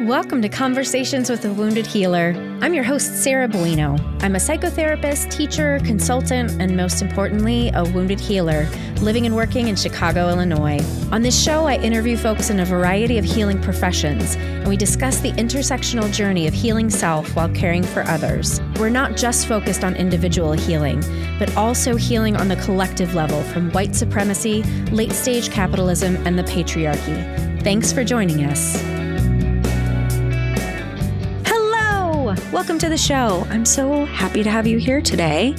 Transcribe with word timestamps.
Welcome 0.00 0.42
to 0.42 0.48
Conversations 0.48 1.30
with 1.30 1.44
a 1.44 1.52
Wounded 1.52 1.86
Healer. 1.86 2.34
I'm 2.60 2.74
your 2.74 2.82
host, 2.82 3.22
Sarah 3.22 3.46
Buino. 3.46 3.96
I'm 4.24 4.34
a 4.34 4.40
psychotherapist, 4.40 5.30
teacher, 5.30 5.78
consultant, 5.84 6.60
and 6.60 6.76
most 6.76 7.00
importantly, 7.00 7.70
a 7.74 7.84
wounded 7.84 8.18
healer 8.18 8.66
living 9.00 9.24
and 9.24 9.36
working 9.36 9.68
in 9.68 9.76
Chicago, 9.76 10.28
Illinois. 10.30 10.80
On 11.12 11.22
this 11.22 11.40
show, 11.40 11.66
I 11.66 11.76
interview 11.76 12.16
folks 12.16 12.50
in 12.50 12.58
a 12.58 12.64
variety 12.64 13.18
of 13.18 13.24
healing 13.24 13.62
professions, 13.62 14.34
and 14.34 14.66
we 14.66 14.76
discuss 14.76 15.20
the 15.20 15.30
intersectional 15.32 16.12
journey 16.12 16.48
of 16.48 16.54
healing 16.54 16.90
self 16.90 17.36
while 17.36 17.48
caring 17.50 17.84
for 17.84 18.02
others. 18.02 18.60
We're 18.80 18.88
not 18.88 19.16
just 19.16 19.46
focused 19.46 19.84
on 19.84 19.94
individual 19.94 20.52
healing, 20.52 21.04
but 21.38 21.56
also 21.56 21.94
healing 21.94 22.36
on 22.36 22.48
the 22.48 22.56
collective 22.56 23.14
level 23.14 23.40
from 23.44 23.70
white 23.70 23.94
supremacy, 23.94 24.64
late 24.90 25.12
stage 25.12 25.50
capitalism, 25.50 26.16
and 26.26 26.36
the 26.36 26.42
patriarchy. 26.42 27.62
Thanks 27.62 27.92
for 27.92 28.02
joining 28.02 28.44
us. 28.44 28.93
Welcome 32.64 32.78
to 32.78 32.88
the 32.88 32.96
show. 32.96 33.46
I'm 33.50 33.66
so 33.66 34.06
happy 34.06 34.42
to 34.42 34.48
have 34.50 34.66
you 34.66 34.78
here 34.78 35.02
today. 35.02 35.54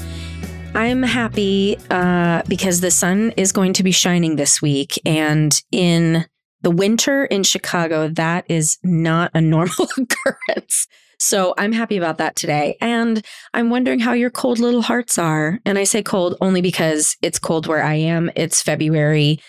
I'm 0.73 1.03
happy 1.03 1.77
uh, 1.91 2.41
because 2.47 2.81
the 2.81 2.89
sun 2.89 3.31
is 3.37 3.51
going 3.51 3.73
to 3.73 3.83
be 3.83 3.91
shining 3.91 4.37
this 4.37 4.59
week. 4.59 4.99
And 5.05 5.55
in 5.71 6.25
the 6.63 6.71
winter 6.71 7.25
in 7.25 7.43
Chicago, 7.43 8.07
that 8.07 8.45
is 8.49 8.79
not 8.83 9.29
a 9.35 9.41
normal 9.41 9.87
occurrence. 9.95 10.87
So 11.19 11.53
I'm 11.59 11.73
happy 11.73 11.95
about 11.97 12.17
that 12.17 12.35
today. 12.35 12.75
And 12.81 13.23
I'm 13.53 13.69
wondering 13.69 13.99
how 13.99 14.13
your 14.13 14.31
cold 14.31 14.57
little 14.57 14.81
hearts 14.81 15.19
are. 15.19 15.59
And 15.63 15.77
I 15.77 15.83
say 15.83 16.01
cold 16.01 16.35
only 16.41 16.61
because 16.61 17.17
it's 17.21 17.37
cold 17.37 17.67
where 17.67 17.83
I 17.83 17.93
am. 17.93 18.31
It's 18.35 18.63
February. 18.63 19.39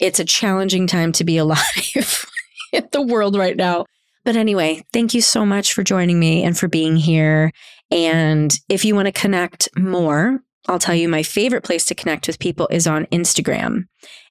It's 0.00 0.18
a 0.18 0.24
challenging 0.24 0.88
time 0.88 1.12
to 1.12 1.22
be 1.22 1.36
alive 1.38 2.26
in 2.72 2.88
the 2.90 3.02
world 3.02 3.36
right 3.36 3.56
now. 3.56 3.86
But 4.24 4.36
anyway, 4.36 4.84
thank 4.92 5.14
you 5.14 5.20
so 5.20 5.44
much 5.44 5.72
for 5.72 5.82
joining 5.82 6.18
me 6.18 6.42
and 6.42 6.56
for 6.56 6.68
being 6.68 6.96
here. 6.96 7.52
And 7.90 8.54
if 8.68 8.84
you 8.84 8.94
want 8.94 9.06
to 9.06 9.12
connect 9.12 9.68
more, 9.76 10.40
I'll 10.66 10.78
tell 10.78 10.94
you 10.94 11.08
my 11.08 11.22
favorite 11.22 11.64
place 11.64 11.84
to 11.86 11.94
connect 11.94 12.26
with 12.26 12.38
people 12.38 12.68
is 12.70 12.86
on 12.86 13.06
Instagram. 13.06 13.84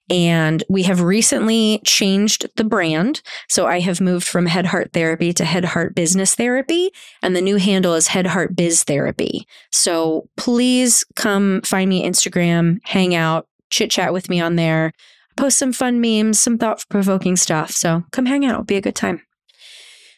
And 0.10 0.64
we 0.68 0.84
have 0.84 1.02
recently 1.02 1.80
changed 1.86 2.48
the 2.58 2.64
brand. 2.64 3.22
So 3.48 3.68
I 3.68 3.80
have 3.80 4.02
moved 4.02 4.28
from 4.28 4.48
Head 4.48 4.66
Heart 4.66 4.92
Therapy 4.94 5.32
to 5.34 5.46
Head 5.46 5.64
Heart 5.64 5.96
Business 5.96 6.36
Therapy. 6.36 6.92
And 7.22 7.36
the 7.36 7.42
new 7.42 7.56
handle 7.56 7.94
is 7.94 8.08
Head 8.08 8.28
Heart 8.28 8.56
Biz 8.56 8.84
Therapy. 8.84 9.48
So 9.72 10.28
please 10.36 11.06
come 11.16 11.62
find 11.62 11.90
me 11.90 12.04
Instagram, 12.04 12.80
hang 12.84 13.16
out, 13.16 13.48
chit 13.70 13.92
chat 13.92 14.12
with 14.12 14.30
me 14.30 14.42
on 14.42 14.56
there, 14.56 14.92
post 15.38 15.58
some 15.58 15.72
fun 15.72 16.02
memes, 16.02 16.40
some 16.40 16.58
thought 16.58 16.84
provoking 16.90 17.38
stuff. 17.38 17.72
So 17.72 18.04
come 18.12 18.26
hang 18.26 18.46
out. 18.46 18.54
It'll 18.54 18.66
be 18.66 18.76
a 18.76 18.82
good 18.82 18.96
time. 18.96 19.22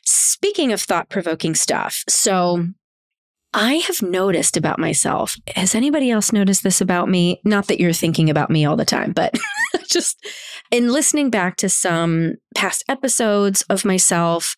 Speaking 0.06 0.72
of 0.72 0.82
thought 0.82 1.10
provoking 1.10 1.56
stuff, 1.56 2.04
so 2.08 2.66
I 3.54 3.76
have 3.76 4.02
noticed 4.02 4.58
about 4.58 4.80
myself. 4.80 5.38
Has 5.56 5.76
anybody 5.76 6.12
else 6.12 6.34
noticed 6.34 6.62
this 6.64 6.82
about 6.82 7.08
me? 7.08 7.40
Not 7.46 7.68
that 7.68 7.80
you're 7.80 7.94
thinking 7.94 8.30
about 8.30 8.50
me 8.50 8.66
all 8.66 8.76
the 8.76 8.84
time, 8.84 9.14
but 9.14 9.34
just 9.90 10.24
in 10.72 10.92
listening 10.92 11.30
back 11.30 11.56
to 11.58 11.70
some 11.70 12.36
past 12.54 12.84
episodes 12.90 13.62
of 13.70 13.86
myself, 13.86 14.56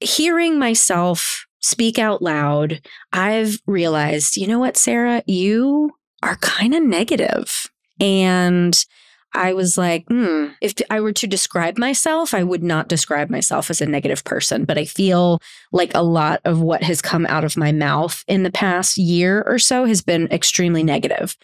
hearing 0.00 0.58
myself 0.58 1.46
speak 1.60 1.98
out 1.98 2.22
loud, 2.22 2.80
I've 3.12 3.58
realized, 3.66 4.36
you 4.36 4.48
know 4.48 4.58
what, 4.58 4.76
Sarah, 4.76 5.22
you 5.26 5.92
are 6.22 6.36
kind 6.36 6.74
of 6.74 6.82
negative. 6.82 7.70
And 8.00 8.84
I 9.32 9.52
was 9.52 9.78
like, 9.78 10.06
hmm, 10.08 10.46
if 10.60 10.74
I 10.90 11.00
were 11.00 11.12
to 11.12 11.26
describe 11.26 11.78
myself, 11.78 12.34
I 12.34 12.42
would 12.42 12.62
not 12.62 12.88
describe 12.88 13.30
myself 13.30 13.70
as 13.70 13.80
a 13.80 13.86
negative 13.86 14.24
person. 14.24 14.64
But 14.64 14.78
I 14.78 14.84
feel 14.84 15.40
like 15.72 15.92
a 15.94 16.02
lot 16.02 16.40
of 16.44 16.60
what 16.60 16.82
has 16.82 17.00
come 17.00 17.26
out 17.26 17.44
of 17.44 17.56
my 17.56 17.72
mouth 17.72 18.24
in 18.26 18.42
the 18.42 18.50
past 18.50 18.98
year 18.98 19.42
or 19.46 19.58
so 19.58 19.84
has 19.84 20.02
been 20.02 20.26
extremely 20.32 20.82
negative. 20.82 21.36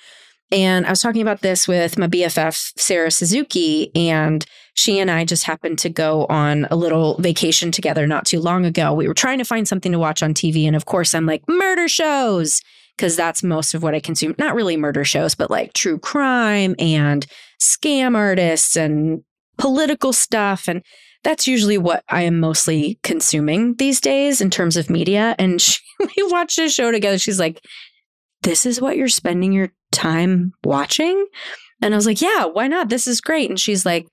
And 0.53 0.87
I 0.87 0.91
was 0.91 1.03
talking 1.03 1.23
about 1.23 1.41
this 1.43 1.67
with 1.67 1.99
my 1.99 2.07
BFF, 2.07 2.73
Sarah 2.79 3.11
Suzuki, 3.11 3.91
and 3.97 4.45
she 4.75 5.01
and 5.01 5.11
I 5.11 5.25
just 5.25 5.45
happened 5.45 5.79
to 5.81 5.89
go 5.89 6.27
on 6.27 6.69
a 6.71 6.77
little 6.77 7.17
vacation 7.19 7.73
together 7.73 8.07
not 8.07 8.27
too 8.27 8.41
long 8.41 8.65
ago. 8.65 8.93
We 8.93 9.09
were 9.09 9.15
trying 9.15 9.39
to 9.39 9.45
find 9.45 9.67
something 9.67 9.91
to 9.91 9.99
watch 9.99 10.23
on 10.23 10.35
TV. 10.35 10.67
And 10.67 10.77
of 10.77 10.85
course, 10.85 11.15
I'm 11.15 11.27
like, 11.27 11.43
murder 11.49 11.89
shows 11.89 12.61
because 12.97 13.17
that's 13.17 13.43
most 13.43 13.75
of 13.75 13.83
what 13.83 13.95
I 13.95 14.01
consume. 14.01 14.35
Not 14.39 14.55
really 14.55 14.77
murder 14.77 15.05
shows, 15.05 15.35
but 15.35 15.51
like 15.51 15.73
true 15.73 15.99
crime 15.99 16.75
and 16.79 17.27
scam 17.61 18.17
artists 18.17 18.77
and 18.77 19.23
political 19.59 20.13
stuff. 20.13 20.69
And 20.69 20.83
that's 21.25 21.49
usually 21.49 21.79
what 21.79 22.05
I 22.09 22.23
am 22.23 22.39
mostly 22.39 22.99
consuming 23.03 23.75
these 23.77 24.01
days 24.01 24.41
in 24.41 24.51
terms 24.51 24.77
of 24.77 24.91
media. 24.91 25.35
And 25.39 25.61
she, 25.61 25.81
we 26.01 26.31
watched 26.31 26.59
a 26.59 26.69
show 26.69 26.91
together. 26.91 27.19
She's 27.19 27.41
like, 27.41 27.61
This 28.43 28.67
is 28.67 28.81
what 28.81 28.97
you're 28.97 29.09
spending 29.09 29.53
your 29.53 29.71
time 29.93 30.53
watching? 30.65 31.27
And 31.83 31.95
I 31.95 31.97
was 31.97 32.07
like, 32.07 32.21
Yeah, 32.21 32.47
why 32.47 32.69
not? 32.69 32.89
This 32.89 33.07
is 33.07 33.21
great. 33.21 33.51
And 33.51 33.61
she's 33.61 33.87
like, 33.87 34.07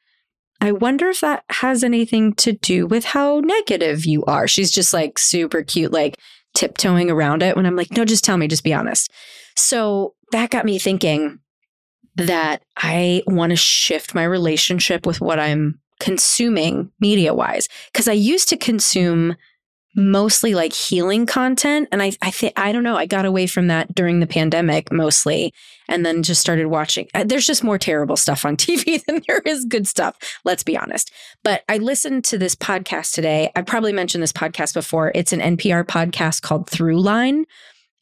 I 0.61 0.71
wonder 0.71 1.09
if 1.09 1.19
that 1.19 1.43
has 1.49 1.83
anything 1.83 2.33
to 2.35 2.53
do 2.53 2.87
with 2.87 3.03
how 3.03 3.41
negative 3.41 4.05
you 4.05 4.23
are. 4.25 4.47
She's 4.47 4.71
just 4.71 4.93
like 4.93 5.19
super 5.19 5.61
cute, 5.61 5.91
like 5.91 6.17
tiptoeing 6.53 7.11
around 7.11 7.43
it 7.43 7.57
when 7.57 7.65
I'm 7.65 7.75
like, 7.75 7.91
no, 7.91 8.05
just 8.05 8.23
tell 8.23 8.37
me, 8.37 8.47
just 8.47 8.63
be 8.63 8.73
honest. 8.73 9.11
So 9.57 10.13
that 10.31 10.51
got 10.51 10.63
me 10.63 10.79
thinking 10.79 11.39
that 12.15 12.63
I 12.77 13.23
want 13.27 13.51
to 13.51 13.55
shift 13.55 14.13
my 14.13 14.23
relationship 14.23 15.05
with 15.05 15.21
what 15.21 15.39
I'm 15.39 15.79
consuming 15.99 16.91
media 16.99 17.33
wise. 17.33 17.67
Cause 17.93 18.07
I 18.07 18.13
used 18.13 18.49
to 18.49 18.57
consume 18.57 19.35
mostly 19.95 20.55
like 20.55 20.73
healing 20.73 21.25
content. 21.25 21.87
And 21.91 22.01
I, 22.01 22.13
I 22.21 22.31
think, 22.31 22.53
I 22.57 22.71
don't 22.71 22.83
know, 22.83 22.95
I 22.95 23.05
got 23.05 23.25
away 23.25 23.47
from 23.47 23.67
that 23.67 23.93
during 23.93 24.19
the 24.19 24.27
pandemic 24.27 24.91
mostly 24.91 25.53
and 25.87 26.05
then 26.05 26.23
just 26.23 26.41
started 26.41 26.67
watching. 26.67 27.07
Uh, 27.13 27.23
there's 27.23 27.45
just 27.45 27.63
more 27.63 27.77
terrible 27.77 28.17
stuff 28.17 28.45
on 28.45 28.57
TV 28.57 29.03
than 29.05 29.21
there 29.27 29.41
is 29.45 29.65
good 29.65 29.87
stuff. 29.87 30.17
Let's 30.43 30.63
be 30.63 30.77
honest. 30.77 31.11
But 31.43 31.63
I 31.69 31.77
listened 31.77 32.23
to 32.25 32.37
this 32.37 32.55
podcast 32.55 33.13
today. 33.13 33.51
I 33.55 33.61
probably 33.61 33.93
mentioned 33.93 34.23
this 34.23 34.33
podcast 34.33 34.73
before. 34.73 35.11
It's 35.13 35.33
an 35.33 35.57
NPR 35.57 35.83
podcast 35.83 36.41
called 36.41 36.69
Throughline. 36.69 37.43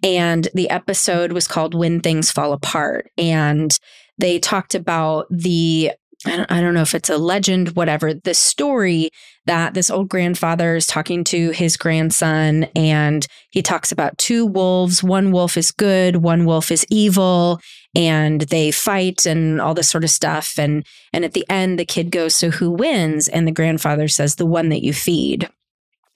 And 0.04 0.48
the 0.56 0.70
episode 0.70 1.32
was 1.32 1.48
called 1.48 1.76
When 1.76 2.00
Things 2.00 2.32
Fall 2.32 2.54
Apart. 2.54 3.12
And 3.18 3.78
they 4.22 4.40
talked 4.40 4.76
about 4.76 5.28
the 5.30 5.92
I 6.24 6.38
don't, 6.38 6.52
I 6.52 6.62
don't 6.62 6.76
know 6.76 6.84
if 6.84 6.94
it's 6.94 7.10
a 7.10 7.18
legend, 7.18 7.70
whatever, 7.70 8.14
the 8.14 8.36
story 8.36 9.10
that 9.48 9.74
this 9.74 9.90
old 9.90 10.08
grandfather 10.08 10.76
is 10.76 10.86
talking 10.86 11.24
to 11.26 11.50
his 11.50 11.78
grandson, 11.78 12.66
and 12.76 13.26
he 13.50 13.64
talks 13.64 13.92
about 13.92 14.20
two 14.20 14.46
wolves. 14.46 15.04
One 15.04 15.32
wolf 15.32 15.58
is 15.58 15.72
good, 15.72 16.18
one 16.18 16.46
wolf 16.46 16.70
is 16.70 16.86
evil, 16.92 17.60
and 17.96 18.42
they 18.42 18.70
fight 18.70 19.26
and 19.26 19.60
all 19.60 19.74
this 19.74 19.90
sort 19.90 20.04
of 20.04 20.12
stuff. 20.12 20.60
And 20.60 20.86
and 21.12 21.26
at 21.26 21.34
the 21.34 21.46
end, 21.50 21.80
the 21.80 21.86
kid 21.86 22.12
goes, 22.12 22.36
So 22.36 22.52
who 22.52 22.70
wins? 22.70 23.28
And 23.28 23.48
the 23.48 23.52
grandfather 23.52 24.08
says, 24.08 24.36
The 24.36 24.46
one 24.46 24.70
that 24.70 24.84
you 24.84 24.94
feed. 24.94 25.50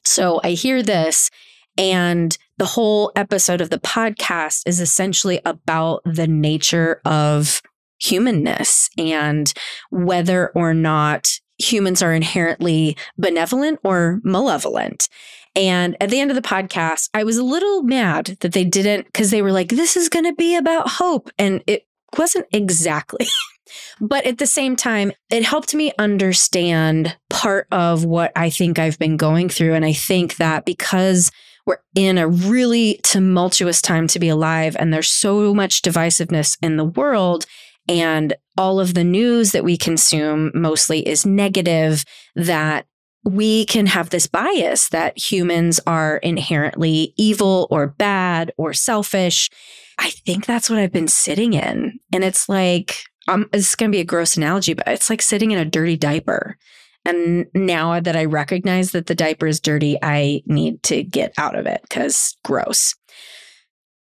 So 0.04 0.40
I 0.44 0.52
hear 0.52 0.84
this, 0.84 1.32
and 1.80 2.38
the 2.58 2.66
whole 2.66 3.12
episode 3.16 3.60
of 3.60 3.72
the 3.72 3.80
podcast 3.80 4.62
is 4.68 4.80
essentially 4.80 5.42
about 5.46 6.02
the 6.06 6.28
nature 6.28 7.02
of 7.06 7.64
humanness 8.00 8.90
and 8.98 9.54
whether 9.90 10.50
or 10.50 10.74
not 10.74 11.40
humans 11.58 12.02
are 12.02 12.14
inherently 12.14 12.98
benevolent 13.18 13.80
or 13.84 14.20
malevolent. 14.24 15.08
And 15.56 15.96
at 16.02 16.10
the 16.10 16.20
end 16.20 16.32
of 16.32 16.36
the 16.36 16.42
podcast, 16.42 17.10
I 17.14 17.24
was 17.24 17.38
a 17.38 17.44
little 17.44 17.84
mad 17.84 18.38
that 18.42 18.52
they 18.52 18.66
didn't, 18.66 19.06
because 19.06 19.32
they 19.32 19.42
were 19.42 19.54
like, 19.54 19.70
this 19.70 19.96
is 19.96 20.10
going 20.10 20.26
to 20.26 20.34
be 20.34 20.56
about 20.56 20.90
hope. 20.90 21.30
And 21.40 21.64
it 21.66 21.88
wasn't 22.18 22.48
exactly. 22.52 23.28
but 24.02 24.26
at 24.26 24.38
the 24.38 24.48
same 24.48 24.76
time, 24.76 25.14
it 25.30 25.44
helped 25.44 25.74
me 25.74 25.94
understand 25.98 27.16
part 27.30 27.68
of 27.72 28.04
what 28.04 28.34
I 28.36 28.50
think 28.50 28.80
I've 28.80 29.00
been 29.00 29.16
going 29.16 29.48
through. 29.48 29.74
And 29.74 29.86
I 29.86 29.94
think 29.94 30.36
that 30.38 30.66
because 30.66 31.32
we're 31.66 31.78
in 31.96 32.18
a 32.18 32.28
really 32.28 33.00
tumultuous 33.04 33.82
time 33.82 34.08
to 34.08 34.20
be 34.20 34.30
alive 34.30 34.76
and 34.78 34.94
there's 34.94 35.12
so 35.12 35.54
much 35.54 35.82
divisiveness 35.82 36.58
in 36.62 36.78
the 36.78 36.86
world, 36.86 37.46
and 37.88 38.36
all 38.58 38.80
of 38.80 38.94
the 38.94 39.04
news 39.04 39.52
that 39.52 39.64
we 39.64 39.78
consume 39.78 40.52
mostly 40.54 41.08
is 41.08 41.26
negative, 41.26 42.04
that 42.36 42.86
we 43.24 43.66
can 43.66 43.88
have 43.88 44.12
this 44.12 44.28
bias 44.28 44.90
that 44.90 45.18
humans 45.18 45.80
are 45.88 46.18
inherently 46.18 47.14
evil 47.18 47.68
or 47.72 47.88
bad 47.88 48.52
or 48.58 48.74
selfish. 48.74 49.50
I 49.98 50.12
think 50.12 50.46
that's 50.46 50.70
what 50.70 50.80
I've 50.80 50.92
been 50.92 51.08
sitting 51.08 51.54
in. 51.54 52.00
And 52.14 52.24
it's 52.24 52.48
like, 52.48 52.98
um, 53.28 53.50
it's 53.52 53.76
going 53.76 53.92
to 53.92 53.96
be 53.96 54.02
a 54.02 54.06
gross 54.06 54.38
analogy, 54.38 54.74
but 54.74 54.88
it's 54.88 55.10
like 55.10 55.22
sitting 55.24 55.52
in 55.52 55.58
a 55.58 55.66
dirty 55.66 55.98
diaper. 55.98 56.58
And 57.04 57.48
now 57.54 58.00
that 58.00 58.16
I 58.16 58.26
recognize 58.26 58.92
that 58.92 59.08
the 59.08 59.16
diaper 59.16 59.48
is 59.48 59.60
dirty, 59.60 59.98
I 60.02 60.42
need 60.46 60.82
to 60.84 61.04
get 61.04 61.34
out 61.38 61.58
of 61.58 61.66
it 61.66 61.82
because 61.84 62.36
gross. 62.44 62.96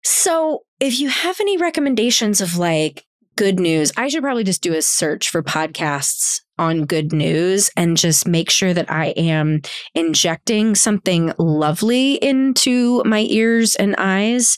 So, 0.04 0.64
if 0.80 1.00
you 1.00 1.10
have 1.10 1.40
any 1.40 1.58
recommendations 1.58 2.42
of 2.42 2.58
like 2.58 3.06
good 3.36 3.60
news. 3.60 3.92
I 3.98 4.08
should 4.08 4.24
probably 4.24 4.44
just 4.44 4.62
do 4.62 4.74
a 4.74 4.82
search 4.82 5.30
for 5.30 5.44
podcasts 5.44 6.42
on 6.58 6.86
good 6.86 7.12
news 7.12 7.70
and 7.76 7.98
just 7.98 8.28
make 8.28 8.50
sure 8.50 8.74
that 8.74 8.92
I 8.92 9.08
am 9.08 9.62
injecting 9.96 10.76
something 10.76 11.34
lovely 11.38 12.16
into 12.16 13.04
my 13.04 13.26
ears 13.30 13.76
and 13.76 13.96
eyes. 13.98 14.58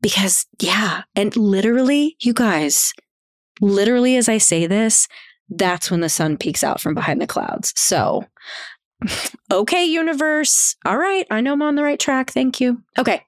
Because, 0.00 0.46
yeah, 0.60 1.02
and 1.14 1.34
literally, 1.36 2.16
you 2.20 2.34
guys, 2.34 2.92
literally, 3.60 4.16
as 4.16 4.28
I 4.28 4.38
say 4.38 4.66
this, 4.66 5.08
that's 5.48 5.90
when 5.90 6.00
the 6.00 6.08
sun 6.08 6.36
peeks 6.36 6.64
out 6.64 6.80
from 6.80 6.94
behind 6.94 7.20
the 7.20 7.26
clouds. 7.26 7.72
So, 7.76 8.24
okay, 9.50 9.84
universe. 9.84 10.76
All 10.84 10.96
right, 10.96 11.26
I 11.30 11.40
know 11.40 11.54
I'm 11.54 11.62
on 11.62 11.74
the 11.74 11.84
right 11.84 12.00
track. 12.00 12.30
Thank 12.30 12.60
you. 12.60 12.82
Okay, 12.98 13.22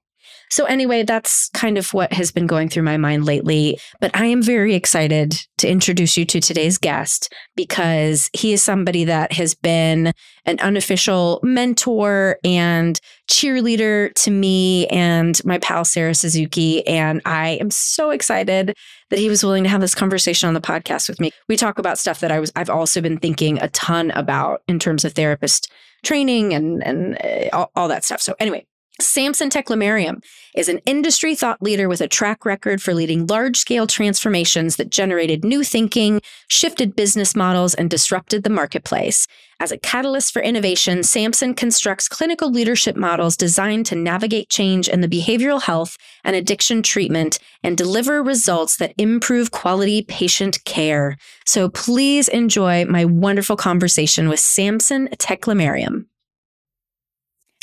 so, 0.51 0.65
anyway, 0.67 1.03
that's 1.03 1.49
kind 1.51 1.77
of 1.77 1.93
what 1.93 2.13
has 2.13 2.31
been 2.31 2.47
going 2.47 2.69
through 2.69 2.85
my 2.85 2.97
mind 2.97 3.25
lately. 3.25 3.79
But 4.01 4.11
I 4.15 4.27
am 4.27 4.43
very 4.43 4.75
excited 4.75 5.35
to 5.59 5.69
introduce 5.69 6.17
you 6.17 6.25
to 6.27 6.41
today's 6.41 6.79
guest 6.79 7.33
because 7.57 8.31
he 8.33 8.53
is 8.53 8.63
somebody 8.63 9.05
that 9.05 9.33
has 9.33 9.55
been 9.55 10.13
an 10.45 10.61
unofficial 10.61 11.41
mentor 11.43 12.39
and 12.45 13.01
cheerleader 13.29 14.15
to 14.15 14.31
me 14.31 14.87
and 14.87 15.45
my 15.45 15.59
pal, 15.59 15.85
Sarah 15.85 16.15
Suzuki. 16.15 16.87
And 16.87 17.21
I 17.25 17.51
am 17.61 17.71
so 17.71 18.11
excited 18.11 18.77
that 19.11 19.19
he 19.19 19.29
was 19.29 19.43
willing 19.43 19.65
to 19.65 19.71
have 19.71 19.81
this 19.81 19.95
conversation 19.95 20.47
on 20.47 20.55
the 20.55 20.61
podcast 20.61 21.09
with 21.09 21.19
me. 21.19 21.33
We 21.49 21.57
talk 21.57 21.79
about 21.79 21.99
stuff 21.99 22.21
that 22.21 22.31
I 22.31 22.39
was, 22.39 22.53
I've 22.55 22.71
also 22.71 23.01
been 23.01 23.19
thinking 23.19 23.59
a 23.61 23.69
ton 23.71 24.13
about 24.13 24.63
in 24.69 24.79
terms 24.79 25.05
of 25.05 25.15
therapist 25.15 25.73
training 26.05 26.55
and, 26.55 26.85
and 26.85 27.19
uh, 27.23 27.57
all, 27.57 27.71
all 27.75 27.89
that 27.89 28.05
stuff. 28.05 28.21
So, 28.21 28.35
anyway, 28.39 28.65
Samson 29.01 29.51
Teclemariam 29.51 30.25
is 30.55 30.71
an 30.71 30.79
industry 30.87 31.35
thought 31.35 31.61
leader 31.61 31.87
with 31.87 32.01
a 32.01 32.09
track 32.09 32.47
record 32.47 32.81
for 32.81 32.95
leading 32.95 33.27
large 33.27 33.59
scale 33.59 33.87
transformations 33.87 34.77
that 34.77 34.91
generated 34.91 35.45
new 35.45 35.63
thinking, 35.63 36.23
shifted 36.49 36.97
business 36.97 37.37
models, 37.37 37.75
and 37.75 37.91
disrupted 37.91 38.43
the 38.43 38.51
marketplace. 38.51 39.27
As 39.61 39.71
a 39.71 39.79
catalyst 39.79 40.33
for 40.33 40.41
innovation, 40.41 41.03
Samson 41.03 41.55
constructs 41.55 42.09
clinical 42.09 42.51
leadership 42.51 42.97
models 42.97 43.37
designed 43.37 43.85
to 43.87 43.95
navigate 43.95 44.49
change 44.49 44.89
in 44.89 45.03
the 45.03 45.09
behavioral 45.09 45.63
health 45.63 45.99
and 46.25 46.35
addiction 46.35 46.83
treatment 46.83 47.39
and 47.63 47.77
deliver 47.77 48.23
results 48.23 48.79
that 48.79 48.95
improve 48.97 49.51
quality 49.51 50.03
patient 50.03 50.65
care. 50.65 51.17
So 51.45 51.69
please 51.69 52.29
enjoy 52.29 52.87
my 52.87 53.05
wonderful 53.05 53.57
conversation 53.57 54.29
with 54.29 54.41
Samson 54.41 55.09
Teclemariam. 55.09 56.07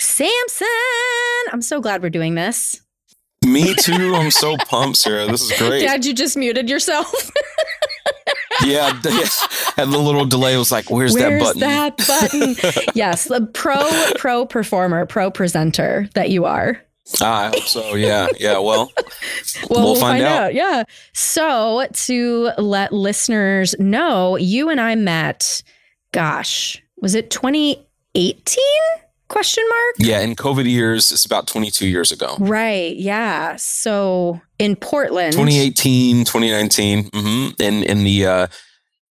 Samson. 0.03 0.67
I'm 1.51 1.61
so 1.61 1.81
glad 1.81 2.03
we're 2.03 2.09
doing 2.09 2.35
this. 2.35 2.81
Me 3.45 3.73
too. 3.75 4.15
I'm 4.15 4.31
so 4.31 4.55
pumped, 4.57 4.97
Sarah. 4.97 5.27
This 5.27 5.41
is 5.41 5.57
great. 5.57 5.81
Dad, 5.81 6.05
you 6.05 6.13
just 6.13 6.37
muted 6.37 6.69
yourself. 6.69 7.31
yeah. 8.65 8.99
And 9.75 9.91
the 9.91 9.97
little 9.97 10.25
delay 10.25 10.55
was 10.55 10.71
like, 10.71 10.91
"Where's, 10.91 11.15
Where's 11.15 11.55
that 11.55 11.97
button?" 11.97 12.53
That 12.53 12.77
button. 12.77 12.91
yes, 12.93 13.23
the 13.23 13.41
pro 13.41 13.83
pro 14.17 14.45
performer, 14.45 15.07
pro 15.07 15.31
presenter 15.31 16.07
that 16.13 16.29
you 16.29 16.45
are. 16.45 16.79
Ah, 17.19 17.45
I 17.45 17.47
hope 17.47 17.63
so. 17.63 17.95
Yeah, 17.95 18.27
yeah. 18.39 18.59
Well, 18.59 18.91
well, 19.67 19.83
we'll, 19.83 19.95
find, 19.95 20.21
find 20.21 20.23
out. 20.25 20.43
out. 20.43 20.53
Yeah. 20.53 20.83
So 21.13 21.87
to 21.91 22.51
let 22.59 22.93
listeners 22.93 23.73
know, 23.79 24.35
you 24.35 24.69
and 24.69 24.79
I 24.79 24.93
met. 24.93 25.63
Gosh, 26.11 26.79
was 27.01 27.15
it 27.15 27.31
2018? 27.31 28.63
Question 29.33 29.63
mark 29.67 29.95
yeah 29.97 30.19
in 30.19 30.35
covid 30.35 30.69
years 30.69 31.11
it's 31.11 31.25
about 31.25 31.47
22 31.47 31.87
years 31.87 32.11
ago 32.11 32.35
right 32.39 32.95
yeah 32.95 33.55
so 33.55 34.39
in 34.59 34.75
portland 34.75 35.33
2018 35.33 36.19
2019 36.23 37.09
mm-hmm, 37.09 37.61
in 37.61 37.83
in 37.83 38.03
the 38.03 38.27
uh 38.27 38.47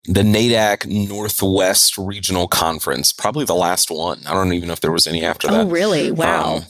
the 0.04 0.22
NAADAC 0.22 1.08
Northwest 1.08 1.96
Regional 1.96 2.48
Conference, 2.48 3.12
probably 3.12 3.44
the 3.44 3.54
last 3.54 3.90
one. 3.90 4.20
I 4.26 4.34
don't 4.34 4.52
even 4.52 4.66
know 4.66 4.72
if 4.72 4.80
there 4.80 4.90
was 4.90 5.06
any 5.06 5.24
after 5.24 5.46
that. 5.48 5.66
Oh, 5.66 5.68
really? 5.68 6.10
Wow. 6.10 6.56
Um, 6.56 6.62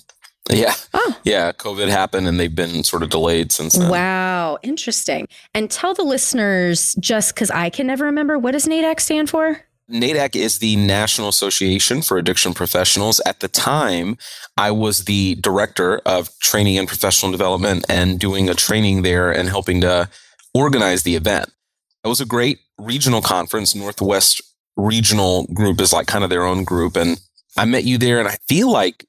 yeah. 0.50 0.74
Oh. 0.92 1.18
Yeah. 1.24 1.52
COVID 1.52 1.88
happened 1.88 2.28
and 2.28 2.38
they've 2.38 2.54
been 2.54 2.84
sort 2.84 3.02
of 3.02 3.10
delayed 3.10 3.50
since 3.50 3.74
then. 3.74 3.88
Wow. 3.88 4.58
Interesting. 4.62 5.28
And 5.54 5.70
tell 5.70 5.94
the 5.94 6.02
listeners, 6.02 6.94
just 7.00 7.34
because 7.34 7.50
I 7.50 7.70
can 7.70 7.86
never 7.86 8.04
remember, 8.04 8.38
what 8.38 8.52
does 8.52 8.66
NAADAC 8.66 9.00
stand 9.00 9.30
for? 9.30 9.62
NAADAC 9.90 10.36
is 10.36 10.58
the 10.58 10.76
National 10.76 11.28
Association 11.28 12.02
for 12.02 12.16
Addiction 12.16 12.54
Professionals. 12.54 13.20
At 13.26 13.40
the 13.40 13.48
time, 13.48 14.16
I 14.56 14.70
was 14.70 15.04
the 15.04 15.34
director 15.36 15.98
of 16.06 16.30
training 16.38 16.78
and 16.78 16.86
professional 16.86 17.32
development 17.32 17.84
and 17.88 18.18
doing 18.18 18.48
a 18.48 18.54
training 18.54 19.02
there 19.02 19.32
and 19.32 19.48
helping 19.48 19.80
to 19.80 20.08
organize 20.54 21.02
the 21.02 21.16
event. 21.16 21.50
It 22.04 22.08
was 22.08 22.20
a 22.20 22.26
great 22.26 22.60
regional 22.78 23.22
conference. 23.22 23.74
Northwest 23.74 24.40
Regional 24.76 25.46
Group 25.52 25.80
is 25.80 25.92
like 25.92 26.06
kind 26.06 26.24
of 26.24 26.30
their 26.30 26.44
own 26.44 26.64
group. 26.64 26.96
And 26.96 27.20
I 27.56 27.64
met 27.64 27.84
you 27.84 27.98
there, 27.98 28.18
and 28.18 28.28
I 28.28 28.38
feel 28.48 28.70
like 28.70 29.04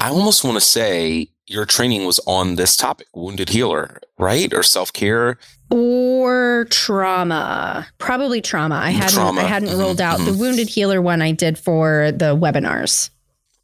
I 0.00 0.08
almost 0.08 0.44
want 0.44 0.56
to 0.56 0.60
say 0.60 1.28
your 1.46 1.66
training 1.66 2.06
was 2.06 2.20
on 2.26 2.56
this 2.56 2.76
topic 2.76 3.08
wounded 3.14 3.50
healer, 3.50 4.00
right? 4.18 4.52
Or 4.52 4.62
self 4.62 4.92
care 4.92 5.38
or 5.70 6.66
trauma 6.70 7.86
probably 7.98 8.40
trauma 8.40 8.76
i 8.76 8.90
hadn't 8.90 9.14
trauma. 9.14 9.40
i 9.40 9.44
hadn't 9.44 9.70
mm-hmm. 9.70 9.80
rolled 9.80 10.00
out 10.00 10.18
mm-hmm. 10.18 10.30
the 10.30 10.38
wounded 10.38 10.68
healer 10.68 11.00
one 11.00 11.22
i 11.22 11.32
did 11.32 11.58
for 11.58 12.12
the 12.12 12.36
webinars 12.36 13.10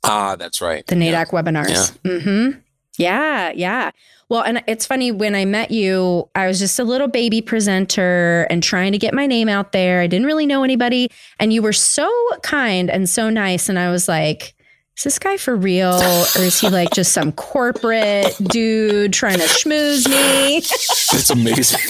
ah 0.04 0.34
that's 0.36 0.60
right 0.60 0.86
the 0.86 0.96
NAADAC 0.96 1.12
yeah. 1.12 1.24
webinars 1.24 1.98
yeah. 2.04 2.10
mm-hmm 2.10 2.58
yeah 2.96 3.52
yeah 3.54 3.90
well 4.28 4.42
and 4.42 4.62
it's 4.66 4.86
funny 4.86 5.12
when 5.12 5.34
i 5.34 5.44
met 5.44 5.70
you 5.70 6.28
i 6.34 6.46
was 6.46 6.58
just 6.58 6.78
a 6.78 6.84
little 6.84 7.06
baby 7.06 7.40
presenter 7.40 8.46
and 8.50 8.62
trying 8.62 8.92
to 8.92 8.98
get 8.98 9.14
my 9.14 9.26
name 9.26 9.48
out 9.48 9.72
there 9.72 10.00
i 10.00 10.06
didn't 10.06 10.26
really 10.26 10.46
know 10.46 10.64
anybody 10.64 11.08
and 11.38 11.52
you 11.52 11.62
were 11.62 11.72
so 11.72 12.10
kind 12.42 12.90
and 12.90 13.08
so 13.08 13.30
nice 13.30 13.68
and 13.68 13.78
i 13.78 13.90
was 13.90 14.08
like 14.08 14.54
is 15.00 15.04
this 15.04 15.18
guy 15.18 15.38
for 15.38 15.56
real 15.56 15.94
or 15.94 16.42
is 16.42 16.60
he 16.60 16.68
like 16.68 16.90
just 16.90 17.12
some 17.12 17.32
corporate 17.32 18.36
dude 18.50 19.14
trying 19.14 19.38
to 19.38 19.46
schmooze 19.46 20.06
me? 20.06 20.56
it's 20.58 21.30
amazing. 21.30 21.80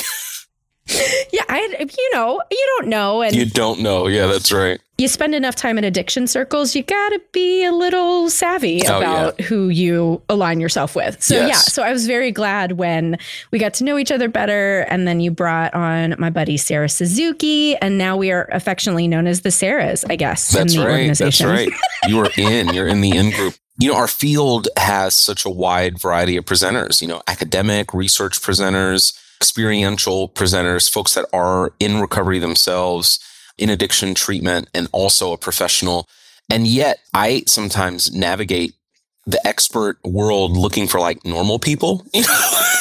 yeah, 1.33 1.43
I 1.49 1.89
you 1.99 2.11
know, 2.15 2.41
you 2.49 2.77
don't 2.79 2.87
know 2.87 3.23
and 3.23 3.35
You 3.35 3.47
don't 3.47 3.81
know. 3.81 4.07
Yeah, 4.07 4.27
that's 4.27 4.53
right. 4.53 4.81
You 5.01 5.09
spend 5.09 5.35
enough 5.35 5.55
time 5.55 5.79
in 5.79 5.85
addiction 5.85 6.27
circles, 6.27 6.75
you 6.75 6.83
got 6.83 7.09
to 7.09 7.23
be 7.33 7.65
a 7.65 7.73
little 7.73 8.29
savvy 8.29 8.83
oh, 8.87 8.99
about 8.99 9.35
yeah. 9.39 9.47
who 9.47 9.71
you 9.71 10.21
align 10.29 10.61
yourself 10.61 10.95
with. 10.95 11.23
So 11.23 11.37
yes. 11.37 11.49
yeah, 11.49 11.55
so 11.55 11.83
I 11.83 11.91
was 11.91 12.07
very 12.07 12.31
glad 12.31 12.73
when 12.73 13.17
we 13.51 13.59
got 13.59 13.73
to 13.75 13.85
know 13.85 13.97
each 13.97 14.13
other 14.13 14.29
better 14.29 14.81
and 14.91 15.09
then 15.09 15.21
you 15.21 15.31
brought 15.31 15.73
on 15.73 16.17
my 16.19 16.29
buddy 16.29 16.59
Sarah 16.59 16.91
Suzuki 16.91 17.77
and 17.77 17.97
now 17.97 18.15
we 18.15 18.31
are 18.31 18.47
affectionately 18.53 19.09
known 19.09 19.27
as 19.27 19.41
the 19.41 19.49
Sarahs, 19.49 20.05
I 20.11 20.17
guess, 20.17 20.53
that's 20.53 20.77
right. 20.77 21.17
That's 21.17 21.41
right. 21.41 21.71
You 22.07 22.19
are 22.21 22.31
in, 22.37 22.75
you're 22.75 22.89
in 22.89 23.01
the 23.01 23.17
in 23.17 23.31
group 23.31 23.55
you 23.79 23.91
know, 23.91 23.97
our 23.97 24.09
field 24.09 24.69
has 24.77 25.15
such 25.15 25.47
a 25.47 25.51
wide 25.51 25.99
variety 25.99 26.37
of 26.37 26.45
presenters, 26.45 27.01
you 27.01 27.09
know, 27.09 27.23
academic, 27.27 27.95
research 27.95 28.39
presenters, 28.43 29.19
experiential 29.41 30.29
presenters, 30.29 30.91
folks 30.91 31.15
that 31.15 31.25
are 31.33 31.73
in 31.81 31.99
recovery 31.99 32.39
themselves, 32.39 33.19
in 33.61 33.71
addiction 33.71 34.15
treatment, 34.15 34.69
and 34.75 34.89
also 34.93 35.33
a 35.33 35.39
professional. 35.39 36.09
And 36.49 36.67
yet 36.67 36.99
I 37.15 37.45
sometimes 37.47 38.13
navigate 38.13 38.75
the 39.27 39.45
expert 39.47 39.99
world 40.05 40.57
looking 40.57 40.87
for 40.87 40.99
like 40.99 41.25
normal 41.25 41.59
people. 41.59 42.05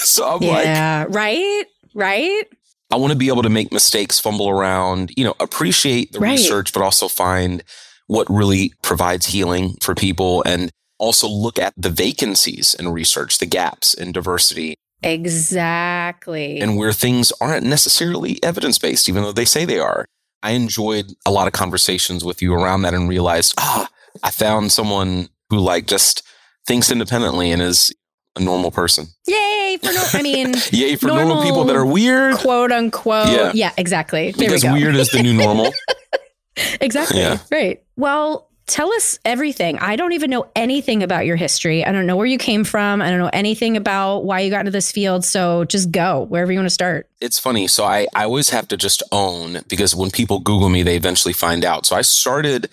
so 0.02 0.28
I'm 0.28 0.42
yeah, 0.42 0.52
like, 0.52 0.66
yeah, 0.66 1.06
right, 1.10 1.66
right. 1.94 2.44
I 2.92 2.96
want 2.96 3.12
to 3.14 3.18
be 3.18 3.28
able 3.28 3.44
to 3.44 3.50
make 3.50 3.72
mistakes, 3.72 4.20
fumble 4.20 4.50
around, 4.50 5.12
you 5.16 5.24
know, 5.24 5.36
appreciate 5.40 6.12
the 6.12 6.20
right. 6.20 6.32
research, 6.32 6.74
but 6.74 6.82
also 6.82 7.08
find 7.08 7.64
what 8.08 8.28
really 8.30 8.74
provides 8.82 9.28
healing 9.28 9.76
for 9.80 9.94
people 9.94 10.42
and 10.48 10.72
also 10.98 11.28
look 11.30 11.60
at 11.60 11.74
the 11.78 11.92
vacancies 11.92 12.74
in 12.74 12.90
research, 12.90 13.38
the 13.38 13.46
gaps 13.46 13.94
in 13.94 14.12
diversity 14.12 14.76
Exactly. 15.02 16.60
And 16.60 16.78
where 16.78 16.94
things 16.94 17.32
aren't 17.40 17.66
necessarily 17.66 18.42
evidence 18.44 18.78
based, 18.78 19.08
even 19.08 19.24
though 19.24 19.32
they 19.32 19.46
say 19.46 19.66
they 19.66 19.80
are. 19.80 20.06
I 20.42 20.52
enjoyed 20.52 21.14
a 21.26 21.32
lot 21.32 21.48
of 21.48 21.54
conversations 21.54 22.24
with 22.24 22.42
you 22.42 22.54
around 22.54 22.84
that 22.84 22.94
and 22.94 23.10
realized, 23.10 23.54
ah, 23.58 23.90
I 24.24 24.32
found 24.32 24.72
someone 24.72 25.30
who 25.50 25.58
like 25.58 25.88
just 25.88 26.24
thinks 26.66 26.92
independently 26.92 27.52
and 27.52 27.62
is 27.62 27.94
a 28.36 28.42
normal 28.42 28.72
person. 28.72 29.08
Yay 29.28 29.78
for 29.82 29.92
no, 29.92 30.08
I 30.14 30.22
mean, 30.22 30.54
yay 30.72 30.96
for 30.96 31.08
normal, 31.08 31.28
normal, 31.28 31.44
people 31.44 31.64
that 31.66 31.76
are 31.76 31.86
weird, 31.86 32.36
quote 32.36 32.72
unquote. 32.72 33.30
Yeah, 33.30 33.52
yeah 33.54 33.72
exactly. 33.78 34.32
There 34.32 34.48
because 34.48 34.64
weird 34.64 34.96
is 34.96 35.10
the 35.10 35.22
new 35.22 35.34
normal. 35.34 35.72
exactly. 36.82 37.20
Yeah. 37.20 37.40
Right. 37.52 37.84
Well, 37.96 38.49
tell 38.70 38.92
us 38.94 39.20
everything. 39.26 39.80
I 39.80 39.96
don't 39.96 40.14
even 40.14 40.30
know 40.30 40.50
anything 40.56 41.04
about 41.04 41.26
your 41.26 41.36
history. 41.36 41.86
I 41.86 41.92
don't 41.92 42.06
know 42.06 42.16
where 42.16 42.26
you 42.26 42.38
came 42.38 42.64
from. 42.64 43.02
I 43.02 43.10
don't 43.10 43.20
know 43.20 43.30
anything 43.34 43.76
about 43.76 44.20
why 44.20 44.40
you 44.42 44.50
got 44.50 44.62
into 44.62 44.72
this 44.72 44.92
field. 44.92 45.26
So 45.26 45.66
just 45.66 45.92
go 45.92 46.26
wherever 46.30 46.52
you 46.52 46.60
want 46.60 46.68
to 46.68 46.74
start. 46.74 47.10
It's 47.20 47.40
funny. 47.40 47.68
So 47.68 47.84
I, 47.84 48.08
I 48.16 48.24
always 48.24 48.50
have 48.52 48.68
to 48.70 48.78
just 48.78 49.04
own 49.12 49.60
because 49.68 49.96
when 49.96 50.12
people 50.12 50.40
Google 50.40 50.70
me, 50.70 50.84
they 50.84 50.96
eventually 50.96 51.34
find 51.34 51.66
out. 51.66 51.86
So 51.86 51.96
I 51.96 52.02
started 52.02 52.70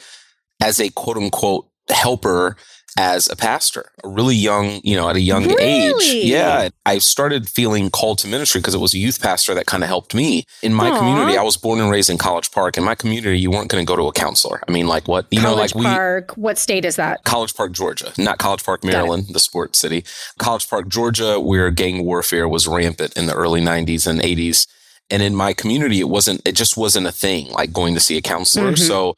as 0.62 0.80
a 0.80 0.90
quote 0.90 1.16
unquote 1.16 1.68
helper 1.88 2.56
as 2.98 3.28
a 3.30 3.36
pastor, 3.36 3.90
a 4.02 4.08
really 4.08 4.34
young, 4.34 4.80
you 4.82 4.96
know, 4.96 5.08
at 5.10 5.16
a 5.16 5.20
young 5.20 5.44
Really? 5.46 5.62
age. 5.62 6.24
Yeah. 6.24 6.70
I 6.86 6.98
started 6.98 7.46
feeling 7.48 7.90
called 7.90 8.18
to 8.20 8.26
ministry 8.28 8.60
because 8.60 8.74
it 8.74 8.78
was 8.80 8.94
a 8.94 8.98
youth 8.98 9.20
pastor 9.20 9.52
that 9.54 9.66
kind 9.66 9.82
of 9.82 9.88
helped 9.88 10.14
me. 10.14 10.44
In 10.62 10.72
my 10.72 10.90
Aw. 10.90 10.98
community, 10.98 11.36
I 11.36 11.42
was 11.42 11.56
born 11.58 11.78
and 11.78 11.90
raised 11.90 12.08
in 12.08 12.16
College 12.16 12.50
Park. 12.52 12.78
In 12.78 12.84
my 12.84 12.94
community, 12.94 13.38
you 13.38 13.50
weren't 13.50 13.68
going 13.68 13.84
to 13.84 13.86
go 13.90 13.96
to 13.96 14.08
a 14.08 14.12
counselor. 14.12 14.62
I 14.66 14.72
mean, 14.72 14.86
like 14.86 15.08
what, 15.08 15.26
you 15.30 15.40
know, 15.42 15.54
College 15.54 15.74
like 15.74 15.84
we, 15.84 15.84
Park. 15.84 16.32
What 16.36 16.56
state 16.58 16.84
is 16.86 16.96
that? 16.96 17.22
College 17.24 17.54
Park, 17.54 17.72
Georgia, 17.72 18.12
not 18.16 18.38
College 18.38 18.64
Park. 18.64 18.82
Maryland, 18.82 19.26
the 19.30 19.40
sports 19.40 19.78
city. 19.78 20.04
College 20.38 20.68
Park, 20.68 20.88
Georgia, 20.88 21.38
where 21.38 21.70
gang 21.70 22.04
warfare 22.04 22.48
was 22.48 22.66
rampant 22.66 23.12
in 23.16 23.26
the 23.26 23.34
early 23.34 23.60
90s 23.60 24.06
and 24.06 24.20
80s. 24.20 24.66
And 25.10 25.22
in 25.22 25.34
my 25.36 25.52
community, 25.52 26.00
it 26.00 26.08
wasn't, 26.08 26.40
it 26.46 26.52
just 26.56 26.76
wasn't 26.76 27.06
a 27.06 27.12
thing 27.12 27.50
like 27.52 27.72
going 27.72 27.94
to 27.94 28.00
see 28.00 28.16
a 28.16 28.22
counselor. 28.22 28.72
Mhm. 28.72 28.78
So 28.78 29.16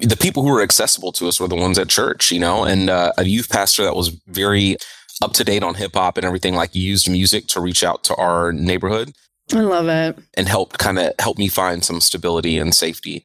the 0.00 0.16
people 0.16 0.42
who 0.42 0.50
were 0.50 0.62
accessible 0.62 1.12
to 1.12 1.28
us 1.28 1.40
were 1.40 1.48
the 1.48 1.56
ones 1.56 1.78
at 1.78 1.88
church, 1.88 2.30
you 2.30 2.38
know, 2.38 2.64
and 2.64 2.90
uh, 2.90 3.12
a 3.16 3.24
youth 3.24 3.48
pastor 3.48 3.84
that 3.84 3.96
was 3.96 4.08
very 4.26 4.76
up 5.22 5.32
to 5.34 5.44
date 5.44 5.62
on 5.62 5.74
hip 5.74 5.94
hop 5.94 6.16
and 6.16 6.26
everything, 6.26 6.54
like 6.54 6.74
used 6.74 7.10
music 7.10 7.46
to 7.48 7.60
reach 7.60 7.82
out 7.82 8.04
to 8.04 8.14
our 8.16 8.52
neighborhood 8.52 9.12
I 9.52 9.60
love 9.60 9.88
it. 9.88 10.22
and 10.34 10.48
helped 10.48 10.78
kind 10.78 10.98
of 10.98 11.14
help 11.18 11.38
me 11.38 11.48
find 11.48 11.84
some 11.84 12.00
stability 12.00 12.58
and 12.58 12.74
safety. 12.74 13.24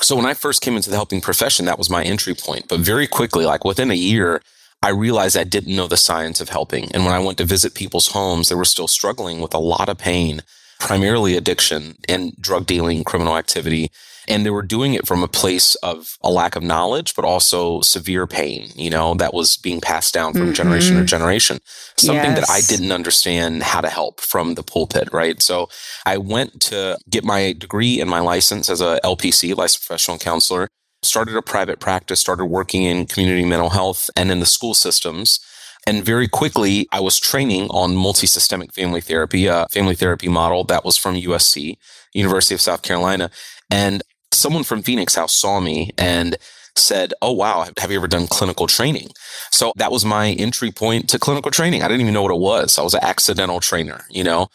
So 0.00 0.16
when 0.16 0.26
I 0.26 0.34
first 0.34 0.62
came 0.62 0.76
into 0.76 0.90
the 0.90 0.96
helping 0.96 1.20
profession, 1.20 1.66
that 1.66 1.78
was 1.78 1.90
my 1.90 2.02
entry 2.02 2.34
point. 2.34 2.68
But 2.68 2.80
very 2.80 3.06
quickly, 3.06 3.44
like 3.44 3.64
within 3.64 3.90
a 3.90 3.94
year, 3.94 4.42
I 4.82 4.90
realized 4.90 5.36
I 5.36 5.44
didn't 5.44 5.76
know 5.76 5.88
the 5.88 5.96
science 5.96 6.40
of 6.40 6.48
helping. 6.48 6.90
And 6.92 7.04
when 7.04 7.12
I 7.12 7.18
went 7.18 7.38
to 7.38 7.44
visit 7.44 7.74
people's 7.74 8.08
homes, 8.08 8.48
they 8.48 8.54
were 8.54 8.64
still 8.64 8.88
struggling 8.88 9.40
with 9.40 9.52
a 9.52 9.58
lot 9.58 9.88
of 9.88 9.98
pain, 9.98 10.42
primarily 10.80 11.36
addiction 11.36 11.96
and 12.08 12.34
drug 12.40 12.66
dealing, 12.66 13.04
criminal 13.04 13.36
activity. 13.36 13.90
And 14.28 14.44
they 14.44 14.50
were 14.50 14.62
doing 14.62 14.94
it 14.94 15.06
from 15.06 15.22
a 15.22 15.28
place 15.28 15.74
of 15.76 16.16
a 16.22 16.30
lack 16.30 16.54
of 16.54 16.62
knowledge, 16.62 17.16
but 17.16 17.24
also 17.24 17.80
severe 17.80 18.26
pain, 18.26 18.68
you 18.76 18.90
know, 18.90 19.14
that 19.14 19.34
was 19.34 19.56
being 19.56 19.80
passed 19.80 20.14
down 20.14 20.34
from 20.34 20.52
generation 20.52 20.92
to 20.92 20.98
mm-hmm. 20.98 21.06
generation. 21.06 21.58
Something 21.96 22.34
that 22.34 22.48
I 22.48 22.60
didn't 22.60 22.92
understand 22.92 23.62
how 23.62 23.80
to 23.80 23.88
help 23.88 24.20
from 24.20 24.54
the 24.54 24.62
pulpit, 24.62 25.12
right? 25.12 25.40
So 25.42 25.68
I 26.06 26.18
went 26.18 26.60
to 26.62 26.98
get 27.08 27.24
my 27.24 27.54
degree 27.54 28.00
and 28.00 28.08
my 28.08 28.20
license 28.20 28.70
as 28.70 28.80
a 28.80 29.00
LPC, 29.02 29.56
licensed 29.56 29.86
professional 29.86 30.18
counselor, 30.18 30.68
started 31.02 31.36
a 31.36 31.42
private 31.42 31.80
practice, 31.80 32.20
started 32.20 32.44
working 32.44 32.84
in 32.84 33.06
community 33.06 33.44
mental 33.44 33.70
health 33.70 34.10
and 34.16 34.30
in 34.30 34.40
the 34.40 34.46
school 34.46 34.74
systems. 34.74 35.40
And 35.86 36.04
very 36.04 36.28
quickly, 36.28 36.86
I 36.92 37.00
was 37.00 37.18
training 37.18 37.68
on 37.70 37.96
multi-systemic 37.96 38.74
family 38.74 39.00
therapy, 39.00 39.46
a 39.46 39.66
family 39.70 39.94
therapy 39.94 40.28
model 40.28 40.64
that 40.64 40.84
was 40.84 40.96
from 40.96 41.14
USC, 41.14 41.76
University 42.12 42.54
of 42.54 42.60
South 42.60 42.82
Carolina. 42.82 43.30
And 43.70 44.02
someone 44.32 44.64
from 44.64 44.82
Phoenix 44.82 45.14
House 45.14 45.34
saw 45.34 45.60
me 45.60 45.90
and 45.96 46.36
said, 46.76 47.12
Oh, 47.22 47.32
wow, 47.32 47.66
have 47.78 47.90
you 47.90 47.96
ever 47.96 48.08
done 48.08 48.26
clinical 48.26 48.66
training? 48.66 49.08
So 49.50 49.72
that 49.76 49.92
was 49.92 50.04
my 50.04 50.30
entry 50.32 50.70
point 50.70 51.08
to 51.10 51.18
clinical 51.18 51.50
training. 51.50 51.82
I 51.82 51.88
didn't 51.88 52.02
even 52.02 52.14
know 52.14 52.22
what 52.22 52.32
it 52.34 52.40
was. 52.40 52.78
I 52.78 52.82
was 52.82 52.94
an 52.94 53.02
accidental 53.02 53.60
trainer, 53.60 54.04
you 54.10 54.24
know? 54.24 54.48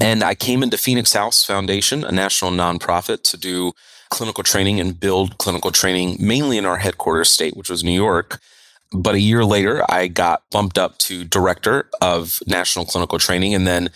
And 0.00 0.22
I 0.22 0.34
came 0.34 0.62
into 0.62 0.78
Phoenix 0.78 1.12
House 1.12 1.44
Foundation, 1.44 2.04
a 2.04 2.12
national 2.12 2.52
nonprofit, 2.52 3.22
to 3.24 3.36
do 3.36 3.72
clinical 4.08 4.42
training 4.42 4.80
and 4.80 4.98
build 4.98 5.38
clinical 5.38 5.70
training 5.70 6.16
mainly 6.18 6.56
in 6.58 6.64
our 6.64 6.78
headquarters 6.78 7.30
state, 7.30 7.56
which 7.56 7.70
was 7.70 7.84
New 7.84 7.92
York. 7.92 8.40
But 8.92 9.14
a 9.14 9.20
year 9.20 9.44
later, 9.44 9.84
I 9.88 10.08
got 10.08 10.42
bumped 10.50 10.78
up 10.78 10.98
to 10.98 11.24
director 11.24 11.88
of 12.00 12.40
national 12.46 12.86
clinical 12.86 13.18
training. 13.18 13.54
And 13.54 13.66
then 13.66 13.90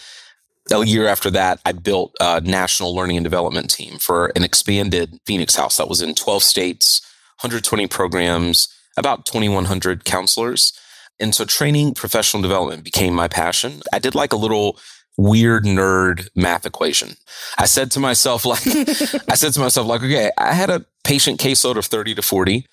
a 0.71 0.85
year 0.85 1.07
after 1.07 1.31
that, 1.33 1.61
I 1.67 1.73
built 1.73 2.15
a 2.21 2.41
national 2.41 2.95
learning 2.95 3.17
and 3.17 3.25
development 3.25 3.71
team 3.71 3.99
for 3.99 4.33
an 4.37 4.45
expanded 4.45 5.19
Phoenix 5.27 5.57
House 5.57 5.77
that 5.77 5.89
was 5.89 6.01
in 6.01 6.15
12 6.15 6.43
states, 6.43 7.01
120 7.41 7.87
programs, 7.89 8.69
about 8.97 9.27
2,100 9.27 10.05
counselors. 10.05 10.73
And 11.21 11.35
so 11.35 11.45
training 11.45 11.95
professional 11.95 12.43
development 12.43 12.85
became 12.85 13.15
my 13.15 13.29
passion. 13.29 13.83
I 13.93 13.99
did 13.99 14.15
like 14.15 14.33
a 14.33 14.37
little 14.37 14.79
weird 15.17 15.65
nerd 15.65 16.29
math 16.35 16.67
equation. 16.67 17.17
I 17.59 17.67
said 17.67 17.91
to 17.93 18.01
myself, 18.01 18.45
like, 18.45 18.67
I 18.67 19.35
said 19.35 19.53
to 19.55 19.61
myself, 19.61 19.87
like, 19.87 20.03
okay, 20.03 20.31
I 20.39 20.55
had 20.55 20.71
a 20.71 20.85
patient 21.05 21.41
caseload 21.41 21.77
of 21.77 21.87
30 21.87 22.15
to 22.17 22.23
40. 22.23 22.67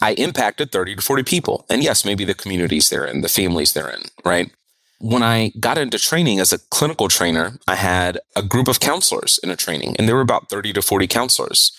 I 0.00 0.12
impacted 0.14 0.72
30 0.72 0.96
to 0.96 1.02
40 1.02 1.22
people. 1.22 1.64
And 1.70 1.82
yes, 1.82 2.04
maybe 2.04 2.24
the 2.24 2.34
communities 2.34 2.90
they're 2.90 3.06
in, 3.06 3.22
the 3.22 3.28
families 3.28 3.72
they're 3.72 3.90
in, 3.90 4.02
right? 4.24 4.50
When 4.98 5.22
I 5.22 5.52
got 5.60 5.78
into 5.78 5.98
training 5.98 6.40
as 6.40 6.52
a 6.52 6.58
clinical 6.70 7.08
trainer, 7.08 7.58
I 7.68 7.74
had 7.74 8.18
a 8.34 8.42
group 8.42 8.68
of 8.68 8.80
counselors 8.80 9.38
in 9.42 9.50
a 9.50 9.56
training, 9.56 9.94
and 9.98 10.08
there 10.08 10.14
were 10.14 10.22
about 10.22 10.48
30 10.48 10.72
to 10.74 10.82
40 10.82 11.06
counselors 11.06 11.72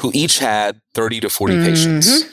who 0.00 0.10
each 0.14 0.38
had 0.38 0.80
30 0.94 1.20
to 1.20 1.30
40 1.30 1.54
mm-hmm. 1.54 1.64
patients. 1.64 2.24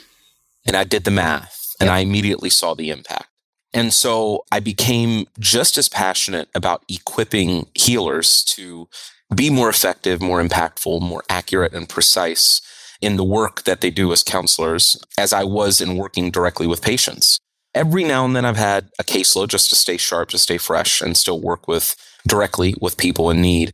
And 0.66 0.76
I 0.76 0.84
did 0.84 1.04
the 1.04 1.10
math 1.10 1.74
and 1.80 1.88
I 1.88 2.00
immediately 2.00 2.50
saw 2.50 2.74
the 2.74 2.90
impact. 2.90 3.28
And 3.72 3.92
so 3.92 4.44
I 4.50 4.60
became 4.60 5.26
just 5.38 5.78
as 5.78 5.88
passionate 5.88 6.48
about 6.54 6.84
equipping 6.88 7.68
healers 7.74 8.42
to 8.44 8.88
be 9.34 9.48
more 9.48 9.68
effective, 9.68 10.20
more 10.20 10.42
impactful, 10.42 11.00
more 11.00 11.22
accurate, 11.28 11.72
and 11.72 11.88
precise 11.88 12.60
in 13.00 13.16
the 13.16 13.24
work 13.24 13.64
that 13.64 13.80
they 13.80 13.90
do 13.90 14.12
as 14.12 14.22
counselors 14.22 15.02
as 15.18 15.32
I 15.32 15.44
was 15.44 15.80
in 15.80 15.96
working 15.96 16.30
directly 16.30 16.66
with 16.66 16.82
patients. 16.82 17.40
Every 17.74 18.04
now 18.04 18.24
and 18.24 18.34
then 18.34 18.44
I've 18.44 18.56
had 18.56 18.90
a 18.98 19.04
caseload 19.04 19.48
just 19.48 19.70
to 19.70 19.76
stay 19.76 19.96
sharp, 19.96 20.30
to 20.30 20.38
stay 20.38 20.58
fresh, 20.58 21.00
and 21.00 21.16
still 21.16 21.40
work 21.40 21.68
with 21.68 21.94
directly 22.26 22.74
with 22.80 22.96
people 22.96 23.30
in 23.30 23.40
need. 23.40 23.72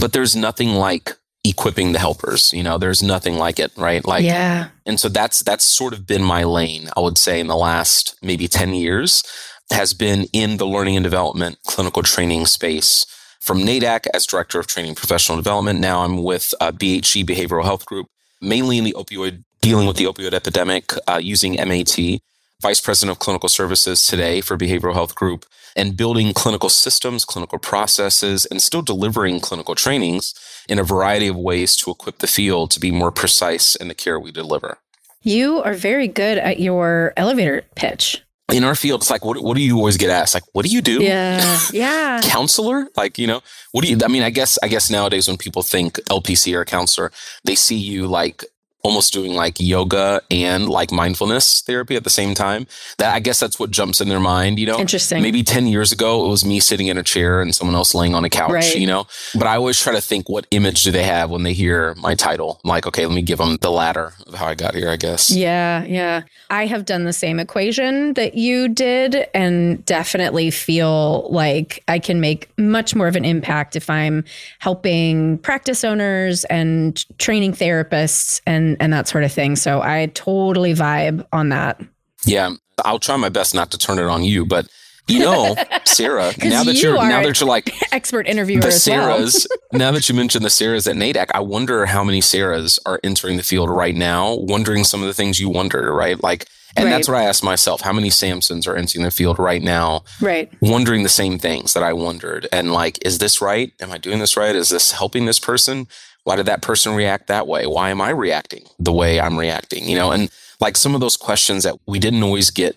But 0.00 0.12
there's 0.12 0.34
nothing 0.34 0.70
like 0.70 1.16
equipping 1.44 1.92
the 1.92 1.98
helpers. 1.98 2.52
You 2.52 2.62
know, 2.62 2.78
there's 2.78 3.02
nothing 3.02 3.36
like 3.36 3.58
it, 3.58 3.72
right? 3.76 4.04
Like, 4.06 4.24
yeah. 4.24 4.68
and 4.86 4.98
so 4.98 5.08
that's 5.08 5.40
that's 5.40 5.64
sort 5.64 5.92
of 5.92 6.06
been 6.06 6.22
my 6.22 6.44
lane, 6.44 6.88
I 6.96 7.00
would 7.00 7.18
say, 7.18 7.40
in 7.40 7.48
the 7.48 7.56
last 7.56 8.16
maybe 8.22 8.48
10 8.48 8.74
years, 8.74 9.22
has 9.70 9.94
been 9.94 10.26
in 10.32 10.56
the 10.56 10.66
learning 10.66 10.96
and 10.96 11.04
development 11.04 11.58
clinical 11.66 12.02
training 12.02 12.46
space. 12.46 13.06
From 13.40 13.58
NAADAC 13.58 14.06
as 14.14 14.24
Director 14.24 14.60
of 14.60 14.68
Training 14.68 14.94
Professional 14.94 15.36
Development, 15.36 15.80
now 15.80 16.04
I'm 16.04 16.22
with 16.22 16.54
uh, 16.60 16.70
BHG 16.70 17.24
Behavioral 17.24 17.64
Health 17.64 17.84
Group, 17.84 18.06
mainly 18.42 18.78
in 18.78 18.84
the 18.84 18.94
opioid, 18.94 19.44
dealing 19.60 19.86
with 19.86 19.96
the 19.96 20.04
opioid 20.04 20.34
epidemic 20.34 20.92
uh, 21.08 21.20
using 21.22 21.54
MAT, 21.54 22.20
Vice 22.60 22.80
President 22.80 23.16
of 23.16 23.18
Clinical 23.18 23.48
Services 23.48 24.06
today 24.06 24.40
for 24.40 24.56
Behavioral 24.56 24.94
Health 24.94 25.14
Group, 25.14 25.46
and 25.74 25.96
building 25.96 26.32
clinical 26.34 26.68
systems, 26.68 27.24
clinical 27.24 27.58
processes, 27.58 28.44
and 28.46 28.60
still 28.60 28.82
delivering 28.82 29.40
clinical 29.40 29.74
trainings 29.74 30.34
in 30.68 30.78
a 30.78 30.84
variety 30.84 31.28
of 31.28 31.36
ways 31.36 31.76
to 31.76 31.90
equip 31.90 32.18
the 32.18 32.26
field 32.26 32.70
to 32.72 32.80
be 32.80 32.90
more 32.90 33.10
precise 33.10 33.74
in 33.74 33.88
the 33.88 33.94
care 33.94 34.20
we 34.20 34.30
deliver. 34.30 34.78
You 35.22 35.62
are 35.62 35.74
very 35.74 36.08
good 36.08 36.38
at 36.38 36.60
your 36.60 37.12
elevator 37.16 37.62
pitch. 37.74 38.22
In 38.52 38.64
our 38.64 38.74
field, 38.74 39.00
it's 39.02 39.10
like, 39.10 39.24
what, 39.24 39.42
what 39.42 39.56
do 39.56 39.62
you 39.62 39.76
always 39.76 39.96
get 39.96 40.10
asked? 40.10 40.34
Like, 40.34 40.44
what 40.52 40.64
do 40.64 40.70
you 40.70 40.82
do? 40.82 41.02
Yeah. 41.02 41.58
Yeah. 41.72 42.20
Counselor? 42.24 42.88
Like, 42.96 43.18
you 43.18 43.26
know, 43.26 43.40
what 43.72 43.84
do 43.84 43.90
you, 43.90 43.98
I 44.04 44.08
mean, 44.08 44.22
I 44.22 44.30
guess, 44.30 44.58
I 44.62 44.68
guess 44.68 44.90
nowadays 44.90 45.28
when 45.28 45.36
people 45.38 45.62
think 45.62 45.94
LPC 46.10 46.54
or 46.54 46.64
counselor, 46.64 47.10
they 47.44 47.54
see 47.54 47.76
you 47.76 48.06
like 48.06 48.44
almost 48.84 49.12
doing 49.12 49.34
like 49.34 49.60
yoga 49.60 50.20
and 50.30 50.68
like 50.68 50.90
mindfulness 50.90 51.60
therapy 51.62 51.94
at 51.94 52.02
the 52.04 52.10
same 52.10 52.34
time. 52.34 52.66
That 52.98 53.14
I 53.14 53.20
guess 53.20 53.38
that's 53.38 53.58
what 53.58 53.70
jumps 53.70 54.00
in 54.00 54.08
their 54.08 54.18
mind, 54.20 54.58
you 54.58 54.66
know? 54.66 54.78
Interesting. 54.78 55.22
Maybe 55.22 55.42
10 55.44 55.68
years 55.68 55.92
ago, 55.92 56.24
it 56.24 56.28
was 56.28 56.44
me 56.44 56.58
sitting 56.58 56.88
in 56.88 56.98
a 56.98 57.02
chair 57.02 57.40
and 57.40 57.54
someone 57.54 57.76
else 57.76 57.94
laying 57.94 58.14
on 58.14 58.24
a 58.24 58.28
couch, 58.30 58.50
Right. 58.50 58.74
you 58.74 58.86
know? 58.88 59.06
But 59.34 59.46
I 59.46 59.54
always 59.56 59.80
try 59.80 59.92
to 59.92 60.00
think 60.00 60.28
what 60.28 60.46
image 60.50 60.82
do 60.82 60.90
they 60.90 61.04
have 61.04 61.30
when 61.30 61.44
they 61.44 61.52
hear 61.52 61.94
my 61.96 62.14
title? 62.16 62.60
I'm 62.64 62.68
like, 62.70 62.86
okay, 62.88 63.06
let 63.06 63.14
me 63.14 63.22
give 63.22 63.38
them 63.38 63.56
the 63.60 63.70
ladder 63.70 64.14
of 64.26 64.34
how 64.34 64.46
I 64.46 64.54
got 64.54 64.74
here, 64.74 64.90
I 64.90 64.96
guess. 64.96 65.30
Yeah, 65.30 65.84
yeah. 65.84 66.22
I 66.50 66.66
have 66.66 66.84
done 66.84 67.04
the 67.04 67.12
same 67.12 67.38
equation 67.38 68.14
that 68.14 68.34
you 68.34 68.68
did 68.68 69.28
and 69.32 69.84
definitely 69.84 70.50
feel 70.50 71.28
like 71.30 71.84
I 71.86 71.98
can 72.00 72.20
make 72.20 72.50
much 72.58 72.94
more 72.96 73.06
of 73.06 73.14
an 73.16 73.24
impact 73.24 73.76
if 73.76 73.88
I'm 73.88 74.24
helping 74.58 75.38
practice 75.38 75.84
owners 75.84 76.44
and 76.44 77.04
training 77.18 77.52
therapists 77.52 78.40
and 78.46 78.71
and 78.80 78.92
that 78.92 79.08
sort 79.08 79.24
of 79.24 79.32
thing. 79.32 79.56
So 79.56 79.80
I 79.82 80.06
totally 80.14 80.74
vibe 80.74 81.26
on 81.32 81.50
that. 81.50 81.80
Yeah. 82.24 82.50
I'll 82.84 82.98
try 82.98 83.16
my 83.16 83.28
best 83.28 83.54
not 83.54 83.70
to 83.72 83.78
turn 83.78 83.98
it 83.98 84.04
on 84.06 84.24
you, 84.24 84.44
but 84.46 84.66
you 85.08 85.20
know, 85.20 85.56
Sarah, 85.84 86.32
now 86.44 86.64
that 86.64 86.74
you 86.74 86.90
you're 86.90 86.96
now 86.96 87.22
that 87.22 87.40
you're 87.40 87.48
like 87.48 87.72
Expert 87.92 88.26
interviewer 88.26 88.60
the 88.62 88.68
as 88.68 88.86
well. 88.88 89.18
Sarahs, 89.20 89.46
now 89.72 89.90
that 89.90 90.08
you 90.08 90.14
mentioned 90.14 90.44
the 90.44 90.48
Sarahs 90.48 90.88
at 90.88 90.96
NAADAC, 90.96 91.26
I 91.34 91.40
wonder 91.40 91.86
how 91.86 92.02
many 92.04 92.20
Sarahs 92.20 92.78
are 92.86 93.00
entering 93.04 93.36
the 93.36 93.42
field 93.42 93.68
right 93.68 93.94
now, 93.94 94.34
wondering 94.34 94.84
some 94.84 95.00
of 95.02 95.08
the 95.08 95.14
things 95.14 95.38
you 95.40 95.48
wonder, 95.48 95.92
right? 95.92 96.22
Like, 96.22 96.46
and 96.74 96.90
that's 96.90 97.06
what 97.08 97.18
I 97.18 97.24
ask 97.24 97.44
myself: 97.44 97.82
how 97.82 97.92
many 97.92 98.08
Samsons 98.08 98.66
are 98.66 98.76
entering 98.76 99.04
the 99.04 99.10
field 99.10 99.38
right 99.38 99.62
now, 99.62 100.04
Right. 100.20 100.50
wondering 100.62 101.02
the 101.02 101.08
same 101.10 101.38
things 101.38 101.74
that 101.74 101.82
I 101.82 101.92
wondered, 101.92 102.48
and 102.50 102.72
like, 102.72 103.04
is 103.04 103.18
this 103.18 103.42
right? 103.42 103.72
Am 103.80 103.92
I 103.92 103.98
doing 103.98 104.20
this 104.20 104.36
right? 104.36 104.56
Is 104.56 104.70
this 104.70 104.92
helping 104.92 105.26
this 105.26 105.38
person? 105.38 105.86
Why 106.24 106.36
did 106.36 106.46
that 106.46 106.62
person 106.62 106.94
react 106.94 107.26
that 107.26 107.46
way? 107.46 107.66
Why 107.66 107.90
am 107.90 108.00
I 108.00 108.10
reacting 108.10 108.64
the 108.78 108.92
way 108.92 109.20
I'm 109.20 109.38
reacting? 109.38 109.88
You 109.88 109.96
know, 109.96 110.12
and 110.12 110.30
like 110.60 110.76
some 110.76 110.94
of 110.94 111.00
those 111.00 111.16
questions 111.16 111.64
that 111.64 111.76
we 111.86 111.98
didn't 111.98 112.22
always 112.22 112.50
get 112.50 112.76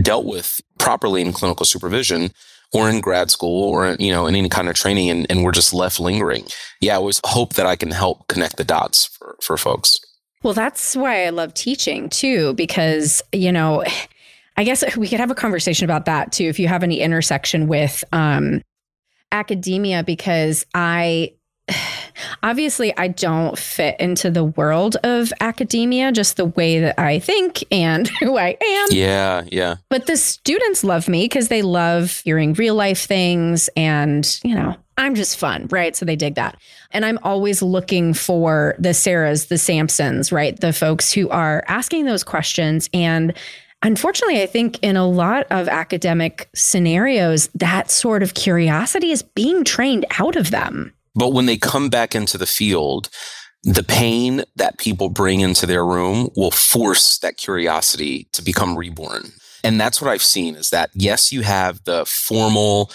dealt 0.00 0.24
with 0.24 0.60
properly 0.78 1.20
in 1.20 1.32
clinical 1.32 1.66
supervision 1.66 2.30
or 2.72 2.88
in 2.88 3.00
grad 3.00 3.30
school 3.30 3.68
or 3.68 3.96
you 3.98 4.12
know 4.12 4.28
in 4.28 4.36
any 4.36 4.48
kind 4.48 4.68
of 4.68 4.76
training 4.76 5.10
and, 5.10 5.26
and 5.28 5.42
we're 5.42 5.50
just 5.50 5.74
left 5.74 5.98
lingering 5.98 6.46
yeah 6.80 6.92
i 6.92 6.96
always 6.96 7.20
hope 7.24 7.54
that 7.54 7.66
i 7.66 7.74
can 7.74 7.90
help 7.90 8.28
connect 8.28 8.56
the 8.56 8.62
dots 8.62 9.06
for, 9.06 9.36
for 9.42 9.56
folks 9.56 9.98
Well, 10.42 10.54
that's 10.54 10.96
why 10.96 11.26
I 11.26 11.30
love 11.30 11.52
teaching 11.52 12.08
too, 12.08 12.54
because, 12.54 13.22
you 13.32 13.52
know, 13.52 13.84
I 14.56 14.64
guess 14.64 14.96
we 14.96 15.06
could 15.08 15.20
have 15.20 15.30
a 15.30 15.34
conversation 15.34 15.84
about 15.84 16.06
that 16.06 16.32
too, 16.32 16.44
if 16.44 16.58
you 16.58 16.66
have 16.66 16.82
any 16.82 17.00
intersection 17.00 17.68
with 17.68 18.02
um, 18.12 18.62
academia, 19.32 20.02
because 20.02 20.64
I 20.74 21.34
obviously 22.42 22.96
I 22.96 23.08
don't 23.08 23.58
fit 23.58 23.98
into 24.00 24.30
the 24.30 24.44
world 24.44 24.96
of 25.04 25.32
academia, 25.40 26.12
just 26.12 26.36
the 26.36 26.46
way 26.46 26.80
that 26.80 26.98
I 26.98 27.18
think 27.18 27.64
and 27.70 28.08
who 28.20 28.38
I 28.38 28.56
am. 28.60 28.88
Yeah, 28.90 29.44
yeah. 29.50 29.76
But 29.88 30.06
the 30.06 30.16
students 30.16 30.84
love 30.84 31.08
me 31.08 31.24
because 31.24 31.48
they 31.48 31.62
love 31.62 32.20
hearing 32.24 32.54
real 32.54 32.74
life 32.74 33.06
things 33.06 33.68
and, 33.76 34.38
you 34.44 34.54
know, 34.54 34.76
I'm 34.98 35.14
just 35.14 35.38
fun, 35.38 35.66
right? 35.70 35.96
So 35.96 36.04
they 36.04 36.16
dig 36.16 36.34
that. 36.34 36.58
And 36.90 37.06
I'm 37.06 37.18
always 37.22 37.62
looking 37.62 38.12
for 38.12 38.74
the 38.78 38.90
Sarahs, 38.90 39.48
the 39.48 39.54
Samsons, 39.54 40.30
right? 40.30 40.58
The 40.58 40.74
folks 40.74 41.10
who 41.10 41.30
are 41.30 41.64
asking 41.68 42.04
those 42.04 42.22
questions. 42.22 42.90
And 42.92 43.34
unfortunately, 43.82 44.42
I 44.42 44.46
think 44.46 44.78
in 44.82 44.96
a 44.96 45.06
lot 45.06 45.46
of 45.50 45.68
academic 45.68 46.50
scenarios, 46.54 47.48
that 47.54 47.90
sort 47.90 48.22
of 48.22 48.34
curiosity 48.34 49.10
is 49.10 49.22
being 49.22 49.64
trained 49.64 50.04
out 50.18 50.36
of 50.36 50.50
them. 50.50 50.92
But 51.14 51.32
when 51.32 51.46
they 51.46 51.56
come 51.56 51.88
back 51.88 52.14
into 52.14 52.38
the 52.38 52.46
field, 52.46 53.08
the 53.62 53.82
pain 53.82 54.44
that 54.56 54.78
people 54.78 55.10
bring 55.10 55.40
into 55.40 55.66
their 55.66 55.84
room 55.84 56.30
will 56.36 56.50
force 56.50 57.18
that 57.18 57.36
curiosity 57.36 58.28
to 58.32 58.42
become 58.42 58.76
reborn. 58.76 59.32
And 59.62 59.78
that's 59.78 60.00
what 60.00 60.10
I've 60.10 60.22
seen 60.22 60.56
is 60.56 60.70
that, 60.70 60.90
yes, 60.94 61.30
you 61.32 61.42
have 61.42 61.84
the 61.84 62.06
formal, 62.06 62.90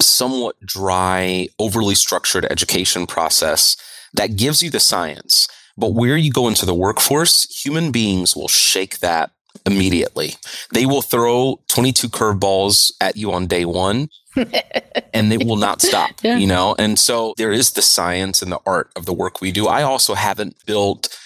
somewhat 0.00 0.56
dry, 0.64 1.48
overly 1.58 1.94
structured 1.94 2.46
education 2.46 3.06
process 3.06 3.76
that 4.14 4.36
gives 4.36 4.62
you 4.62 4.70
the 4.70 4.80
science. 4.80 5.48
But 5.76 5.92
where 5.92 6.16
you 6.16 6.32
go 6.32 6.48
into 6.48 6.64
the 6.64 6.74
workforce, 6.74 7.44
human 7.64 7.92
beings 7.92 8.34
will 8.34 8.48
shake 8.48 9.00
that 9.00 9.32
immediately. 9.64 10.34
They 10.72 10.86
will 10.86 11.02
throw 11.02 11.60
22 11.68 12.08
curveballs 12.08 12.92
at 13.00 13.16
you 13.16 13.32
on 13.32 13.46
day 13.46 13.64
one 13.64 14.08
and 15.14 15.32
they 15.32 15.38
will 15.38 15.56
not 15.56 15.80
stop, 15.80 16.10
yeah. 16.22 16.36
you 16.36 16.46
know? 16.46 16.74
And 16.78 16.98
so 16.98 17.34
there 17.36 17.52
is 17.52 17.72
the 17.72 17.82
science 17.82 18.42
and 18.42 18.52
the 18.52 18.60
art 18.66 18.90
of 18.96 19.06
the 19.06 19.14
work 19.14 19.40
we 19.40 19.52
do. 19.52 19.66
I 19.66 19.82
also 19.82 20.14
haven't 20.14 20.56
built 20.66 21.16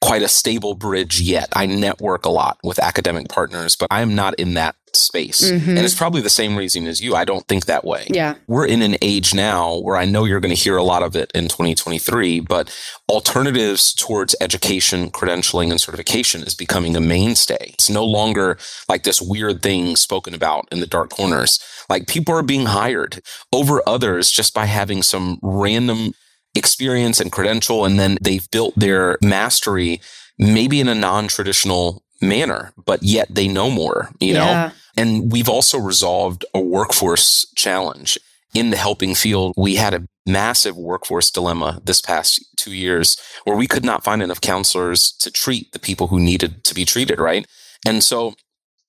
quite 0.00 0.22
a 0.22 0.28
stable 0.28 0.74
bridge 0.74 1.20
yet. 1.20 1.48
I 1.54 1.66
network 1.66 2.24
a 2.24 2.30
lot 2.30 2.58
with 2.62 2.78
academic 2.78 3.28
partners, 3.28 3.76
but 3.76 3.88
I'm 3.90 4.14
not 4.14 4.34
in 4.34 4.54
that 4.54 4.76
space. 4.94 5.50
Mm-hmm. 5.50 5.70
And 5.70 5.80
it's 5.80 5.94
probably 5.94 6.20
the 6.20 6.30
same 6.30 6.56
reason 6.56 6.86
as 6.86 7.02
you. 7.02 7.14
I 7.14 7.24
don't 7.24 7.46
think 7.46 7.66
that 7.66 7.84
way. 7.84 8.06
Yeah. 8.08 8.34
We're 8.46 8.66
in 8.66 8.82
an 8.82 8.96
age 9.02 9.34
now 9.34 9.78
where 9.78 9.96
I 9.96 10.04
know 10.04 10.24
you're 10.24 10.40
going 10.40 10.54
to 10.54 10.60
hear 10.60 10.76
a 10.76 10.82
lot 10.82 11.02
of 11.02 11.16
it 11.16 11.30
in 11.34 11.44
2023, 11.44 12.40
but 12.40 12.74
alternatives 13.08 13.92
towards 13.94 14.34
education, 14.40 15.10
credentialing, 15.10 15.70
and 15.70 15.80
certification 15.80 16.42
is 16.42 16.54
becoming 16.54 16.96
a 16.96 17.00
mainstay. 17.00 17.70
It's 17.74 17.90
no 17.90 18.04
longer 18.04 18.58
like 18.88 19.02
this 19.04 19.20
weird 19.20 19.62
thing 19.62 19.96
spoken 19.96 20.34
about 20.34 20.68
in 20.72 20.80
the 20.80 20.86
dark 20.86 21.10
corners. 21.10 21.60
Like 21.88 22.06
people 22.06 22.34
are 22.34 22.42
being 22.42 22.66
hired 22.66 23.20
over 23.52 23.82
others 23.86 24.30
just 24.30 24.54
by 24.54 24.66
having 24.66 25.02
some 25.02 25.38
random 25.42 26.12
experience 26.54 27.20
and 27.20 27.32
credential, 27.32 27.84
and 27.84 27.98
then 27.98 28.18
they've 28.20 28.50
built 28.50 28.74
their 28.76 29.18
mastery 29.22 30.00
maybe 30.38 30.80
in 30.80 30.88
a 30.88 30.94
non-traditional 30.94 32.02
manner, 32.20 32.72
but 32.84 33.02
yet 33.02 33.28
they 33.30 33.48
know 33.48 33.70
more, 33.70 34.10
you 34.20 34.34
yeah. 34.34 34.44
know? 34.44 34.72
And 34.96 35.32
we've 35.32 35.48
also 35.48 35.78
resolved 35.78 36.44
a 36.54 36.60
workforce 36.60 37.46
challenge 37.54 38.18
in 38.54 38.70
the 38.70 38.76
helping 38.76 39.14
field. 39.14 39.54
We 39.56 39.76
had 39.76 39.94
a 39.94 40.06
massive 40.26 40.76
workforce 40.76 41.30
dilemma 41.30 41.80
this 41.84 42.00
past 42.00 42.44
two 42.56 42.74
years 42.74 43.16
where 43.44 43.56
we 43.56 43.66
could 43.66 43.84
not 43.84 44.04
find 44.04 44.22
enough 44.22 44.40
counselors 44.40 45.12
to 45.12 45.30
treat 45.30 45.72
the 45.72 45.78
people 45.78 46.08
who 46.08 46.18
needed 46.18 46.64
to 46.64 46.74
be 46.74 46.84
treated, 46.84 47.18
right? 47.18 47.46
And 47.86 48.02
so 48.02 48.34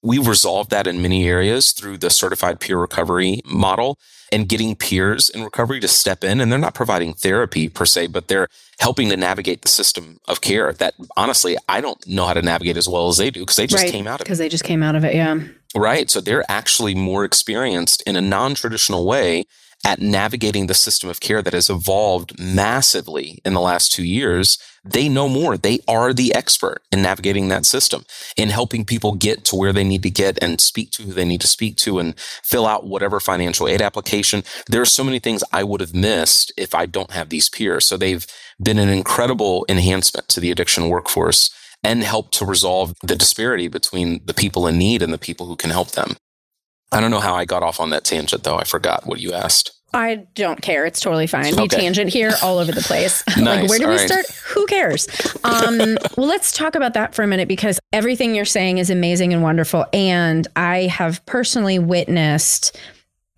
We've 0.02 0.28
resolved 0.28 0.70
that 0.72 0.88
in 0.88 1.02
many 1.02 1.28
areas 1.28 1.72
through 1.72 1.98
the 1.98 2.10
certified 2.10 2.60
peer 2.60 2.78
recovery 2.78 3.42
model 3.46 3.98
and 4.32 4.48
getting 4.48 4.76
peers 4.76 5.30
in 5.30 5.44
recovery 5.44 5.80
to 5.82 5.88
step 5.88 6.24
in. 6.24 6.40
And 6.40 6.52
they're 6.52 6.60
not 6.60 6.74
providing 6.74 7.14
therapy 7.14 7.68
per 7.68 7.86
se, 7.86 8.08
but 8.08 8.28
they're 8.28 8.48
helping 8.80 9.10
to 9.10 9.18
navigate 9.18 9.62
the 9.62 9.68
system 9.68 10.20
of 10.28 10.42
care 10.42 10.72
that 10.74 10.94
honestly, 11.18 11.58
I 11.68 11.82
don't 11.82 12.06
know 12.08 12.26
how 12.26 12.34
to 12.34 12.42
navigate 12.42 12.78
as 12.78 12.88
well 12.88 13.10
as 13.10 13.18
they 13.18 13.30
do 13.30 13.42
because 13.42 13.58
they 13.58 13.68
just 13.68 13.84
right, 13.84 13.92
came 13.92 14.08
out 14.08 14.16
of 14.16 14.22
it. 14.22 14.26
Because 14.26 14.38
they 14.38 14.50
just 14.50 14.64
came 14.64 14.84
out 14.84 14.96
of 14.96 15.04
it. 15.04 15.16
Yeah. 15.16 15.40
Right. 15.76 16.10
So 16.10 16.22
they're 16.22 16.50
actually 16.50 16.96
more 16.96 17.26
experienced 17.26 18.02
in 18.04 18.16
a 18.16 18.22
non 18.22 18.56
traditional 18.56 19.06
way 19.06 19.46
at 19.86 20.00
navigating 20.00 20.68
the 20.68 20.74
system 20.74 21.10
of 21.10 21.20
care 21.20 21.42
that 21.42 21.54
has 21.54 21.70
evolved 21.70 22.38
massively 22.40 23.40
in 23.46 23.54
the 23.54 23.62
last 23.62 23.92
two 23.92 24.04
years, 24.04 24.58
they 24.84 25.10
know 25.10 25.28
more. 25.30 25.58
They 25.58 25.80
are 25.88 26.14
the 26.14 26.34
expert 26.34 26.82
in 26.92 27.02
navigating 27.02 27.48
that 27.48 27.66
system, 27.66 28.06
in 28.36 28.50
helping 28.50 28.86
people 28.86 29.14
get 29.14 29.46
to 29.46 29.56
where 29.56 29.74
they 29.74 29.84
need 29.84 30.04
to 30.04 30.10
get 30.10 30.42
and 30.42 30.60
speak 30.60 30.92
to 30.92 31.04
who 31.04 31.14
they 31.14 31.26
need 31.26 31.42
to 31.42 31.48
speak 31.48 31.78
to 31.78 32.00
and 32.00 32.18
fill 32.20 32.66
out 32.66 32.88
whatever 32.88 33.20
financial 33.20 33.68
aid 33.68 33.82
application. 33.82 34.44
There 34.68 34.82
are 34.82 34.86
so 34.86 35.04
many 35.04 35.20
things 35.20 35.44
I 35.52 35.64
would 35.64 35.82
have 35.82 35.94
missed 35.94 36.52
if 36.58 36.76
I 36.76 36.86
don't 36.86 37.12
have 37.12 37.30
these 37.30 37.50
peers. 37.50 37.88
So 37.88 37.98
they've 37.98 38.26
been 38.62 38.80
an 38.80 38.90
incredible 38.90 39.66
enhancement 39.70 40.28
to 40.30 40.40
the 40.40 40.52
addiction 40.52 40.90
workforce 40.90 41.50
and 41.84 42.04
help 42.04 42.32
to 42.32 42.46
resolve 42.46 42.94
the 43.02 43.16
disparity 43.16 43.68
between 43.68 44.22
the 44.26 44.34
people 44.34 44.68
in 44.68 44.78
need 44.78 45.02
and 45.02 45.14
the 45.14 45.18
people 45.18 45.48
who 45.48 45.56
can 45.56 45.70
help 45.70 45.92
them. 45.92 46.18
I 46.92 47.02
don't 47.02 47.12
know 47.12 47.20
how 47.20 47.36
I 47.36 47.46
got 47.46 47.64
off 47.64 47.80
on 47.80 47.92
that 47.92 48.04
tangent, 48.04 48.44
though. 48.44 48.58
I 48.58 48.64
forgot 48.64 49.06
what 49.06 49.20
you 49.20 49.34
asked. 49.34 49.80
I 49.94 50.28
don't 50.36 50.62
care. 50.62 50.86
It's 50.86 51.00
totally 51.00 51.26
fine. 51.26 51.54
Okay. 51.54 51.62
We 51.64 51.68
tangent 51.68 52.12
here 52.12 52.34
all 52.44 52.60
over 52.60 52.72
the 52.72 52.82
place. 52.82 53.24
Nice. 53.40 53.62
like, 53.62 53.70
where 53.70 53.80
do 53.80 53.86
all 53.86 53.92
we 53.92 53.98
right. 53.98 54.08
start? 54.08 54.26
Who 54.54 54.66
cares? 54.66 55.08
Um, 55.44 55.78
well, 56.18 56.28
let's 56.28 56.52
talk 56.52 56.76
about 56.76 56.94
that 56.94 57.16
for 57.16 57.24
a 57.24 57.28
minute 57.28 57.48
because 57.48 57.80
everything 57.94 58.36
you're 58.36 58.44
saying 58.44 58.80
is 58.80 58.90
amazing 58.90 59.34
and 59.34 59.42
wonderful. 59.42 59.86
And 59.94 60.48
I 60.56 60.84
have 60.84 61.26
personally 61.26 61.80
witnessed 61.80 62.78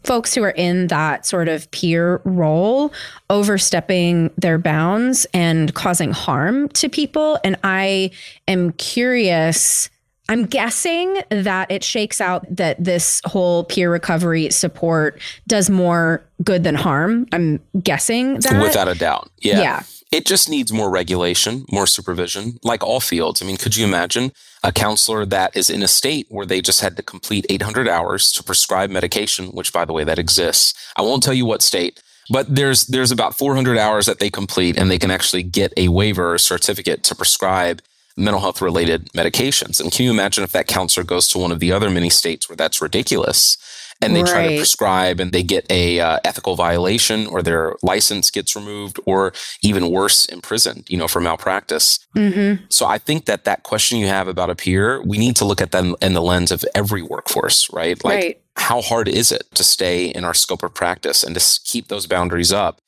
folks 0.03 0.33
who 0.33 0.43
are 0.43 0.51
in 0.51 0.87
that 0.87 1.25
sort 1.27 1.47
of 1.47 1.69
peer 1.69 2.19
role 2.25 2.91
overstepping 3.29 4.31
their 4.37 4.57
bounds 4.57 5.27
and 5.33 5.73
causing 5.75 6.11
harm 6.11 6.67
to 6.69 6.89
people. 6.89 7.37
And 7.43 7.57
I 7.63 8.09
am 8.47 8.71
curious 8.73 9.89
I'm 10.31 10.45
guessing 10.45 11.21
that 11.29 11.69
it 11.69 11.83
shakes 11.83 12.21
out 12.21 12.45
that 12.55 12.81
this 12.81 13.21
whole 13.25 13.65
peer 13.65 13.91
recovery 13.91 14.49
support 14.49 15.19
does 15.45 15.69
more 15.69 16.23
good 16.41 16.63
than 16.63 16.73
harm. 16.73 17.27
I'm 17.33 17.59
guessing 17.83 18.39
that. 18.39 18.63
Without 18.63 18.87
a 18.87 18.95
doubt. 18.95 19.29
Yeah. 19.39 19.59
Yeah. 19.59 19.83
It 20.09 20.25
just 20.25 20.49
needs 20.49 20.71
more 20.71 20.89
regulation, 20.89 21.65
more 21.69 21.85
supervision, 21.85 22.59
like 22.63 22.81
all 22.81 23.01
fields. 23.01 23.41
I 23.41 23.45
mean, 23.45 23.57
could 23.57 23.75
you 23.75 23.85
imagine 23.85 24.31
a 24.63 24.71
counselor 24.71 25.25
that 25.25 25.53
is 25.55 25.69
in 25.69 25.83
a 25.83 25.87
state 25.89 26.27
where 26.29 26.45
they 26.45 26.61
just 26.61 26.79
had 26.79 26.95
to 26.95 27.03
complete 27.03 27.45
800 27.49 27.89
hours 27.89 28.31
to 28.31 28.43
prescribe 28.43 28.89
medication, 28.89 29.47
which 29.47 29.73
by 29.73 29.83
the 29.83 29.91
way, 29.91 30.05
that 30.05 30.17
exists. 30.17 30.73
I 30.95 31.01
won't 31.01 31.23
tell 31.23 31.33
you 31.33 31.45
what 31.45 31.61
state, 31.61 32.01
but 32.29 32.55
there's, 32.55 32.87
there's 32.87 33.11
about 33.11 33.37
400 33.37 33.77
hours 33.77 34.05
that 34.05 34.19
they 34.19 34.29
complete 34.29 34.77
and 34.77 34.89
they 34.89 34.99
can 34.99 35.11
actually 35.11 35.43
get 35.43 35.73
a 35.75 35.89
waiver 35.89 36.33
or 36.33 36.37
certificate 36.37 37.03
to 37.03 37.15
prescribe 37.15 37.81
mental 38.17 38.41
health 38.41 38.61
related 38.61 39.09
medications. 39.13 39.79
And 39.79 39.91
can 39.91 40.05
you 40.05 40.11
imagine 40.11 40.43
if 40.43 40.51
that 40.51 40.67
counselor 40.67 41.03
goes 41.03 41.27
to 41.29 41.37
one 41.37 41.51
of 41.51 41.59
the 41.59 41.71
other 41.71 41.89
many 41.89 42.09
states 42.09 42.49
where 42.49 42.55
that's 42.55 42.81
ridiculous 42.81 43.57
and 44.01 44.15
they 44.15 44.23
right. 44.23 44.31
try 44.31 44.47
to 44.47 44.57
prescribe 44.57 45.19
and 45.19 45.31
they 45.31 45.43
get 45.43 45.65
a 45.69 45.99
uh, 45.99 46.19
ethical 46.25 46.55
violation 46.55 47.27
or 47.27 47.41
their 47.41 47.75
license 47.83 48.31
gets 48.31 48.55
removed 48.55 48.99
or 49.05 49.31
even 49.61 49.91
worse 49.91 50.25
imprisoned, 50.25 50.89
you 50.89 50.97
know, 50.97 51.07
for 51.07 51.21
malpractice. 51.21 51.99
Mm-hmm. 52.15 52.65
So 52.69 52.87
I 52.87 52.97
think 52.97 53.25
that 53.25 53.45
that 53.45 53.63
question 53.63 53.99
you 53.99 54.07
have 54.07 54.27
about 54.27 54.49
a 54.49 54.55
peer, 54.55 55.01
we 55.03 55.17
need 55.17 55.35
to 55.37 55.45
look 55.45 55.61
at 55.61 55.71
them 55.71 55.95
in 56.01 56.13
the 56.13 56.21
lens 56.21 56.51
of 56.51 56.65
every 56.73 57.01
workforce, 57.01 57.71
right? 57.71 58.03
Like 58.03 58.23
right. 58.23 58.41
how 58.55 58.81
hard 58.81 59.07
is 59.07 59.31
it 59.31 59.43
to 59.53 59.63
stay 59.63 60.05
in 60.07 60.23
our 60.23 60.33
scope 60.33 60.63
of 60.63 60.73
practice 60.73 61.23
and 61.23 61.35
to 61.35 61.59
keep 61.63 61.87
those 61.87 62.07
boundaries 62.07 62.51
up? 62.51 62.81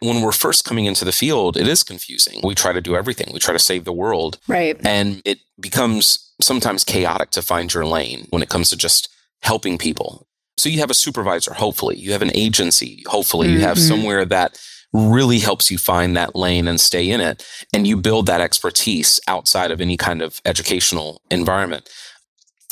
When 0.00 0.22
we're 0.22 0.32
first 0.32 0.64
coming 0.64 0.86
into 0.86 1.04
the 1.04 1.12
field, 1.12 1.56
it 1.56 1.68
is 1.68 1.82
confusing. 1.82 2.40
We 2.42 2.54
try 2.54 2.72
to 2.72 2.80
do 2.80 2.96
everything. 2.96 3.28
We 3.32 3.38
try 3.38 3.52
to 3.52 3.58
save 3.58 3.84
the 3.84 3.92
world. 3.92 4.38
Right. 4.48 4.76
And 4.84 5.22
it 5.24 5.40
becomes 5.60 6.32
sometimes 6.40 6.84
chaotic 6.84 7.30
to 7.32 7.42
find 7.42 7.72
your 7.72 7.84
lane 7.84 8.26
when 8.30 8.42
it 8.42 8.48
comes 8.48 8.70
to 8.70 8.76
just 8.76 9.08
helping 9.42 9.78
people. 9.78 10.26
So 10.56 10.68
you 10.68 10.80
have 10.80 10.90
a 10.90 10.94
supervisor, 10.94 11.54
hopefully. 11.54 11.96
You 11.96 12.12
have 12.12 12.22
an 12.22 12.34
agency, 12.34 13.02
hopefully. 13.06 13.48
Mm-hmm. 13.48 13.56
You 13.56 13.60
have 13.62 13.76
mm-hmm. 13.76 13.88
somewhere 13.88 14.24
that 14.26 14.58
really 14.92 15.38
helps 15.38 15.70
you 15.70 15.78
find 15.78 16.16
that 16.16 16.34
lane 16.34 16.66
and 16.66 16.80
stay 16.80 17.10
in 17.10 17.20
it. 17.20 17.46
And 17.72 17.86
you 17.86 17.96
build 17.96 18.26
that 18.26 18.40
expertise 18.40 19.20
outside 19.28 19.70
of 19.70 19.80
any 19.80 19.96
kind 19.96 20.22
of 20.22 20.40
educational 20.44 21.22
environment. 21.30 21.88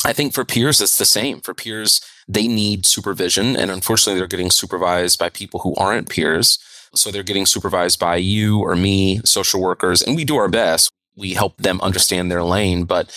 I 0.05 0.12
think 0.12 0.33
for 0.33 0.45
peers, 0.45 0.81
it's 0.81 0.99
the 0.99 1.05
same. 1.05 1.41
For 1.41 1.55
peers, 1.55 2.01
they 2.27 2.47
need 2.47 2.87
supervision. 2.87 3.57
And 3.57 3.71
unfortunately, 3.71 4.19
they're 4.19 4.29
getting 4.29 4.51
supervised 4.51 5.19
by 5.19 5.29
people 5.29 5.61
who 5.61 5.75
aren't 5.77 6.09
peers. 6.09 6.59
So 6.94 7.11
they're 7.11 7.22
getting 7.22 7.46
supervised 7.46 7.98
by 7.98 8.16
you 8.16 8.61
or 8.61 8.77
me, 8.77 9.20
social 9.24 9.61
workers, 9.61 10.03
and 10.03 10.16
we 10.16 10.24
do 10.24 10.37
our 10.37 10.48
best. 10.48 10.90
We 11.16 11.35
help 11.35 11.57
them 11.59 11.81
understand 11.81 12.31
their 12.31 12.42
lane, 12.42 12.85
but 12.85 13.12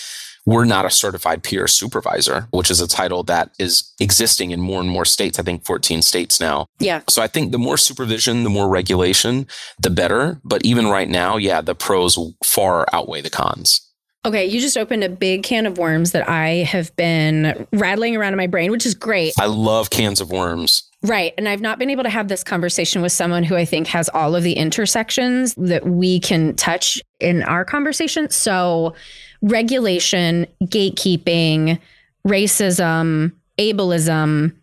we're 0.45 0.65
not 0.65 0.85
a 0.85 0.89
certified 0.89 1.43
peer 1.43 1.67
supervisor, 1.67 2.47
which 2.51 2.71
is 2.71 2.81
a 2.81 2.87
title 2.87 3.23
that 3.23 3.51
is 3.59 3.93
existing 3.99 4.51
in 4.51 4.59
more 4.59 4.81
and 4.81 4.89
more 4.89 5.05
states. 5.05 5.37
I 5.37 5.43
think 5.43 5.65
14 5.65 6.01
states 6.01 6.39
now. 6.39 6.65
Yeah. 6.79 7.01
So 7.09 7.21
I 7.21 7.27
think 7.27 7.51
the 7.51 7.59
more 7.59 7.77
supervision, 7.77 8.43
the 8.43 8.49
more 8.49 8.67
regulation, 8.67 9.47
the 9.79 9.91
better. 9.91 10.41
But 10.43 10.65
even 10.65 10.87
right 10.87 11.09
now, 11.09 11.37
yeah, 11.37 11.61
the 11.61 11.75
pros 11.75 12.17
far 12.43 12.87
outweigh 12.91 13.21
the 13.21 13.29
cons. 13.29 13.87
Okay, 14.23 14.45
you 14.45 14.61
just 14.61 14.77
opened 14.77 15.03
a 15.03 15.09
big 15.09 15.41
can 15.41 15.65
of 15.65 15.79
worms 15.79 16.11
that 16.11 16.29
I 16.29 16.63
have 16.63 16.95
been 16.95 17.67
rattling 17.73 18.15
around 18.15 18.33
in 18.33 18.37
my 18.37 18.45
brain, 18.45 18.71
which 18.71 18.85
is 18.85 18.93
great. 18.93 19.33
I 19.39 19.47
love 19.47 19.89
cans 19.89 20.21
of 20.21 20.31
worms. 20.31 20.83
Right. 21.03 21.33
And 21.39 21.49
I've 21.49 21.61
not 21.61 21.79
been 21.79 21.89
able 21.89 22.03
to 22.03 22.09
have 22.09 22.27
this 22.27 22.43
conversation 22.43 23.01
with 23.01 23.11
someone 23.11 23.43
who 23.43 23.55
I 23.55 23.65
think 23.65 23.87
has 23.87 24.07
all 24.09 24.35
of 24.35 24.43
the 24.43 24.53
intersections 24.53 25.55
that 25.55 25.87
we 25.87 26.19
can 26.19 26.55
touch 26.55 27.01
in 27.19 27.41
our 27.43 27.65
conversation. 27.65 28.29
So, 28.29 28.93
regulation, 29.41 30.45
gatekeeping, 30.65 31.79
racism, 32.27 33.31
ableism. 33.57 34.53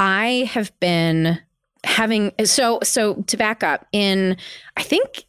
I 0.00 0.50
have 0.52 0.78
been 0.80 1.38
having 1.84 2.32
so 2.44 2.80
so 2.82 3.14
to 3.26 3.36
back 3.36 3.62
up 3.62 3.86
in 3.92 4.36
I 4.76 4.82
think 4.82 5.24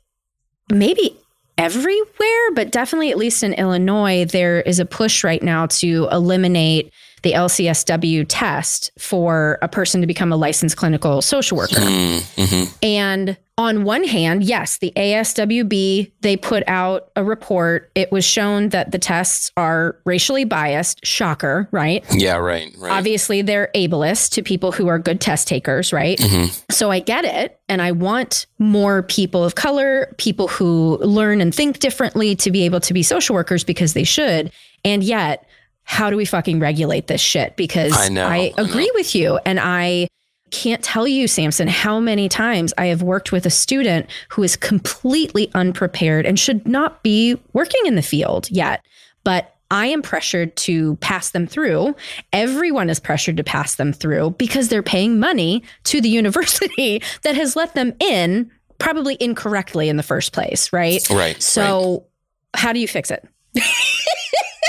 maybe 0.71 1.15
everywhere, 1.57 2.51
but 2.53 2.71
definitely 2.71 3.11
at 3.11 3.17
least 3.17 3.43
in 3.43 3.53
Illinois, 3.53 4.25
there 4.25 4.61
is 4.61 4.79
a 4.79 4.85
push 4.85 5.23
right 5.23 5.41
now 5.41 5.67
to 5.67 6.07
eliminate 6.11 6.91
the 7.23 7.31
LCSW 7.31 8.25
test 8.27 8.91
for 8.99 9.57
a 9.61 9.67
person 9.67 10.01
to 10.01 10.07
become 10.07 10.31
a 10.31 10.35
licensed 10.35 10.77
clinical 10.77 11.21
social 11.21 11.57
worker. 11.57 11.75
Mm-hmm. 11.75 12.71
And 12.83 13.37
on 13.57 13.83
one 13.83 14.03
hand, 14.03 14.43
yes, 14.43 14.79
the 14.79 14.91
ASWB, 14.95 16.11
they 16.21 16.35
put 16.35 16.63
out 16.67 17.11
a 17.15 17.23
report. 17.23 17.91
It 17.93 18.11
was 18.11 18.25
shown 18.25 18.69
that 18.69 18.91
the 18.91 18.97
tests 18.97 19.51
are 19.55 19.97
racially 20.05 20.43
biased. 20.43 21.05
Shocker, 21.05 21.67
right? 21.71 22.03
Yeah, 22.11 22.37
right, 22.37 22.73
right. 22.77 22.91
Obviously, 22.91 23.41
they're 23.41 23.69
ableist 23.75 24.31
to 24.31 24.43
people 24.43 24.71
who 24.71 24.87
are 24.87 24.97
good 24.97 25.21
test 25.21 25.47
takers, 25.47 25.93
right? 25.93 26.17
Mm-hmm. 26.17 26.51
So 26.71 26.89
I 26.89 26.99
get 26.99 27.25
it. 27.25 27.59
And 27.69 27.81
I 27.81 27.91
want 27.91 28.47
more 28.59 29.03
people 29.03 29.43
of 29.43 29.55
color, 29.55 30.13
people 30.17 30.47
who 30.47 30.97
learn 30.97 31.39
and 31.39 31.53
think 31.53 31.79
differently 31.79 32.35
to 32.37 32.51
be 32.51 32.65
able 32.65 32.79
to 32.81 32.93
be 32.93 33.03
social 33.03 33.35
workers 33.35 33.63
because 33.63 33.93
they 33.93 34.03
should. 34.03 34.51
And 34.83 35.03
yet, 35.03 35.47
how 35.83 36.09
do 36.09 36.17
we 36.17 36.25
fucking 36.25 36.59
regulate 36.59 37.07
this 37.07 37.21
shit? 37.21 37.55
Because 37.55 37.93
I 37.97 38.09
know, 38.09 38.25
I 38.27 38.53
I 38.57 38.61
agree 38.61 38.87
know. 38.87 38.91
with 38.95 39.15
you. 39.15 39.39
And 39.45 39.59
I 39.59 40.07
can't 40.51 40.83
tell 40.83 41.07
you, 41.07 41.27
Samson, 41.27 41.67
how 41.67 41.99
many 41.99 42.29
times 42.29 42.73
I 42.77 42.85
have 42.85 43.01
worked 43.01 43.31
with 43.31 43.45
a 43.45 43.49
student 43.49 44.07
who 44.29 44.43
is 44.43 44.55
completely 44.55 45.51
unprepared 45.55 46.25
and 46.25 46.39
should 46.39 46.67
not 46.67 47.03
be 47.03 47.37
working 47.53 47.81
in 47.85 47.95
the 47.95 48.01
field 48.01 48.49
yet. 48.51 48.85
But 49.23 49.55
I 49.71 49.87
am 49.87 50.03
pressured 50.03 50.55
to 50.57 50.95
pass 50.97 51.31
them 51.31 51.47
through. 51.47 51.95
Everyone 52.31 52.91
is 52.91 52.99
pressured 52.99 53.37
to 53.37 53.43
pass 53.43 53.75
them 53.75 53.91
through 53.91 54.35
because 54.37 54.69
they're 54.69 54.83
paying 54.83 55.19
money 55.19 55.63
to 55.85 55.99
the 55.99 56.09
university 56.21 57.01
that 57.23 57.35
has 57.35 57.55
let 57.55 57.73
them 57.73 57.95
in 57.99 58.51
probably 58.77 59.17
incorrectly 59.19 59.89
in 59.89 59.97
the 59.97 60.03
first 60.03 60.33
place, 60.33 60.71
right? 60.71 61.01
Right. 61.09 61.41
So, 61.41 62.05
how 62.53 62.73
do 62.73 62.79
you 62.79 62.87
fix 62.87 63.09
it? 63.09 63.27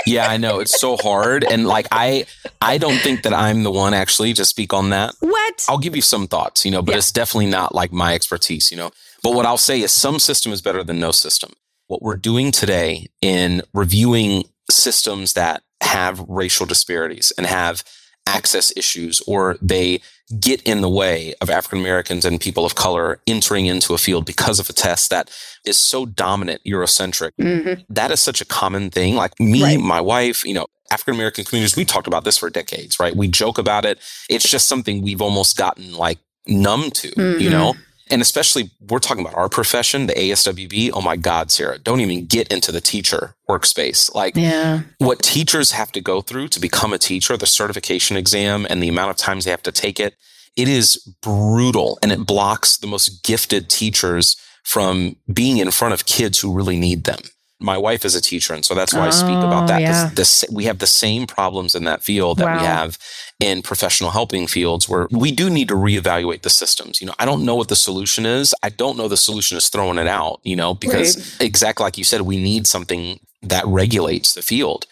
yeah, 0.06 0.28
I 0.28 0.36
know 0.36 0.60
it's 0.60 0.78
so 0.80 0.96
hard, 0.96 1.44
and 1.44 1.66
like 1.66 1.86
I, 1.90 2.26
I 2.60 2.78
don't 2.78 2.98
think 2.98 3.22
that 3.22 3.32
I'm 3.32 3.62
the 3.62 3.70
one 3.70 3.94
actually 3.94 4.32
to 4.34 4.44
speak 4.44 4.72
on 4.72 4.90
that. 4.90 5.14
What? 5.20 5.64
I'll 5.68 5.78
give 5.78 5.96
you 5.96 6.02
some 6.02 6.26
thoughts, 6.26 6.64
you 6.64 6.70
know, 6.70 6.82
but 6.82 6.92
Yeah. 6.92 6.98
it's 6.98 7.12
definitely 7.12 7.50
not 7.50 7.74
like 7.74 7.92
my 7.92 8.14
expertise, 8.14 8.70
you 8.70 8.76
know. 8.76 8.90
But 9.22 9.34
what 9.34 9.46
I'll 9.46 9.56
say 9.58 9.80
is 9.80 9.92
some 9.92 10.18
system 10.18 10.52
is 10.52 10.60
better 10.60 10.84
than 10.84 11.00
no 11.00 11.10
system. 11.10 11.52
What 11.86 12.02
we're 12.02 12.16
doing 12.16 12.50
today 12.52 13.08
in 13.22 13.62
reviewing 13.72 14.44
systems 14.70 15.32
that 15.34 15.62
have 15.82 16.20
racial 16.28 16.66
disparities 16.66 17.32
and 17.36 17.46
have 17.46 17.84
access 18.26 18.72
issues 18.76 19.20
or 19.26 19.56
they 19.60 20.00
get 20.40 20.62
in 20.62 20.80
the 20.80 20.88
way 20.88 21.34
of 21.40 21.50
African 21.50 21.78
Americans 21.80 22.24
and 22.24 22.40
people 22.40 22.64
of 22.64 22.74
color 22.74 23.20
entering 23.26 23.66
into 23.66 23.92
a 23.94 23.98
field 23.98 24.24
because 24.24 24.58
of 24.58 24.70
a 24.70 24.72
test 24.72 25.10
that 25.10 25.30
is 25.66 25.76
so 25.76 26.06
dominant 26.06 26.62
Eurocentric 26.66 27.32
Mhm. 27.40 27.84
that 27.90 28.10
is 28.10 28.20
such 28.20 28.40
a 28.40 28.44
common 28.44 28.90
thing. 28.90 29.16
Like 29.16 29.38
me, 29.38 29.62
Right. 29.62 29.78
my 29.80 30.00
wife, 30.00 30.44
you 30.44 30.54
know, 30.54 30.66
African 30.90 31.14
American 31.14 31.44
communities, 31.44 31.76
we 31.76 31.84
talked 31.84 32.06
about 32.06 32.24
this 32.24 32.38
for 32.38 32.48
decades, 32.50 32.98
right? 32.98 33.14
We 33.14 33.28
joke 33.28 33.58
about 33.58 33.84
it. 33.84 33.98
It's 34.30 34.48
just 34.48 34.66
something 34.66 35.02
we've 35.02 35.20
almost 35.22 35.56
gotten 35.56 35.94
like 35.94 36.18
numb 36.46 36.90
to, 36.92 37.08
you 37.08 37.48
Mhm. 37.48 37.50
know? 37.50 37.74
And 38.14 38.22
especially 38.22 38.70
we're 38.80 39.00
talking 39.00 39.24
about 39.24 39.36
our 39.36 39.48
profession, 39.48 40.06
the 40.06 40.12
ASWB. 40.14 40.92
Oh 40.94 41.00
my 41.00 41.16
God, 41.16 41.50
Sarah, 41.50 41.78
don't 41.80 41.98
even 41.98 42.26
get 42.26 42.46
into 42.52 42.70
the 42.70 42.80
teacher 42.80 43.34
workspace. 43.50 44.14
Like 44.14 44.36
Yeah. 44.36 44.82
what 44.98 45.20
teachers 45.20 45.72
have 45.72 45.90
to 45.90 46.00
go 46.00 46.20
through 46.20 46.46
to 46.48 46.60
become 46.60 46.92
a 46.92 46.98
teacher, 46.98 47.36
the 47.36 47.46
certification 47.46 48.16
exam 48.16 48.68
and 48.70 48.80
the 48.80 48.86
amount 48.88 49.10
of 49.10 49.16
times 49.16 49.44
they 49.44 49.50
have 49.50 49.64
to 49.64 49.72
take 49.72 49.98
it, 49.98 50.14
it 50.54 50.68
is 50.68 50.96
brutal 51.22 51.98
and 52.02 52.12
it 52.12 52.24
blocks 52.24 52.76
the 52.76 52.86
most 52.86 53.24
gifted 53.24 53.68
teachers 53.68 54.36
from 54.62 55.16
being 55.32 55.56
in 55.56 55.72
front 55.72 55.92
of 55.92 56.06
kids 56.06 56.38
who 56.38 56.54
really 56.54 56.78
need 56.78 57.02
them. 57.02 57.18
My 57.60 57.78
wife 57.78 58.04
is 58.04 58.14
a 58.14 58.20
teacher, 58.20 58.52
and 58.52 58.64
so 58.64 58.74
that's 58.74 58.92
why 58.92 59.06
I 59.06 59.10
speak 59.10 59.36
Oh, 59.36 59.46
about 59.46 59.68
that. 59.68 59.80
yeah. 59.80 60.10
We 60.50 60.64
have 60.64 60.80
the 60.80 60.86
same 60.86 61.26
problems 61.26 61.74
in 61.74 61.84
that 61.84 62.02
field 62.02 62.38
that 62.38 62.46
Wow. 62.46 62.58
we 62.60 62.66
have 62.66 62.98
in 63.40 63.62
professional 63.62 64.10
helping 64.10 64.46
fields 64.46 64.88
where 64.88 65.06
we 65.10 65.30
do 65.32 65.48
need 65.48 65.68
to 65.68 65.74
reevaluate 65.74 66.42
the 66.42 66.50
systems. 66.50 67.00
You 67.00 67.06
know, 67.06 67.14
I 67.18 67.24
don't 67.24 67.44
know 67.44 67.54
what 67.54 67.68
the 67.68 67.76
solution 67.76 68.26
is. 68.26 68.54
I 68.62 68.70
don't 68.70 68.96
know 68.98 69.08
the 69.08 69.16
solution 69.16 69.56
is 69.56 69.68
throwing 69.68 69.98
it 69.98 70.06
out, 70.08 70.40
you 70.42 70.56
know, 70.56 70.74
because 70.74 71.40
exactly 71.40 71.84
like 71.84 71.96
you 71.96 72.04
said, 72.04 72.22
we 72.22 72.36
need 72.36 72.66
something 72.66 73.20
that 73.42 73.64
regulates 73.66 74.34
the 74.34 74.42
field. 74.42 74.86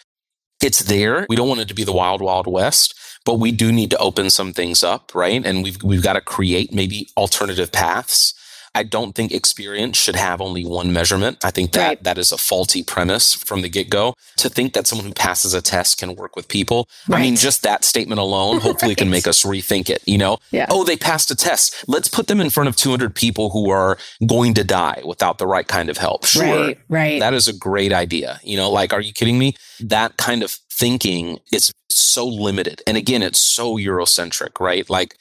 It's 0.61 0.79
there. 0.83 1.25
We 1.29 1.35
don't 1.35 1.49
want 1.49 1.59
it 1.61 1.67
to 1.67 1.73
be 1.73 1.83
the 1.83 1.91
wild, 1.93 2.21
wild 2.21 2.47
west, 2.47 2.95
but 3.25 3.35
we 3.39 3.51
do 3.51 3.71
need 3.71 3.89
to 3.91 3.97
open 3.97 4.29
some 4.29 4.53
things 4.53 4.83
up, 4.83 5.13
right? 5.13 5.45
And 5.45 5.63
we've 5.63 5.81
we've 5.83 6.03
got 6.03 6.13
to 6.13 6.21
create 6.21 6.73
maybe 6.73 7.09
alternative 7.17 7.71
paths. 7.71 8.33
I 8.75 8.83
don't 8.83 9.13
think 9.13 9.31
experience 9.31 9.97
should 9.97 10.15
have 10.15 10.41
only 10.41 10.65
one 10.65 10.91
measurement. 10.91 11.37
I 11.43 11.51
think 11.51 11.73
that 11.73 11.87
Right. 11.87 12.03
that 12.03 12.17
is 12.17 12.31
a 12.31 12.37
faulty 12.37 12.81
premise 12.83 13.33
from 13.33 13.61
the 13.61 13.69
get 13.69 13.89
go. 13.89 14.15
To 14.37 14.49
think 14.49 14.73
that 14.73 14.87
someone 14.87 15.05
who 15.07 15.13
passes 15.13 15.53
a 15.53 15.61
test 15.61 15.99
can 15.99 16.15
work 16.15 16.35
with 16.35 16.47
people. 16.47 16.87
I 17.11 17.21
mean, 17.21 17.35
just 17.35 17.61
that 17.63 17.83
statement 17.83 18.19
alone, 18.19 18.59
hopefully, 18.61 18.95
can 18.95 19.09
make 19.17 19.27
us 19.27 19.43
rethink 19.43 19.89
it. 19.89 20.01
You 20.07 20.17
know, 20.17 20.37
Yeah. 20.51 20.65
oh, 20.69 20.83
they 20.83 20.97
passed 20.97 21.29
a 21.29 21.35
test. 21.35 21.75
Let's 21.87 22.07
put 22.07 22.27
them 22.27 22.41
in 22.41 22.49
front 22.49 22.67
of 22.67 22.75
200 22.75 23.13
people 23.13 23.51
who 23.51 23.69
are 23.69 23.97
going 24.25 24.53
to 24.55 24.63
die 24.63 25.01
without 25.05 25.37
the 25.37 25.45
right 25.47 25.67
kind 25.67 25.89
of 25.89 25.97
help. 25.97 26.25
Sure. 26.25 26.43
Right. 26.43 26.79
Right. 26.89 27.19
That 27.19 27.33
is 27.35 27.47
a 27.47 27.53
great 27.53 27.93
idea. 27.93 28.39
You 28.43 28.57
know, 28.57 28.71
like, 28.71 28.91
are 28.91 29.01
you 29.01 29.13
kidding 29.13 29.37
me? 29.37 29.55
That 29.79 30.17
kind 30.17 30.41
of 30.43 30.51
thinking 30.71 31.39
is 31.51 31.71
so 31.89 32.25
limited. 32.25 32.81
And 32.87 32.97
again, 32.97 33.21
it's 33.21 33.39
so 33.39 33.77
Eurocentric, 33.77 34.59
right? 34.59 34.89
Like, 34.89 35.15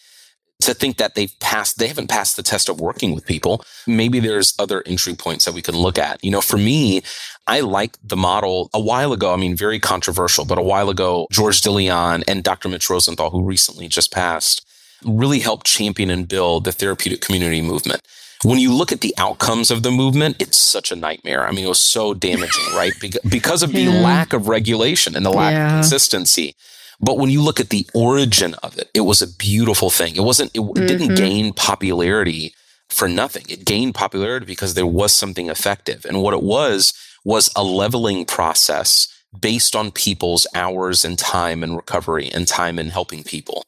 to 0.67 0.75
think 0.75 0.97
that 0.99 1.15
they've 1.15 1.33
passed, 1.41 1.79
they 1.79 1.89
haven't 1.89 2.09
passed 2.09 2.37
the 2.37 2.43
test 2.43 2.69
of 2.69 2.81
working 2.81 3.15
with 3.15 3.25
people. 3.27 3.65
Maybe 3.87 4.21
there's 4.21 4.55
other 4.59 4.83
entry 4.87 5.15
points 5.15 5.45
that 5.45 5.55
we 5.55 5.63
can 5.63 5.77
look 5.77 5.99
at. 5.99 6.23
You 6.25 6.31
know, 6.31 6.41
for 6.41 6.57
me, 6.57 7.03
I 7.47 7.61
like 7.61 7.97
the 8.05 8.17
model 8.17 8.71
a 8.73 8.81
while 8.81 9.13
ago. 9.13 9.33
I 9.33 9.37
mean, 9.37 9.57
very 9.57 9.79
controversial, 9.81 10.45
but 10.45 10.59
a 10.59 10.63
while 10.63 10.91
ago, 10.91 11.27
George 11.31 11.61
DeLeon 11.63 12.25
and 12.29 12.43
Dr. 12.45 12.69
Mitch 12.69 12.89
Rosenthal, 12.91 13.31
who 13.31 13.43
recently 13.43 13.89
just 13.89 14.13
passed, 14.13 14.67
really 15.05 15.41
helped 15.41 15.67
champion 15.67 16.11
and 16.11 16.29
build 16.29 16.65
the 16.65 16.73
therapeutic 16.73 17.21
community 17.21 17.61
movement. 17.61 18.01
When 18.45 18.59
you 18.59 18.73
look 18.75 18.91
at 18.91 19.03
the 19.03 19.15
outcomes 19.19 19.71
of 19.71 19.85
the 19.85 19.91
movement, 19.93 20.37
it's 20.41 20.59
such 20.59 20.91
a 20.91 20.97
nightmare. 20.97 21.47
I 21.47 21.53
mean, 21.53 21.65
it 21.65 21.69
was 21.69 21.79
so 21.79 22.13
damaging, 22.13 22.65
right? 22.75 22.93
Because 23.29 23.63
of 23.63 23.73
the 23.73 23.83
Yeah. 23.83 24.01
lack 24.01 24.33
of 24.33 24.49
regulation 24.49 25.15
and 25.15 25.25
the 25.25 25.31
lack 25.31 25.53
Yeah. 25.53 25.67
of 25.79 25.83
consistency. 25.83 26.57
But 27.05 27.19
when 27.19 27.31
you 27.31 27.43
look 27.43 27.59
at 27.59 27.71
the 27.71 27.87
origin 27.95 28.55
of 28.63 28.79
it, 28.79 28.89
it 28.95 29.01
was 29.01 29.21
a 29.21 29.27
beautiful 29.27 29.91
thing. 29.91 30.17
It 30.17 30.23
wasn't, 30.23 30.53
it, 30.55 30.61
it 30.61 30.87
didn't 30.87 31.09
mm-hmm. 31.09 31.15
gain 31.17 31.53
popularity 31.53 32.55
for 32.89 33.09
nothing. 33.09 33.45
It 33.49 33.65
gained 33.65 33.95
popularity 33.95 34.47
because 34.47 34.75
there 34.75 34.87
was 34.87 35.13
something 35.13 35.49
effective. 35.49 36.05
And 36.05 36.23
what 36.23 36.35
it 36.35 36.43
was, 36.43 36.95
was 37.25 37.51
a 37.57 37.65
leveling 37.65 38.25
process 38.25 39.09
based 39.39 39.75
on 39.75 39.91
people's 39.91 40.47
hours 40.55 41.05
and 41.05 41.19
time 41.19 41.63
and 41.63 41.77
recovery 41.77 42.31
and 42.33 42.47
time 42.47 42.79
in 42.79 42.89
helping 42.89 43.25
people. 43.25 43.65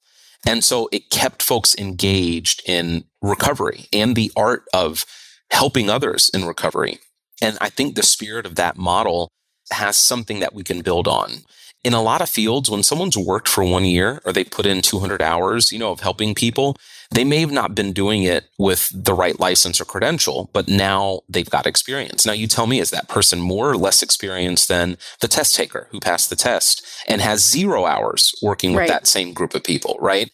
And 0.46 0.62
so 0.62 0.88
it 0.92 1.10
kept 1.10 1.42
folks 1.42 1.74
engaged 1.76 2.62
in 2.66 3.04
recovery 3.22 3.86
and 3.92 4.14
the 4.14 4.30
art 4.36 4.64
of 4.74 5.06
helping 5.50 5.88
others 5.88 6.30
in 6.34 6.44
recovery. 6.44 6.98
And 7.40 7.56
I 7.60 7.70
think 7.70 7.94
the 7.94 8.02
spirit 8.02 8.44
of 8.44 8.56
that 8.56 8.76
model 8.76 9.30
has 9.70 9.96
something 9.96 10.40
that 10.40 10.54
we 10.54 10.62
can 10.62 10.82
build 10.82 11.08
on. 11.08 11.30
In 11.84 11.92
a 11.92 12.02
lot 12.02 12.22
of 12.22 12.30
fields, 12.30 12.70
when 12.70 12.82
someone's 12.82 13.16
worked 13.16 13.46
for 13.46 13.62
one 13.62 13.84
year 13.84 14.20
or 14.24 14.32
they 14.32 14.42
put 14.42 14.64
in 14.64 14.80
200 14.80 15.20
hours, 15.20 15.70
you 15.70 15.78
know, 15.78 15.92
of 15.92 16.00
helping 16.00 16.34
people, 16.34 16.76
they 17.10 17.24
may 17.24 17.40
have 17.40 17.52
not 17.52 17.74
been 17.74 17.92
doing 17.92 18.22
it 18.22 18.46
with 18.58 18.90
the 18.94 19.12
right 19.12 19.38
license 19.38 19.80
or 19.80 19.84
credential, 19.84 20.48
but 20.54 20.66
now 20.66 21.20
they've 21.28 21.50
got 21.50 21.66
experience. 21.66 22.24
Now 22.24 22.32
you 22.32 22.46
tell 22.46 22.66
me, 22.66 22.80
is 22.80 22.88
that 22.90 23.08
person 23.08 23.38
more 23.38 23.70
or 23.70 23.76
less 23.76 24.02
experienced 24.02 24.68
than 24.68 24.96
the 25.20 25.28
test 25.28 25.54
taker 25.54 25.88
who 25.90 26.00
passed 26.00 26.30
the 26.30 26.36
test 26.36 26.82
and 27.06 27.20
has 27.20 27.44
zero 27.44 27.84
hours 27.84 28.32
working 28.42 28.70
with 28.72 28.80
Right. 28.80 28.88
that 28.88 29.06
same 29.06 29.34
group 29.34 29.54
of 29.54 29.62
people, 29.62 29.98
right? 30.00 30.30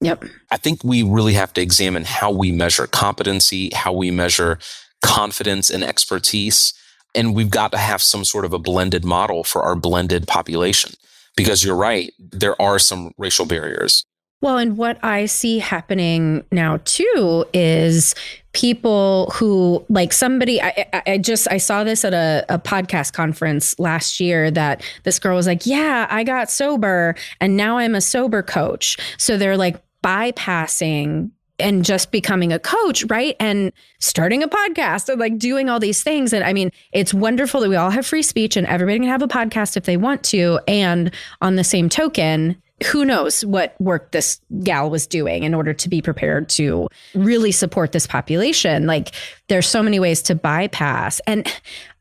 Yep. 0.00 0.24
I 0.50 0.56
think 0.56 0.82
we 0.82 1.02
really 1.04 1.34
have 1.34 1.52
to 1.54 1.60
examine 1.62 2.04
how 2.04 2.32
we 2.32 2.50
measure 2.50 2.88
competency, 2.88 3.70
how 3.72 3.92
we 3.92 4.10
measure 4.10 4.58
confidence 5.00 5.70
and 5.70 5.84
expertise. 5.84 6.72
And 7.18 7.34
we've 7.34 7.50
got 7.50 7.72
to 7.72 7.78
have 7.78 8.00
some 8.00 8.24
sort 8.24 8.44
of 8.44 8.52
a 8.52 8.58
blended 8.60 9.04
model 9.04 9.42
for 9.42 9.62
our 9.62 9.74
blended 9.74 10.28
population 10.28 10.92
because 11.36 11.64
you're 11.64 11.76
right, 11.76 12.12
there 12.18 12.60
are 12.62 12.78
some 12.78 13.12
racial 13.18 13.44
barriers. 13.44 14.04
Well, 14.40 14.58
and 14.58 14.76
what 14.76 15.02
I 15.04 15.26
see 15.26 15.58
happening 15.58 16.44
now 16.52 16.78
too 16.84 17.44
is 17.52 18.14
people 18.52 19.32
who 19.34 19.84
like 19.88 20.12
somebody 20.12 20.62
I, 20.62 21.02
I 21.06 21.18
just 21.18 21.48
I 21.50 21.58
saw 21.58 21.82
this 21.82 22.04
at 22.04 22.14
a, 22.14 22.44
a 22.48 22.58
podcast 22.58 23.14
conference 23.14 23.76
last 23.80 24.20
year 24.20 24.50
that 24.52 24.82
this 25.02 25.18
girl 25.18 25.34
was 25.34 25.48
like, 25.48 25.66
Yeah, 25.66 26.06
I 26.08 26.22
got 26.22 26.50
sober 26.50 27.16
and 27.40 27.56
now 27.56 27.78
I'm 27.78 27.96
a 27.96 28.00
sober 28.00 28.42
coach. 28.42 28.96
So 29.18 29.36
they're 29.36 29.56
like 29.56 29.82
bypassing 30.04 31.32
and 31.58 31.84
just 31.84 32.12
becoming 32.12 32.52
a 32.52 32.58
coach, 32.58 33.04
right? 33.08 33.36
And 33.40 33.72
starting 33.98 34.42
a 34.42 34.48
podcast 34.48 35.08
and 35.08 35.20
like 35.20 35.38
doing 35.38 35.68
all 35.68 35.80
these 35.80 36.02
things. 36.02 36.32
And 36.32 36.44
I 36.44 36.52
mean, 36.52 36.70
it's 36.92 37.12
wonderful 37.12 37.60
that 37.60 37.68
we 37.68 37.76
all 37.76 37.90
have 37.90 38.06
free 38.06 38.22
speech 38.22 38.56
and 38.56 38.66
everybody 38.66 38.98
can 39.00 39.08
have 39.08 39.22
a 39.22 39.28
podcast 39.28 39.76
if 39.76 39.84
they 39.84 39.96
want 39.96 40.22
to. 40.24 40.60
And 40.68 41.12
on 41.40 41.56
the 41.56 41.64
same 41.64 41.88
token, 41.88 42.60
who 42.86 43.04
knows 43.04 43.44
what 43.44 43.74
work 43.80 44.12
this 44.12 44.40
gal 44.62 44.88
was 44.88 45.06
doing 45.06 45.42
in 45.42 45.52
order 45.52 45.72
to 45.74 45.88
be 45.88 46.00
prepared 46.00 46.48
to 46.50 46.88
really 47.14 47.50
support 47.50 47.90
this 47.90 48.06
population. 48.06 48.86
Like, 48.86 49.12
there's 49.48 49.66
so 49.66 49.82
many 49.82 49.98
ways 49.98 50.22
to 50.22 50.36
bypass. 50.36 51.20
And 51.26 51.52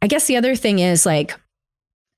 I 0.04 0.08
guess 0.08 0.28
the 0.28 0.38
other 0.38 0.56
thing 0.56 0.78
is 0.80 1.06
like, 1.06 1.34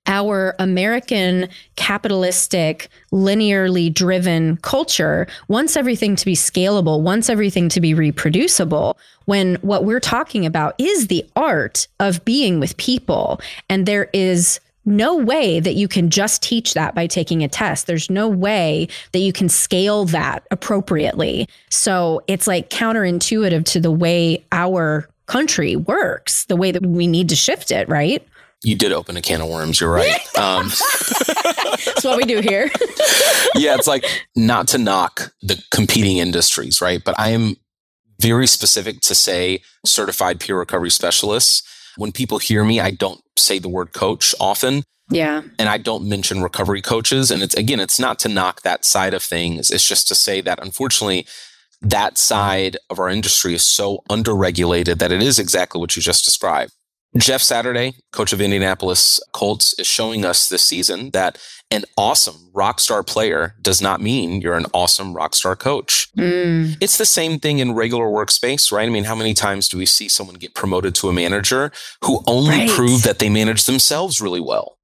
our 0.09 0.55
American 0.59 1.47
capitalistic, 1.77 2.89
linearly 3.13 3.93
driven 3.93 4.57
culture 4.57 5.27
wants 5.47 5.77
everything 5.77 6.17
to 6.17 6.25
be 6.25 6.35
scalable, 6.35 7.01
wants 7.01 7.29
everything 7.29 7.69
to 7.69 7.79
be 7.79 7.93
reproducible, 7.93 8.97
when 9.25 9.55
what 9.61 9.85
we're 9.85 9.99
talking 9.99 10.45
about 10.45 10.73
is 10.79 11.07
the 11.07 11.23
art 11.35 11.87
of 11.99 12.25
being 12.25 12.59
with 12.59 12.75
people. 12.77 13.39
And 13.69 13.85
there 13.85 14.09
is 14.11 14.59
no 14.85 15.15
way 15.15 15.59
that 15.59 15.75
you 15.75 15.87
can 15.87 16.09
just 16.09 16.41
teach 16.41 16.73
that 16.73 16.95
by 16.95 17.05
taking 17.05 17.43
a 17.43 17.47
test. 17.47 17.85
There's 17.85 18.09
no 18.09 18.27
way 18.27 18.87
that 19.11 19.19
you 19.19 19.31
can 19.31 19.47
scale 19.47 20.05
that 20.05 20.47
appropriately. 20.49 21.47
So 21.69 22.23
it's 22.25 22.47
like 22.47 22.71
counterintuitive 22.71 23.65
to 23.65 23.79
the 23.79 23.91
way 23.91 24.43
our 24.51 25.07
country 25.27 25.75
works, 25.75 26.45
the 26.45 26.55
way 26.55 26.71
that 26.71 26.83
we 26.83 27.05
need 27.05 27.29
to 27.29 27.35
shift 27.35 27.69
it, 27.69 27.87
right? 27.87 28.25
You 28.63 28.75
did 28.75 28.91
open 28.91 29.15
a 29.15 29.21
can 29.21 29.41
of 29.41 29.49
worms. 29.49 29.79
You're 29.79 29.91
right. 29.91 30.19
Um, 30.39 30.69
That's 31.85 32.05
what 32.05 32.15
we 32.15 32.23
do 32.23 32.39
here. 32.39 32.71
yeah, 33.55 33.75
it's 33.75 33.87
like 33.87 34.05
not 34.37 34.69
to 34.69 34.77
knock 34.77 35.33
the 35.41 35.61
competing 35.69 36.17
industries, 36.17 36.81
right? 36.81 37.03
But 37.03 37.19
I 37.19 37.31
am 37.31 37.57
very 38.21 38.47
specific 38.47 39.01
to 39.01 39.15
say 39.15 39.61
certified 39.85 40.39
peer 40.39 40.57
recovery 40.57 40.91
specialists. 40.91 41.63
When 41.97 42.13
people 42.13 42.37
hear 42.39 42.63
me, 42.63 42.79
I 42.79 42.91
don't 42.91 43.19
say 43.37 43.59
the 43.59 43.67
word 43.67 43.91
coach 43.91 44.33
often. 44.39 44.83
Yeah. 45.09 45.41
And 45.57 45.67
I 45.67 45.77
don't 45.77 46.07
mention 46.07 46.41
recovery 46.41 46.81
coaches. 46.81 47.31
And 47.31 47.41
it's 47.41 47.55
again, 47.55 47.79
it's 47.79 47.99
not 47.99 48.19
to 48.19 48.29
knock 48.29 48.61
that 48.61 48.85
side 48.85 49.13
of 49.13 49.23
things. 49.23 49.71
It's 49.71 49.87
just 49.87 50.07
to 50.09 50.15
say 50.15 50.41
that 50.41 50.59
unfortunately, 50.61 51.27
that 51.81 52.17
side 52.17 52.77
of 52.89 52.99
our 52.99 53.09
industry 53.09 53.55
is 53.55 53.65
so 53.65 54.03
underregulated 54.09 54.99
that 54.99 55.11
it 55.11 55.21
is 55.21 55.39
exactly 55.39 55.79
what 55.79 55.95
you 55.95 56.01
just 56.01 56.25
described. 56.25 56.73
Jeff 57.17 57.41
Saturday, 57.41 57.95
coach 58.11 58.33
of 58.33 58.41
Indianapolis 58.41 59.19
Colts, 59.31 59.73
is 59.79 59.87
showing 59.87 60.23
us 60.23 60.47
this 60.47 60.63
season 60.63 61.09
that 61.11 61.39
an 61.71 61.83
awesome 61.97 62.49
rock 62.53 62.79
star 62.79 63.03
player 63.03 63.55
does 63.61 63.81
not 63.81 64.01
mean 64.01 64.41
you're 64.41 64.55
an 64.55 64.65
awesome 64.73 65.13
rock 65.13 65.35
star 65.35 65.55
coach. 65.55 66.11
Mm. 66.17 66.77
It's 66.79 66.97
the 66.97 67.05
same 67.05 67.39
thing 67.39 67.59
in 67.59 67.73
regular 67.73 68.05
workspace, 68.05 68.71
right? 68.71 68.87
I 68.87 68.91
mean, 68.91 69.05
how 69.05 69.15
many 69.15 69.33
times 69.33 69.67
do 69.67 69.77
we 69.77 69.85
see 69.85 70.07
someone 70.07 70.35
get 70.35 70.53
promoted 70.53 70.93
to 70.95 71.09
a 71.09 71.13
manager 71.13 71.71
who 72.03 72.23
only 72.27 72.57
right. 72.57 72.69
prove 72.69 73.03
that 73.03 73.19
they 73.19 73.29
manage 73.29 73.65
themselves 73.65 74.21
really 74.21 74.41
well? 74.41 74.77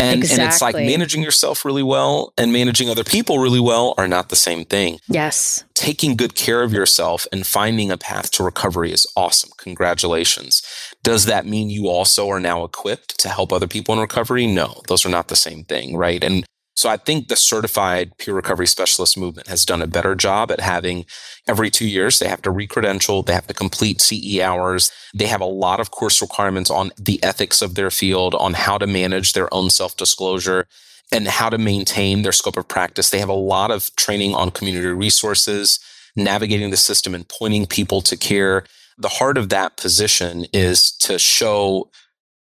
And, 0.00 0.20
exactly. 0.20 0.44
and 0.44 0.52
it's 0.52 0.62
like 0.62 0.76
managing 0.76 1.22
yourself 1.22 1.64
really 1.64 1.82
well 1.82 2.32
and 2.38 2.52
managing 2.52 2.88
other 2.88 3.02
people 3.02 3.40
really 3.40 3.58
well 3.58 3.94
are 3.98 4.06
not 4.06 4.28
the 4.28 4.36
same 4.36 4.64
thing. 4.64 5.00
Yes. 5.08 5.64
Taking 5.74 6.14
good 6.14 6.36
care 6.36 6.62
of 6.62 6.72
yourself 6.72 7.26
and 7.32 7.44
finding 7.44 7.90
a 7.90 7.98
path 7.98 8.30
to 8.32 8.44
recovery 8.44 8.92
is 8.92 9.06
awesome. 9.16 9.50
Congratulations. 9.58 10.62
Does 11.08 11.24
that 11.24 11.46
mean 11.46 11.70
you 11.70 11.88
also 11.88 12.28
are 12.28 12.38
now 12.38 12.64
equipped 12.64 13.18
to 13.20 13.30
help 13.30 13.50
other 13.50 13.66
people 13.66 13.94
in 13.94 14.00
recovery? 14.02 14.46
No, 14.46 14.82
those 14.88 15.06
are 15.06 15.08
not 15.08 15.28
the 15.28 15.36
same 15.36 15.64
thing, 15.64 15.96
right? 15.96 16.22
And 16.22 16.44
so 16.76 16.90
I 16.90 16.98
think 16.98 17.28
the 17.28 17.34
certified 17.34 18.12
peer 18.18 18.34
recovery 18.34 18.66
specialist 18.66 19.16
movement 19.16 19.46
has 19.46 19.64
done 19.64 19.80
a 19.80 19.86
better 19.86 20.14
job 20.14 20.50
at 20.50 20.60
having 20.60 21.06
every 21.46 21.70
two 21.70 21.88
years, 21.88 22.18
they 22.18 22.28
have 22.28 22.42
to 22.42 22.52
recredential, 22.52 23.24
they 23.24 23.32
have 23.32 23.46
to 23.46 23.54
complete 23.54 24.02
CE 24.02 24.38
hours. 24.40 24.92
They 25.14 25.28
have 25.28 25.40
a 25.40 25.46
lot 25.46 25.80
of 25.80 25.90
course 25.90 26.20
requirements 26.20 26.68
on 26.68 26.90
the 26.98 27.24
ethics 27.24 27.62
of 27.62 27.74
their 27.74 27.90
field, 27.90 28.34
on 28.34 28.52
how 28.52 28.76
to 28.76 28.86
manage 28.86 29.32
their 29.32 29.48
own 29.52 29.70
self 29.70 29.96
disclosure 29.96 30.66
and 31.10 31.26
how 31.26 31.48
to 31.48 31.56
maintain 31.56 32.20
their 32.20 32.32
scope 32.32 32.58
of 32.58 32.68
practice. 32.68 33.08
They 33.08 33.20
have 33.20 33.30
a 33.30 33.32
lot 33.32 33.70
of 33.70 33.96
training 33.96 34.34
on 34.34 34.50
community 34.50 34.88
resources, 34.88 35.80
navigating 36.14 36.68
the 36.68 36.76
system 36.76 37.14
and 37.14 37.26
pointing 37.26 37.64
people 37.64 38.02
to 38.02 38.14
care. 38.14 38.64
The 38.98 39.08
heart 39.08 39.38
of 39.38 39.48
that 39.48 39.76
position 39.76 40.46
is 40.52 40.90
to 40.98 41.18
show 41.18 41.90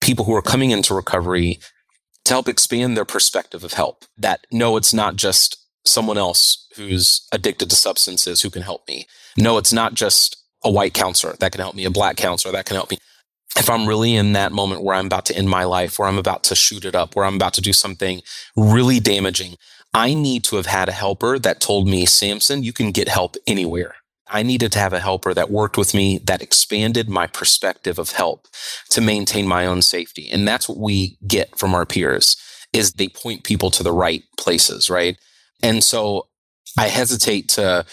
people 0.00 0.26
who 0.26 0.34
are 0.34 0.42
coming 0.42 0.70
into 0.70 0.94
recovery 0.94 1.58
to 2.26 2.32
help 2.34 2.48
expand 2.48 2.96
their 2.96 3.04
perspective 3.04 3.64
of 3.64 3.72
help. 3.72 4.04
That 4.16 4.46
no, 4.52 4.76
it's 4.76 4.94
not 4.94 5.16
just 5.16 5.56
someone 5.86 6.18
else 6.18 6.68
who's 6.76 7.26
addicted 7.32 7.70
to 7.70 7.76
substances 7.76 8.42
who 8.42 8.50
can 8.50 8.62
help 8.62 8.86
me. 8.88 9.06
No, 9.36 9.58
it's 9.58 9.72
not 9.72 9.94
just 9.94 10.36
a 10.62 10.70
white 10.70 10.94
counselor 10.94 11.34
that 11.40 11.52
can 11.52 11.60
help 11.60 11.74
me, 11.74 11.84
a 11.84 11.90
black 11.90 12.16
counselor 12.16 12.52
that 12.52 12.66
can 12.66 12.76
help 12.76 12.90
me. 12.90 12.98
If 13.56 13.70
I'm 13.70 13.86
really 13.86 14.14
in 14.14 14.32
that 14.32 14.52
moment 14.52 14.82
where 14.82 14.96
I'm 14.96 15.06
about 15.06 15.26
to 15.26 15.36
end 15.36 15.48
my 15.48 15.64
life, 15.64 15.98
where 15.98 16.08
I'm 16.08 16.18
about 16.18 16.42
to 16.44 16.54
shoot 16.54 16.84
it 16.84 16.94
up, 16.94 17.14
where 17.14 17.24
I'm 17.24 17.36
about 17.36 17.54
to 17.54 17.60
do 17.60 17.72
something 17.72 18.22
really 18.56 18.98
damaging, 18.98 19.56
I 19.92 20.14
need 20.14 20.42
to 20.44 20.56
have 20.56 20.66
had 20.66 20.88
a 20.88 20.92
helper 20.92 21.38
that 21.38 21.60
told 21.60 21.86
me, 21.86 22.04
Samson, 22.04 22.64
you 22.64 22.72
can 22.72 22.90
get 22.90 23.08
help 23.08 23.36
anywhere. 23.46 23.94
I 24.28 24.42
needed 24.42 24.72
to 24.72 24.78
have 24.78 24.92
a 24.92 25.00
helper 25.00 25.34
that 25.34 25.50
worked 25.50 25.76
with 25.76 25.94
me, 25.94 26.18
that 26.24 26.42
expanded 26.42 27.08
my 27.08 27.26
perspective 27.26 27.98
of 27.98 28.12
help 28.12 28.48
to 28.90 29.00
maintain 29.00 29.46
my 29.46 29.66
own 29.66 29.82
safety. 29.82 30.28
And 30.30 30.48
that's 30.48 30.68
what 30.68 30.78
we 30.78 31.18
get 31.26 31.58
from 31.58 31.74
our 31.74 31.84
peers 31.84 32.36
is 32.72 32.92
they 32.92 33.08
point 33.08 33.44
people 33.44 33.70
to 33.70 33.82
the 33.82 33.92
right 33.92 34.24
places, 34.38 34.90
right? 34.90 35.16
And 35.62 35.84
so 35.84 36.26
I 36.78 36.88
hesitate 36.88 37.48
to 37.50 37.86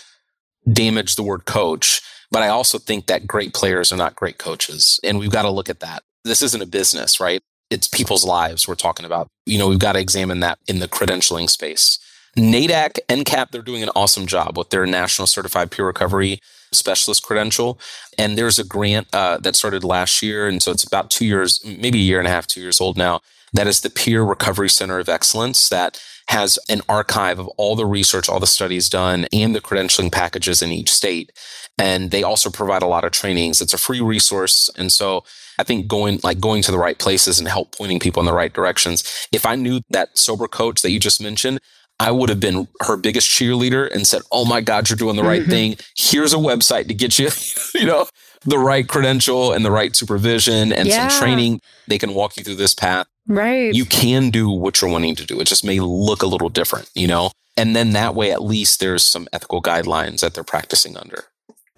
damage 0.71 1.15
the 1.15 1.23
word 1.23 1.45
coach, 1.45 2.01
but 2.31 2.41
I 2.41 2.47
also 2.47 2.77
think 2.77 3.07
that 3.07 3.27
great 3.27 3.53
players 3.53 3.91
are 3.91 3.97
not 3.97 4.15
great 4.15 4.37
coaches. 4.37 4.99
And 5.03 5.19
we've 5.19 5.31
got 5.31 5.43
to 5.43 5.49
look 5.49 5.69
at 5.69 5.81
that. 5.81 6.03
This 6.23 6.41
isn't 6.41 6.61
a 6.61 6.67
business, 6.67 7.19
right? 7.19 7.41
It's 7.69 7.87
people's 7.87 8.25
lives 8.25 8.67
we're 8.67 8.75
talking 8.75 9.05
about. 9.05 9.27
You 9.45 9.59
know, 9.59 9.69
we've 9.69 9.79
got 9.79 9.93
to 9.93 9.99
examine 9.99 10.39
that 10.41 10.59
in 10.67 10.79
the 10.79 10.87
credentialing 10.87 11.49
space. 11.49 11.99
NAADAC, 12.37 12.99
NCAP, 13.09 13.51
they're 13.51 13.61
doing 13.61 13.83
an 13.83 13.89
awesome 13.95 14.25
job 14.25 14.57
with 14.57 14.69
their 14.69 14.85
National 14.85 15.27
Certified 15.27 15.71
Peer 15.71 15.85
Recovery 15.85 16.39
Specialist 16.71 17.23
credential. 17.23 17.77
And 18.17 18.37
there's 18.37 18.57
a 18.57 18.63
grant 18.63 19.07
uh, 19.13 19.37
that 19.39 19.57
started 19.57 19.83
last 19.83 20.21
year. 20.21 20.47
And 20.47 20.63
so 20.63 20.71
it's 20.71 20.85
about 20.85 21.11
two 21.11 21.25
years, 21.25 21.63
maybe 21.65 21.99
a 21.99 22.03
year 22.03 22.19
and 22.19 22.27
a 22.27 22.31
half, 22.31 22.47
two 22.47 22.61
years 22.61 22.79
old 22.79 22.97
now. 22.97 23.19
That 23.53 23.67
is 23.67 23.81
the 23.81 23.89
Peer 23.89 24.23
Recovery 24.23 24.69
Center 24.69 24.99
of 24.99 25.09
Excellence 25.09 25.67
that 25.67 26.01
has 26.29 26.57
an 26.69 26.81
archive 26.87 27.39
of 27.39 27.49
all 27.57 27.75
the 27.75 27.85
research, 27.85 28.29
all 28.29 28.39
the 28.39 28.47
studies 28.47 28.87
done, 28.87 29.27
and 29.33 29.53
the 29.53 29.59
credentialing 29.59 30.13
packages 30.13 30.61
in 30.61 30.71
each 30.71 30.89
state. 30.89 31.33
And 31.77 32.11
they 32.11 32.23
also 32.23 32.49
provide 32.49 32.81
a 32.81 32.87
lot 32.87 33.03
of 33.03 33.11
trainings. 33.11 33.59
It's 33.59 33.73
a 33.73 33.77
free 33.77 33.99
resource. 33.99 34.69
And 34.77 34.89
so 34.89 35.25
I 35.59 35.63
think 35.63 35.87
going 35.87 36.21
like 36.23 36.39
going 36.39 36.61
to 36.63 36.71
the 36.71 36.77
right 36.77 36.97
places 36.97 37.39
and 37.39 37.47
help 37.49 37.75
pointing 37.75 37.99
people 37.99 38.21
in 38.21 38.25
the 38.25 38.33
right 38.33 38.53
directions. 38.53 39.27
If 39.33 39.45
I 39.45 39.55
knew 39.55 39.81
that 39.89 40.17
sober 40.17 40.47
coach 40.47 40.81
that 40.81 40.91
you 40.91 40.99
just 40.99 41.21
mentioned, 41.21 41.59
I 42.01 42.09
would 42.09 42.29
have 42.29 42.39
been 42.39 42.67
her 42.79 42.97
biggest 42.97 43.29
cheerleader 43.29 43.87
and 43.93 44.07
said, 44.07 44.23
Oh 44.31 44.43
my 44.43 44.59
God, 44.59 44.89
you're 44.89 44.97
doing 44.97 45.15
the 45.15 45.23
right 45.23 45.43
mm-hmm. 45.43 45.51
thing. 45.51 45.75
Here's 45.95 46.33
a 46.33 46.37
website 46.37 46.87
to 46.87 46.95
get 46.95 47.19
you, 47.19 47.29
you 47.79 47.85
know, 47.85 48.07
the 48.43 48.57
right 48.57 48.87
credential 48.87 49.53
and 49.53 49.63
the 49.63 49.69
right 49.69 49.95
supervision 49.95 50.73
and 50.73 50.87
yeah. 50.87 51.07
some 51.07 51.19
training. 51.19 51.61
They 51.87 51.99
can 51.99 52.15
walk 52.15 52.37
you 52.37 52.43
through 52.43 52.55
this 52.55 52.73
path. 52.73 53.05
Right. 53.27 53.71
You 53.75 53.85
can 53.85 54.31
do 54.31 54.49
what 54.49 54.81
you're 54.81 54.89
wanting 54.89 55.13
to 55.15 55.25
do. 55.27 55.39
It 55.39 55.45
just 55.45 55.63
may 55.63 55.79
look 55.79 56.23
a 56.23 56.25
little 56.27 56.49
different, 56.49 56.89
you 56.95 57.05
know? 57.05 57.29
And 57.55 57.75
then 57.75 57.91
that 57.91 58.15
way, 58.15 58.31
at 58.31 58.41
least 58.41 58.79
there's 58.79 59.05
some 59.05 59.27
ethical 59.31 59.61
guidelines 59.61 60.21
that 60.21 60.33
they're 60.33 60.43
practicing 60.43 60.97
under. 60.97 61.25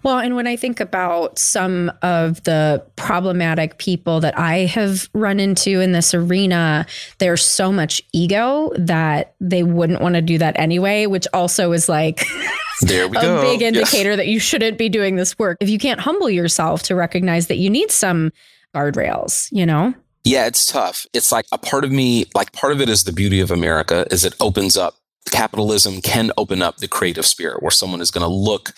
Well, 0.04 0.18
and 0.18 0.36
when 0.36 0.46
I 0.46 0.54
think 0.54 0.80
about 0.80 1.38
some 1.38 1.90
of 2.02 2.44
the 2.44 2.84
problematic 2.96 3.78
people 3.78 4.20
that 4.20 4.38
I 4.38 4.66
have 4.66 5.08
run 5.14 5.40
into 5.40 5.80
in 5.80 5.92
this 5.92 6.12
arena, 6.12 6.84
there's 7.18 7.44
so 7.44 7.72
much 7.72 8.02
ego 8.12 8.70
that 8.76 9.34
they 9.40 9.62
wouldn't 9.62 10.02
want 10.02 10.16
to 10.16 10.20
do 10.20 10.36
that 10.36 10.58
anyway, 10.58 11.06
which 11.06 11.26
also 11.32 11.72
is 11.72 11.88
like 11.88 12.22
there 12.82 13.08
we 13.08 13.16
a 13.16 13.22
go. 13.22 13.40
big 13.40 13.62
indicator 13.62 14.10
yes. 14.10 14.16
that 14.18 14.26
you 14.26 14.38
shouldn't 14.38 14.76
be 14.76 14.90
doing 14.90 15.16
this 15.16 15.38
work. 15.38 15.56
If 15.60 15.70
you 15.70 15.78
can't 15.78 16.00
humble 16.00 16.28
yourself 16.28 16.82
to 16.84 16.94
recognize 16.94 17.46
that 17.46 17.56
you 17.56 17.70
need 17.70 17.90
some 17.90 18.30
guardrails, 18.74 19.48
you 19.52 19.64
know? 19.64 19.94
Yeah, 20.22 20.46
it's 20.46 20.66
tough. 20.66 21.06
It's 21.14 21.32
like 21.32 21.46
a 21.50 21.56
part 21.56 21.82
of 21.82 21.90
me, 21.90 22.26
like 22.34 22.52
part 22.52 22.74
of 22.74 22.82
it 22.82 22.90
is 22.90 23.04
the 23.04 23.12
beauty 23.12 23.40
of 23.40 23.50
America 23.50 24.06
is 24.10 24.22
it 24.22 24.34
opens 24.38 24.76
up 24.76 24.96
capitalism 25.30 26.00
can 26.00 26.30
open 26.36 26.62
up 26.62 26.78
the 26.78 26.88
creative 26.88 27.26
spirit 27.26 27.62
where 27.62 27.70
someone 27.70 28.00
is 28.00 28.10
going 28.10 28.26
to 28.26 28.32
look 28.32 28.72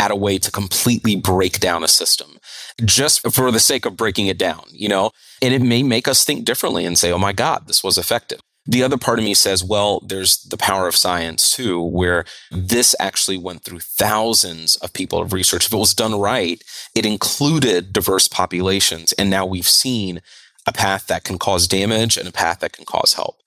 at 0.00 0.10
a 0.10 0.16
way 0.16 0.38
to 0.38 0.50
completely 0.50 1.16
break 1.16 1.60
down 1.60 1.84
a 1.84 1.88
system 1.88 2.38
just 2.84 3.20
for 3.32 3.50
the 3.50 3.60
sake 3.60 3.86
of 3.86 3.96
breaking 3.96 4.26
it 4.26 4.38
down, 4.38 4.64
you 4.72 4.88
know? 4.88 5.10
And 5.40 5.54
it 5.54 5.62
may 5.62 5.82
make 5.82 6.08
us 6.08 6.24
think 6.24 6.44
differently 6.44 6.84
and 6.84 6.98
say, 6.98 7.12
oh 7.12 7.18
my 7.18 7.32
God, 7.32 7.66
this 7.66 7.84
was 7.84 7.98
effective. 7.98 8.40
The 8.64 8.82
other 8.82 8.96
part 8.96 9.18
of 9.18 9.24
me 9.24 9.34
says, 9.34 9.64
well, 9.64 10.00
there's 10.06 10.42
the 10.44 10.56
power 10.56 10.86
of 10.86 10.94
science 10.96 11.50
too, 11.50 11.82
where 11.82 12.24
this 12.52 12.94
actually 13.00 13.36
went 13.36 13.64
through 13.64 13.80
thousands 13.80 14.76
of 14.76 14.92
people 14.92 15.20
of 15.20 15.32
research. 15.32 15.66
If 15.66 15.72
it 15.72 15.76
was 15.76 15.94
done 15.94 16.18
right, 16.18 16.62
it 16.94 17.04
included 17.04 17.92
diverse 17.92 18.28
populations. 18.28 19.12
And 19.14 19.30
now 19.30 19.44
we've 19.44 19.68
seen 19.68 20.22
a 20.66 20.72
path 20.72 21.08
that 21.08 21.24
can 21.24 21.38
cause 21.38 21.66
damage 21.66 22.16
and 22.16 22.28
a 22.28 22.32
path 22.32 22.60
that 22.60 22.72
can 22.72 22.84
cause 22.84 23.14
help. 23.14 23.38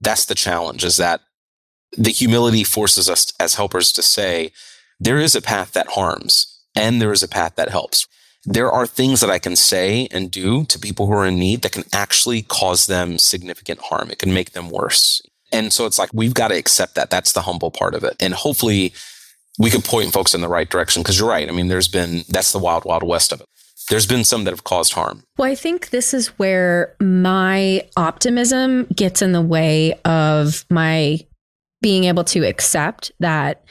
That's 0.00 0.24
the 0.26 0.36
challenge 0.36 0.84
is 0.84 0.96
that 0.98 1.20
the 1.96 2.10
humility 2.10 2.64
forces 2.64 3.08
us 3.08 3.32
as 3.40 3.54
helpers 3.54 3.92
to 3.92 4.02
say, 4.02 4.52
there 4.98 5.18
is 5.18 5.34
a 5.34 5.42
path 5.42 5.72
that 5.72 5.88
harms 5.88 6.60
and 6.74 7.00
there 7.00 7.12
is 7.12 7.22
a 7.22 7.28
path 7.28 7.56
that 7.56 7.70
helps 7.70 8.06
there 8.44 8.70
are 8.70 8.86
things 8.86 9.20
that 9.20 9.30
I 9.30 9.38
can 9.38 9.56
say 9.56 10.08
and 10.10 10.30
do 10.30 10.64
to 10.66 10.78
people 10.78 11.06
who 11.06 11.12
are 11.12 11.26
in 11.26 11.38
need 11.38 11.62
that 11.62 11.72
can 11.72 11.84
actually 11.92 12.42
cause 12.42 12.86
them 12.86 13.18
significant 13.18 13.80
harm. 13.80 14.10
It 14.10 14.18
can 14.18 14.32
make 14.32 14.52
them 14.52 14.70
worse. 14.70 15.20
And 15.52 15.72
so 15.72 15.84
it's 15.84 15.98
like, 15.98 16.10
we've 16.12 16.34
got 16.34 16.48
to 16.48 16.56
accept 16.56 16.94
that. 16.94 17.10
That's 17.10 17.32
the 17.32 17.42
humble 17.42 17.70
part 17.70 17.94
of 17.94 18.04
it. 18.04 18.16
And 18.20 18.34
hopefully 18.34 18.94
we 19.58 19.68
can 19.68 19.82
point 19.82 20.12
folks 20.12 20.34
in 20.34 20.40
the 20.40 20.48
right 20.48 20.68
direction. 20.68 21.02
Cause 21.02 21.18
you're 21.18 21.28
right. 21.28 21.48
I 21.48 21.52
mean, 21.52 21.68
there's 21.68 21.88
been, 21.88 22.22
that's 22.28 22.52
the 22.52 22.58
wild, 22.58 22.84
wild 22.84 23.02
west 23.02 23.32
of 23.32 23.40
it. 23.40 23.46
There's 23.90 24.06
been 24.06 24.24
some 24.24 24.44
that 24.44 24.52
have 24.52 24.64
caused 24.64 24.92
harm. 24.92 25.24
Well, 25.36 25.50
I 25.50 25.56
think 25.56 25.90
this 25.90 26.14
is 26.14 26.28
where 26.38 26.94
my 27.00 27.82
optimism 27.96 28.86
gets 28.94 29.20
in 29.20 29.32
the 29.32 29.42
way 29.42 29.94
of 30.04 30.64
my 30.70 31.18
being 31.80 32.04
able 32.04 32.24
to 32.24 32.46
accept 32.46 33.12
that 33.20 33.64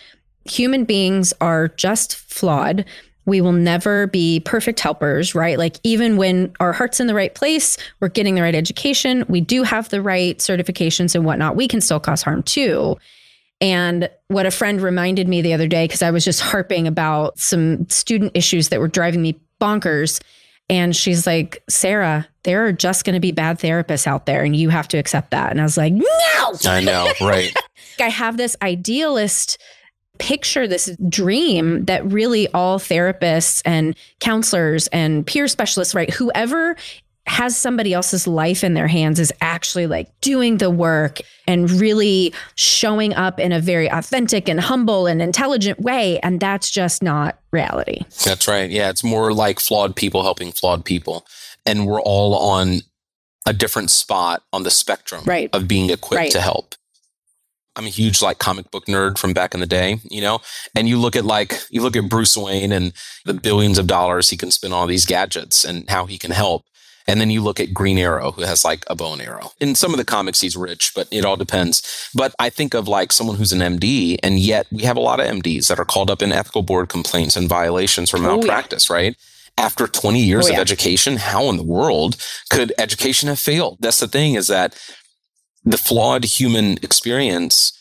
human 0.45 0.83
beings 0.83 1.33
are 1.41 1.67
just 1.69 2.15
flawed 2.15 2.85
we 3.29 3.39
will 3.41 3.53
never 3.53 4.07
be 4.07 4.41
perfect 4.41 4.79
helpers, 4.79 5.33
right? 5.35 5.57
Like, 5.57 5.77
even 5.83 6.17
when 6.17 6.51
our 6.59 6.73
heart's 6.73 6.99
in 6.99 7.07
the 7.07 7.13
right 7.13 7.33
place, 7.33 7.77
we're 7.99 8.09
getting 8.09 8.35
the 8.35 8.41
right 8.41 8.55
education, 8.55 9.23
we 9.29 9.39
do 9.39 9.63
have 9.63 9.89
the 9.89 10.01
right 10.01 10.37
certifications 10.39 11.15
and 11.15 11.23
whatnot, 11.23 11.55
we 11.55 11.67
can 11.67 11.79
still 11.79 11.99
cause 11.99 12.23
harm 12.23 12.43
too. 12.43 12.97
And 13.61 14.09
what 14.29 14.45
a 14.45 14.51
friend 14.51 14.81
reminded 14.81 15.27
me 15.27 15.41
the 15.41 15.53
other 15.53 15.67
day, 15.67 15.85
because 15.85 16.01
I 16.01 16.11
was 16.11 16.25
just 16.25 16.41
harping 16.41 16.87
about 16.87 17.37
some 17.39 17.87
student 17.89 18.31
issues 18.33 18.69
that 18.69 18.79
were 18.79 18.87
driving 18.87 19.21
me 19.21 19.39
bonkers. 19.61 20.21
And 20.69 20.95
she's 20.95 21.25
like, 21.25 21.63
Sarah, 21.67 22.27
there 22.43 22.65
are 22.65 22.71
just 22.71 23.03
going 23.03 23.15
to 23.15 23.19
be 23.19 23.31
bad 23.31 23.59
therapists 23.59 24.05
out 24.05 24.25
there, 24.25 24.43
and 24.43 24.55
you 24.55 24.69
have 24.69 24.87
to 24.89 24.97
accept 24.97 25.31
that. 25.31 25.51
And 25.51 25.59
I 25.59 25.63
was 25.63 25.77
like, 25.77 25.93
no. 25.93 26.53
I 26.65 26.81
know, 26.81 27.11
right. 27.21 27.53
I 27.99 28.09
have 28.09 28.37
this 28.37 28.55
idealist 28.61 29.57
picture 30.19 30.67
this 30.67 30.95
dream 31.07 31.85
that 31.85 32.05
really 32.05 32.47
all 32.49 32.77
therapists 32.77 33.61
and 33.65 33.95
counselors 34.19 34.87
and 34.87 35.25
peer 35.25 35.47
specialists, 35.47 35.95
right? 35.95 36.13
Whoever 36.13 36.75
has 37.29 37.55
somebody 37.55 37.93
else's 37.93 38.25
life 38.25 38.63
in 38.63 38.73
their 38.73 38.87
hands 38.87 39.19
is 39.19 39.31
actually 39.39 39.85
like 39.85 40.09
doing 40.19 40.57
the 40.57 40.69
work 40.69 41.19
and 41.47 41.69
really 41.69 42.33
showing 42.55 43.13
up 43.13 43.39
in 43.39 43.51
a 43.51 43.59
very 43.59 43.89
authentic 43.89 44.49
and 44.49 44.59
humble 44.59 45.05
and 45.05 45.21
intelligent 45.21 45.79
way. 45.79 46.19
And 46.21 46.39
that's 46.39 46.71
just 46.71 47.03
not 47.03 47.39
reality. 47.51 48.01
That's 48.25 48.47
right. 48.47 48.69
Yeah. 48.69 48.89
It's 48.89 49.03
more 49.03 49.31
like 49.31 49.59
flawed 49.59 49.95
people 49.95 50.23
helping 50.23 50.51
flawed 50.51 50.83
people. 50.83 51.25
And 51.67 51.85
we're 51.85 52.01
all 52.01 52.35
on 52.35 52.79
a 53.45 53.53
different 53.53 53.91
spot 53.91 54.41
on 54.51 54.63
the 54.63 54.71
spectrum 54.71 55.23
right. 55.25 55.51
of 55.53 55.67
being 55.67 55.91
equipped 55.91 56.19
right. 56.19 56.31
to 56.31 56.41
help. 56.41 56.73
I'm 57.75 57.85
a 57.85 57.89
huge 57.89 58.23
like 58.23 58.39
comic 58.39 58.71
book 58.71 58.87
nerd 58.87 59.19
from 59.19 59.33
back 59.33 59.53
in 59.53 59.59
the 59.59 59.67
day, 59.67 59.99
you 60.09 60.21
know, 60.21 60.39
and 60.75 60.89
you 60.89 60.97
look 60.97 61.15
at 61.15 61.25
like, 61.25 61.61
you 61.69 61.81
look 61.83 61.95
at 61.95 62.09
Bruce 62.09 62.35
Wayne 62.35 62.71
and 62.71 62.91
the 63.23 63.35
billions 63.35 63.77
of 63.77 63.85
dollars 63.85 64.31
he 64.31 64.37
can 64.37 64.49
spend 64.49 64.73
on 64.73 64.87
these 64.87 65.05
gadgets 65.05 65.63
and 65.63 65.87
how 65.89 66.07
he 66.07 66.17
can 66.17 66.31
help. 66.31 66.65
And 67.09 67.19
then 67.19 67.29
you 67.29 67.41
look 67.41 67.59
at 67.59 67.73
Green 67.73 67.97
Arrow, 67.97 68.31
who 68.31 68.43
has 68.43 68.63
like 68.63 68.83
a 68.87 68.95
bow 68.95 69.13
and 69.13 69.21
arrow. 69.21 69.51
In 69.59 69.73
some 69.75 69.91
of 69.91 69.97
the 69.97 70.05
comics, 70.05 70.41
he's 70.41 70.55
rich, 70.55 70.91
but 70.95 71.07
it 71.11 71.25
all 71.25 71.35
depends. 71.35 72.09
But 72.13 72.35
I 72.39 72.49
think 72.49 72.73
of 72.73 72.87
like 72.87 73.11
someone 73.11 73.35
who's 73.35 73.51
an 73.51 73.77
MD, 73.77 74.17
and 74.21 74.39
yet 74.39 74.67
we 74.71 74.83
have 74.83 74.97
a 74.97 75.01
lot 75.01 75.19
of 75.19 75.25
MDs 75.25 75.67
that 75.67 75.79
are 75.79 75.85
called 75.85 76.11
up 76.11 76.21
in 76.21 76.31
ethical 76.31 76.61
board 76.61 76.89
complaints 76.89 77.35
and 77.35 77.49
violations 77.49 78.11
for 78.11 78.19
malpractice, 78.19 78.89
oh, 78.89 78.95
yeah. 78.95 79.01
right? 79.01 79.17
After 79.57 79.87
20 79.87 80.21
years 80.21 80.45
oh, 80.45 80.49
yeah. 80.49 80.55
of 80.57 80.61
education, 80.61 81.17
how 81.17 81.49
in 81.49 81.57
the 81.57 81.63
world 81.63 82.15
could 82.49 82.71
education 82.77 83.27
have 83.27 83.39
failed? 83.39 83.77
That's 83.79 83.99
the 83.99 84.07
thing 84.07 84.35
is 84.35 84.47
that 84.47 84.79
the 85.63 85.77
flawed 85.77 86.23
human 86.23 86.73
experience 86.83 87.73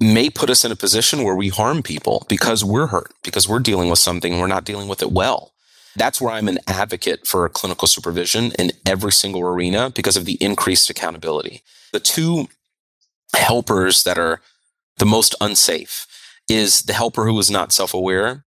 may 0.00 0.28
put 0.28 0.50
us 0.50 0.64
in 0.64 0.72
a 0.72 0.76
position 0.76 1.22
where 1.22 1.36
we 1.36 1.48
harm 1.48 1.82
people 1.82 2.26
because 2.28 2.64
we're 2.64 2.88
hurt, 2.88 3.12
because 3.22 3.48
we're 3.48 3.60
dealing 3.60 3.88
with 3.88 3.98
something 3.98 4.32
and 4.32 4.40
we're 4.40 4.46
not 4.46 4.64
dealing 4.64 4.88
with 4.88 5.02
it 5.02 5.12
well. 5.12 5.52
That's 5.96 6.20
where 6.20 6.32
I'm 6.32 6.48
an 6.48 6.58
advocate 6.66 7.26
for 7.26 7.48
clinical 7.48 7.88
supervision 7.88 8.52
in 8.58 8.72
every 8.84 9.12
single 9.12 9.42
arena 9.42 9.90
because 9.90 10.16
of 10.16 10.24
the 10.24 10.38
increased 10.40 10.90
accountability. 10.90 11.62
The 11.92 12.00
two 12.00 12.48
helpers 13.34 14.04
that 14.04 14.18
are 14.18 14.40
the 14.98 15.06
most 15.06 15.34
unsafe 15.40 16.06
is 16.48 16.82
the 16.82 16.92
helper 16.92 17.26
who 17.26 17.38
is 17.38 17.50
not 17.50 17.72
self 17.72 17.94
aware 17.94 18.44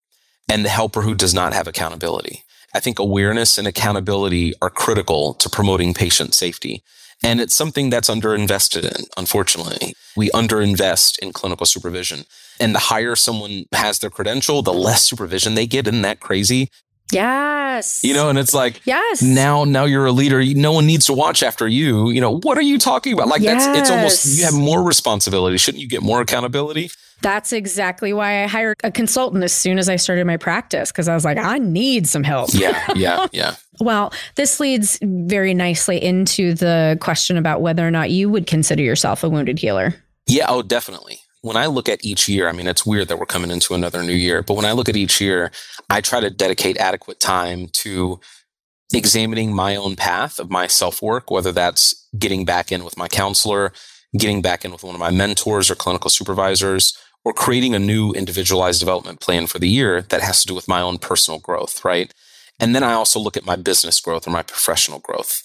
and 0.50 0.64
the 0.64 0.70
helper 0.70 1.02
who 1.02 1.16
does 1.16 1.34
not 1.34 1.54
have 1.54 1.68
accountability. 1.68 2.44
I 2.74 2.80
think 2.80 3.00
awareness 3.00 3.58
and 3.58 3.68
accountability 3.68 4.54
are 4.62 4.70
critical 4.70 5.34
to 5.36 5.50
promoting 5.50 5.94
patient 5.94 6.34
safety. 6.34 6.84
And 7.24 7.42
it's 7.42 7.56
something 7.56 7.90
that's 7.90 8.10
underinvested 8.10 8.84
in, 8.84 9.06
unfortunately. 9.18 9.96
We 10.16 10.30
underinvest 10.30 11.18
in 11.20 11.34
clinical 11.34 11.66
supervision. 11.66 12.26
And 12.60 12.76
the 12.76 12.80
higher 12.80 13.16
someone 13.16 13.66
has 13.74 14.00
their 14.00 14.12
credential, 14.12 14.62
the 14.62 14.74
less 14.74 15.04
supervision 15.04 15.56
they 15.56 15.66
get. 15.66 15.88
Isn't 15.88 16.04
that 16.04 16.20
crazy? 16.20 16.70
Yes. 17.12 18.04
You 18.04 18.13
know, 18.13 18.30
and 18.30 18.38
it's 18.38 18.54
like, 18.54 18.82
yes. 18.86 19.22
Now, 19.22 19.63
now 19.63 19.86
you're 19.86 20.06
a 20.06 20.12
leader. 20.12 20.43
No 20.43 20.74
one 20.74 20.86
needs 20.86 21.06
to 21.08 21.13
watch 21.13 21.41
after 21.43 21.67
you. 21.67 22.10
You 22.10 22.22
know, 22.22 22.39
what 22.39 22.58
are 22.58 22.62
you 22.62 22.78
talking 22.78 23.13
about? 23.13 23.28
Like 23.28 23.41
yes. 23.41 23.65
that's, 23.65 23.80
it's 23.80 23.89
almost, 23.89 24.38
you 24.38 24.46
have 24.46 24.54
more 24.54 24.84
responsibility. 24.84 25.58
Shouldn't 25.58 25.82
you 25.82 25.88
get 25.88 26.02
more 26.02 26.22
accountability? 26.22 26.89
That's 27.22 27.52
exactly 27.52 28.13
why 28.13 28.43
I 28.43 28.48
hired 28.48 28.78
a 28.84 28.91
consultant 28.91 29.43
as 29.43 29.52
soon 29.52 29.80
as 29.80 29.89
I 29.89 29.96
started 29.96 30.28
my 30.28 30.38
practice 30.38 30.91
because 30.91 31.08
I 31.08 31.15
was 31.15 31.26
like, 31.26 31.38
I 31.38 31.58
need 31.58 32.08
some 32.08 32.24
help. 32.24 32.54
Yeah, 32.54 32.80
yeah, 32.96 33.26
yeah. 33.34 33.56
well, 33.80 34.13
this 34.36 34.60
leads 34.60 35.00
very 35.02 35.56
nicely 35.56 36.04
into 36.04 36.54
the 36.54 36.98
question 37.02 37.36
about 37.38 37.62
whether 37.62 37.88
or 37.88 37.91
not 37.91 38.12
you 38.12 38.30
would 38.30 38.46
consider 38.46 38.84
yourself 38.84 39.24
a 39.24 39.30
wounded 39.30 39.58
healer. 39.58 39.96
Yeah, 40.28 40.46
oh, 40.48 40.62
definitely. 40.62 41.22
When 41.48 41.56
I 41.56 41.68
look 41.68 41.88
at 41.88 42.04
each 42.04 42.28
year, 42.28 42.50
I 42.50 42.52
mean, 42.52 42.68
it's 42.68 42.86
weird 42.86 43.08
that 43.08 43.20
we're 43.20 43.26
coming 43.26 43.52
into 43.52 43.74
another 43.74 44.04
new 44.04 44.12
year, 44.12 44.44
but 44.44 44.56
when 44.56 44.66
I 44.66 44.74
look 44.74 44.90
at 44.90 44.98
each 44.98 45.22
year, 45.22 45.50
I 45.90 46.02
try 46.02 46.20
to 46.20 46.30
dedicate 46.30 46.78
adequate 46.78 47.22
time 47.22 47.70
to 47.84 48.20
examining 48.94 49.56
my 49.56 49.78
own 49.78 49.96
path 49.96 50.40
of 50.40 50.50
my 50.50 50.68
self 50.68 51.02
work, 51.02 51.32
whether 51.32 51.54
that's 51.54 52.06
getting 52.20 52.44
back 52.44 52.70
in 52.70 52.84
with 52.84 52.98
my 52.98 53.08
counselor, 53.08 53.72
getting 54.18 54.42
back 54.42 54.66
in 54.66 54.74
with 54.74 54.84
one 54.84 54.94
of 54.94 55.00
my 55.00 55.10
mentors 55.10 55.72
or 55.72 55.76
clinical 55.76 56.10
supervisors, 56.10 56.98
or 57.24 57.32
creating 57.32 57.74
a 57.74 57.80
new 57.80 58.12
individualized 58.12 58.82
development 58.82 59.22
plan 59.22 59.48
for 59.48 59.58
the 59.58 59.70
year 59.70 60.02
that 60.10 60.22
has 60.22 60.42
to 60.42 60.48
do 60.48 60.54
with 60.54 60.68
my 60.68 60.82
own 60.82 60.98
personal 60.98 61.40
growth, 61.40 61.86
right? 61.86 62.14
And 62.60 62.76
then 62.76 62.84
I 62.84 62.92
also 62.92 63.22
look 63.22 63.38
at 63.38 63.46
my 63.46 63.56
business 63.56 64.02
growth 64.02 64.28
or 64.28 64.32
my 64.32 64.44
professional 64.44 65.00
growth. 65.00 65.44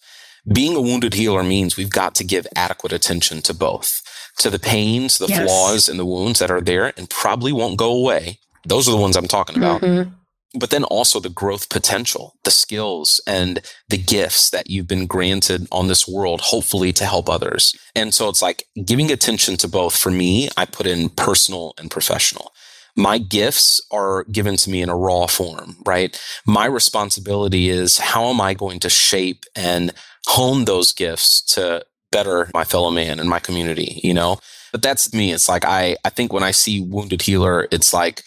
Being 0.51 0.75
a 0.77 0.81
wounded 0.81 1.15
healer 1.15 1.43
means 1.43 1.77
we've 1.77 1.91
got 1.91 2.15
to 2.17 2.25
give 2.25 2.47
adequate 2.57 2.93
attention 2.93 3.43
to 3.43 3.55
both, 3.55 4.03
to 4.39 4.51
the 4.51 4.59
pains, 4.59 5.19
the 5.19 5.29
yes. 5.29 5.45
flaws, 5.45 5.89
and 5.89 5.99
the 5.99 6.07
wounds 6.07 6.41
that 6.41 6.51
are 6.51 6.61
there 6.61 6.93
and 6.97 7.09
probably 7.09 7.53
won't 7.53 7.79
go 7.79 7.93
away. 7.93 8.39
Those 8.67 8.89
are 8.89 8.93
the 8.93 8.97
ones 8.97 9.17
I'm 9.17 9.29
talking 9.29 9.57
about. 9.57 9.83
Mm-hmm 9.83 10.11
but 10.55 10.71
then 10.71 10.85
also 10.85 11.19
the 11.19 11.31
growth 11.31 11.69
potential, 11.69 12.35
the 12.45 12.51
skills 12.51 13.21
and 13.27 13.61
the 13.89 13.99
gifts 13.99 14.51
that 14.51 14.69
you've 14.69 14.87
been 14.87 15.07
granted 15.07 15.67
on 15.73 15.89
this 15.89 16.07
world, 16.07 16.41
hopefully 16.43 16.93
to 16.93 17.07
help 17.07 17.29
others. 17.29 17.75
And 17.95 18.13
so 18.13 18.29
it's 18.29 18.43
like 18.43 18.65
giving 18.85 19.11
attention 19.11 19.57
to 19.59 19.69
both. 19.69 19.97
For 19.97 20.11
me, 20.11 20.49
I 20.57 20.67
put 20.67 20.87
in 20.87 21.09
personal 21.11 21.75
and 21.79 21.91
professional. 21.91 22.53
My 22.95 23.17
gifts 23.17 23.81
are 23.91 24.25
given 24.25 24.57
to 24.59 24.71
me 24.71 24.83
in 24.83 24.91
a 24.91 24.97
raw 24.97 25.27
form, 25.27 25.77
right? 25.87 26.21
My 26.47 26.67
responsibility 26.67 27.71
is 27.71 27.97
how 27.97 28.27
am 28.27 28.41
I 28.41 28.53
going 28.53 28.81
to 28.81 28.91
shape 28.91 29.45
and 29.57 29.95
hone 30.27 30.65
those 30.65 30.93
gifts 30.93 31.43
to 31.55 31.85
better 32.11 32.51
my 32.55 32.65
fellow 32.65 32.91
man 32.91 33.19
and 33.19 33.29
my 33.29 33.39
community, 33.39 34.01
you 34.03 34.15
know? 34.15 34.39
But 34.71 34.83
that's 34.83 35.13
me. 35.13 35.33
It's 35.33 35.49
like 35.49 35.65
I, 35.65 35.97
I 36.05 36.11
think 36.11 36.33
when 36.33 36.43
I 36.43 36.51
see 36.51 36.81
wounded 36.81 37.23
healer, 37.23 37.69
it's 37.71 37.93
like, 37.93 38.23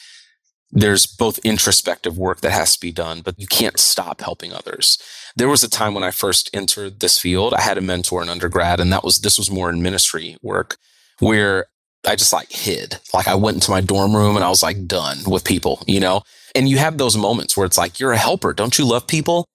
there's 0.72 1.06
both 1.06 1.40
introspective 1.40 2.18
work 2.18 2.42
that 2.42 2.52
has 2.52 2.74
to 2.74 2.82
be 2.82 2.92
done, 2.92 3.22
but 3.22 3.40
you 3.40 3.48
can't 3.48 3.80
stop 3.80 4.20
helping 4.20 4.52
others. 4.52 4.98
There 5.38 5.48
was 5.48 5.64
a 5.64 5.70
time 5.70 5.94
when 5.94 6.04
I 6.04 6.12
first 6.12 6.50
entered 6.54 7.00
this 7.00 7.18
field, 7.18 7.54
I 7.54 7.62
had 7.62 7.78
a 7.78 7.82
mentor 7.82 8.22
in 8.22 8.30
undergrad, 8.30 8.80
and 8.80 8.92
that 8.92 9.04
was 9.04 9.20
this 9.20 9.38
was 9.38 9.50
more 9.50 9.70
in 9.70 9.82
ministry 9.82 10.38
work 10.42 10.78
where 11.20 11.68
I 12.06 12.16
just 12.16 12.34
like 12.34 12.52
hid. 12.52 13.00
Like 13.14 13.28
I 13.28 13.36
went 13.36 13.56
into 13.56 13.72
my 13.72 13.82
dorm 13.82 14.16
room 14.16 14.36
and 14.36 14.44
I 14.44 14.50
was 14.50 14.64
like 14.64 14.86
done 14.86 15.20
with 15.26 15.44
people, 15.44 15.82
you 15.88 16.00
know? 16.00 16.24
And 16.54 16.70
you 16.70 16.78
have 16.78 16.98
those 16.98 17.18
moments 17.18 17.56
where 17.56 17.66
it's 17.66 17.78
like, 17.78 18.00
you're 18.00 18.12
a 18.12 18.18
helper. 18.18 18.54
Don't 18.54 18.78
you 18.78 18.86
love 18.86 19.08
people? 19.08 19.46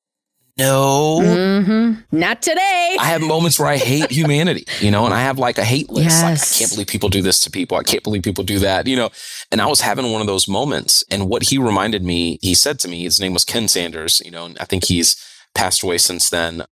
No. 0.60 1.20
Mm-hmm. 1.22 2.18
Not 2.18 2.42
today. 2.42 2.96
I 2.98 3.06
have 3.06 3.22
moments 3.22 3.58
where 3.58 3.68
I 3.68 3.76
hate 3.76 4.10
humanity, 4.20 4.66
you 4.80 4.90
know, 4.90 5.04
and 5.04 5.14
I 5.14 5.20
have 5.22 5.38
like 5.38 5.58
a 5.58 5.64
hate 5.64 5.90
list. 5.90 6.20
Yes. 6.20 6.22
Like, 6.22 6.40
I 6.40 6.58
can't 6.58 6.70
believe 6.72 6.86
people 6.88 7.08
do 7.08 7.22
this 7.22 7.40
to 7.40 7.50
people. 7.50 7.76
I 7.78 7.82
can't 7.82 8.04
believe 8.04 8.22
people 8.22 8.44
do 8.44 8.58
that, 8.60 8.86
you 8.86 8.96
know. 8.96 9.10
And 9.50 9.60
I 9.60 9.66
was 9.66 9.80
having 9.80 10.12
one 10.12 10.20
of 10.20 10.26
those 10.26 10.46
moments. 10.48 11.02
And 11.10 11.28
what 11.28 11.44
he 11.44 11.58
reminded 11.58 12.04
me, 12.04 12.38
he 12.42 12.54
said 12.54 12.78
to 12.80 12.88
me, 12.88 13.04
his 13.04 13.20
name 13.20 13.32
was 13.32 13.44
Ken 13.44 13.68
Sanders, 13.68 14.20
you 14.24 14.30
know, 14.30 14.44
and 14.46 14.58
I 14.58 14.64
think 14.64 14.84
he's 14.84 15.16
passed 15.54 15.82
away 15.82 15.98
since 15.98 16.30
then. 16.30 16.64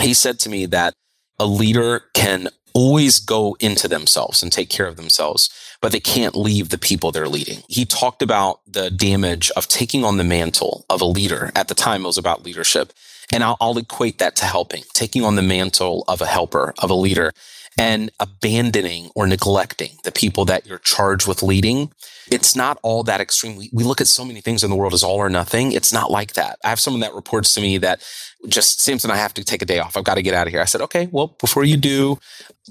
he 0.00 0.14
said 0.14 0.38
to 0.40 0.48
me 0.48 0.66
that 0.66 0.94
a 1.38 1.46
leader 1.46 2.04
can 2.14 2.48
always 2.76 3.18
go 3.20 3.56
into 3.58 3.88
themselves 3.88 4.42
and 4.42 4.52
take 4.52 4.68
care 4.68 4.86
of 4.86 4.96
themselves, 4.96 5.48
but 5.80 5.92
they 5.92 6.00
can't 6.00 6.36
leave 6.36 6.68
the 6.68 6.76
people 6.78 7.10
they're 7.10 7.28
leading. 7.28 7.62
He 7.68 7.86
talked 7.86 8.20
about 8.20 8.60
the 8.66 8.90
damage 8.90 9.50
of 9.56 9.66
taking 9.66 10.04
on 10.04 10.18
the 10.18 10.24
mantle 10.24 10.84
of 10.90 11.00
a 11.00 11.06
leader. 11.06 11.50
At 11.54 11.68
the 11.68 11.74
time, 11.74 12.04
it 12.04 12.06
was 12.06 12.18
about 12.18 12.44
leadership. 12.44 12.92
And 13.32 13.42
I'll, 13.42 13.56
I'll 13.60 13.78
equate 13.78 14.18
that 14.18 14.36
to 14.36 14.44
helping, 14.44 14.84
taking 14.94 15.24
on 15.24 15.34
the 15.34 15.42
mantle 15.42 16.04
of 16.06 16.20
a 16.20 16.26
helper, 16.26 16.74
of 16.78 16.90
a 16.90 16.94
leader 16.94 17.32
and 17.78 18.10
abandoning 18.20 19.10
or 19.14 19.26
neglecting 19.26 19.98
the 20.04 20.12
people 20.12 20.44
that 20.46 20.66
you're 20.66 20.78
charged 20.78 21.26
with 21.28 21.42
leading. 21.42 21.92
It's 22.30 22.56
not 22.56 22.78
all 22.82 23.02
that 23.04 23.20
extreme. 23.20 23.56
We, 23.56 23.70
we 23.72 23.84
look 23.84 24.00
at 24.00 24.06
so 24.06 24.24
many 24.24 24.40
things 24.40 24.64
in 24.64 24.70
the 24.70 24.76
world 24.76 24.94
as 24.94 25.02
all 25.02 25.16
or 25.16 25.28
nothing. 25.28 25.72
It's 25.72 25.92
not 25.92 26.10
like 26.10 26.32
that. 26.34 26.58
I 26.64 26.70
have 26.70 26.80
someone 26.80 27.00
that 27.00 27.14
reports 27.14 27.54
to 27.54 27.60
me 27.60 27.78
that 27.78 28.02
just 28.48 28.80
Samson, 28.80 29.10
I 29.10 29.16
have 29.16 29.34
to 29.34 29.44
take 29.44 29.62
a 29.62 29.64
day 29.64 29.78
off. 29.78 29.96
I've 29.96 30.04
got 30.04 30.14
to 30.14 30.22
get 30.22 30.34
out 30.34 30.46
of 30.46 30.52
here. 30.52 30.60
I 30.60 30.66
said, 30.66 30.80
okay, 30.82 31.08
well, 31.10 31.36
before 31.40 31.64
you 31.64 31.76
do, 31.76 32.18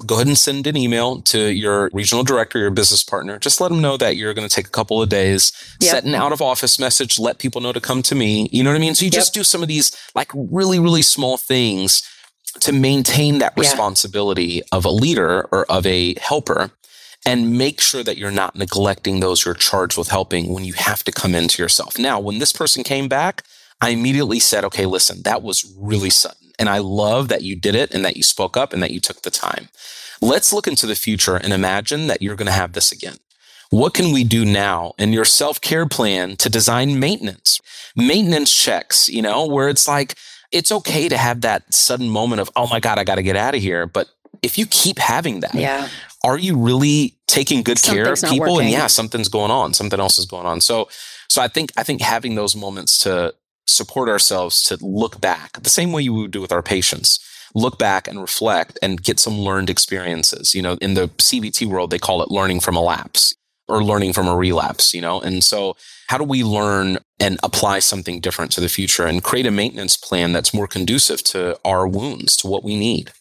go 0.05 0.15
ahead 0.15 0.27
and 0.27 0.37
send 0.37 0.67
an 0.67 0.77
email 0.77 1.21
to 1.23 1.51
your 1.51 1.89
regional 1.93 2.23
director, 2.23 2.59
your 2.59 2.71
business 2.71 3.03
partner. 3.03 3.39
Just 3.39 3.59
let 3.59 3.69
them 3.69 3.81
know 3.81 3.97
that 3.97 4.15
you're 4.15 4.33
going 4.33 4.47
to 4.47 4.53
take 4.53 4.67
a 4.67 4.71
couple 4.71 5.01
of 5.01 5.09
days, 5.09 5.51
yep. 5.81 5.91
set 5.91 6.03
an 6.05 6.15
out 6.15 6.31
of 6.31 6.41
office 6.41 6.79
message, 6.79 7.19
let 7.19 7.39
people 7.39 7.61
know 7.61 7.73
to 7.73 7.81
come 7.81 8.01
to 8.03 8.15
me. 8.15 8.49
You 8.51 8.63
know 8.63 8.69
what 8.69 8.77
I 8.77 8.79
mean? 8.79 8.95
So 8.95 9.05
you 9.05 9.11
yep. 9.11 9.19
just 9.19 9.33
do 9.33 9.43
some 9.43 9.61
of 9.61 9.67
these 9.67 9.95
like 10.15 10.31
really, 10.33 10.79
really 10.79 11.01
small 11.01 11.37
things 11.37 12.03
to 12.61 12.71
maintain 12.71 13.39
that 13.39 13.53
responsibility 13.57 14.43
yeah. 14.43 14.61
of 14.71 14.85
a 14.85 14.89
leader 14.89 15.47
or 15.51 15.69
of 15.69 15.85
a 15.85 16.15
helper 16.19 16.71
and 17.25 17.57
make 17.57 17.81
sure 17.81 18.03
that 18.03 18.17
you're 18.17 18.31
not 18.31 18.55
neglecting 18.55 19.19
those 19.19 19.45
you're 19.45 19.55
charged 19.55 19.97
with 19.97 20.09
helping 20.09 20.53
when 20.53 20.63
you 20.63 20.73
have 20.73 21.03
to 21.03 21.11
come 21.11 21.33
into 21.33 21.61
yourself. 21.61 21.97
Now, 21.97 22.19
when 22.19 22.37
this 22.37 22.53
person 22.53 22.83
came 22.83 23.07
back, 23.07 23.43
I 23.81 23.89
immediately 23.89 24.39
said, 24.39 24.63
okay, 24.65 24.85
listen, 24.85 25.21
that 25.23 25.43
was 25.43 25.73
really 25.77 26.09
sudden. 26.09 26.51
And 26.57 26.69
I 26.69 26.77
love 26.77 27.27
that 27.27 27.41
you 27.41 27.55
did 27.55 27.75
it 27.75 27.93
and 27.93 28.05
that 28.05 28.17
you 28.17 28.23
spoke 28.23 28.55
up 28.55 28.73
and 28.73 28.81
that 28.81 28.91
you 28.91 28.99
took 28.99 29.21
the 29.21 29.31
time. 29.31 29.69
Let's 30.21 30.53
look 30.53 30.67
into 30.67 30.87
the 30.87 30.95
future 30.95 31.35
and 31.35 31.51
imagine 31.51 32.07
that 32.07 32.21
you're 32.21 32.37
going 32.37 32.45
to 32.47 32.51
have 32.53 32.73
this 32.73 32.91
again. 32.91 33.17
What 33.69 33.93
can 33.93 34.13
we 34.13 34.23
do 34.23 34.45
now 34.45 34.93
in 34.97 35.11
your 35.11 35.25
self 35.25 35.59
care 35.59 35.85
plan 35.85 36.37
to 36.37 36.49
design 36.49 36.99
maintenance? 36.99 37.59
Maintenance 37.95 38.53
checks, 38.53 39.09
you 39.09 39.21
know, 39.21 39.45
where 39.45 39.67
it's 39.67 39.87
like, 39.87 40.15
it's 40.51 40.71
okay 40.71 41.09
to 41.09 41.17
have 41.17 41.41
that 41.41 41.73
sudden 41.73 42.09
moment 42.09 42.39
of, 42.39 42.49
oh 42.55 42.67
my 42.67 42.79
God, 42.79 42.97
I 42.97 43.03
got 43.03 43.15
to 43.15 43.23
get 43.23 43.35
out 43.35 43.55
of 43.55 43.61
here. 43.61 43.85
But 43.85 44.07
if 44.41 44.57
you 44.57 44.65
keep 44.67 44.99
having 44.99 45.41
that, 45.41 45.55
yeah. 45.55 45.89
are 46.23 46.37
you 46.37 46.57
really 46.57 47.15
taking 47.27 47.63
good 47.63 47.81
care 47.81 48.13
of 48.13 48.21
people? 48.21 48.59
And 48.59 48.69
yeah, 48.69 48.87
something's 48.87 49.27
going 49.27 49.51
on. 49.51 49.73
Something 49.73 49.99
else 49.99 50.17
is 50.19 50.25
going 50.25 50.45
on. 50.45 50.61
So, 50.61 50.87
so 51.27 51.41
I 51.41 51.47
think, 51.47 51.71
I 51.75 51.83
think 51.83 52.01
having 52.01 52.35
those 52.35 52.55
moments 52.55 52.99
to 52.99 53.33
support 53.67 54.09
ourselves 54.09 54.61
to 54.63 54.77
look 54.81 55.19
back 55.19 55.61
the 55.61 55.69
same 55.69 55.91
way 55.91 56.01
you 56.01 56.13
would 56.13 56.31
do 56.31 56.41
with 56.41 56.51
our 56.51 56.61
patients, 56.61 57.19
look 57.53 57.79
back 57.79 58.07
and 58.07 58.21
reflect 58.21 58.77
and 58.81 59.01
get 59.01 59.19
some 59.19 59.39
learned 59.39 59.69
experiences. 59.69 60.53
You 60.53 60.61
know, 60.61 60.77
in 60.81 60.93
the 60.93 61.07
CBT 61.07 61.67
world, 61.67 61.89
they 61.89 61.99
call 61.99 62.21
it 62.21 62.31
learning 62.31 62.59
from 62.59 62.75
a 62.75 62.81
lapse 62.81 63.33
or 63.67 63.83
learning 63.83 64.13
from 64.13 64.27
a 64.27 64.35
relapse, 64.35 64.93
you 64.93 65.01
know? 65.01 65.19
And 65.19 65.43
so 65.43 65.75
how 66.07 66.17
do 66.17 66.23
we 66.23 66.43
learn 66.43 66.99
and 67.19 67.39
apply 67.41 67.79
something 67.79 68.19
different 68.19 68.51
to 68.51 68.61
the 68.61 68.69
future 68.69 69.07
and 69.07 69.23
create 69.23 69.47
a 69.47 69.51
maintenance 69.51 69.97
plan 69.97 70.33
that's 70.33 70.53
more 70.53 70.67
conducive 70.67 71.23
to 71.23 71.57
our 71.65 71.87
wounds, 71.87 72.37
to 72.37 72.47
what 72.47 72.63
we 72.63 72.75
need? 72.75 73.11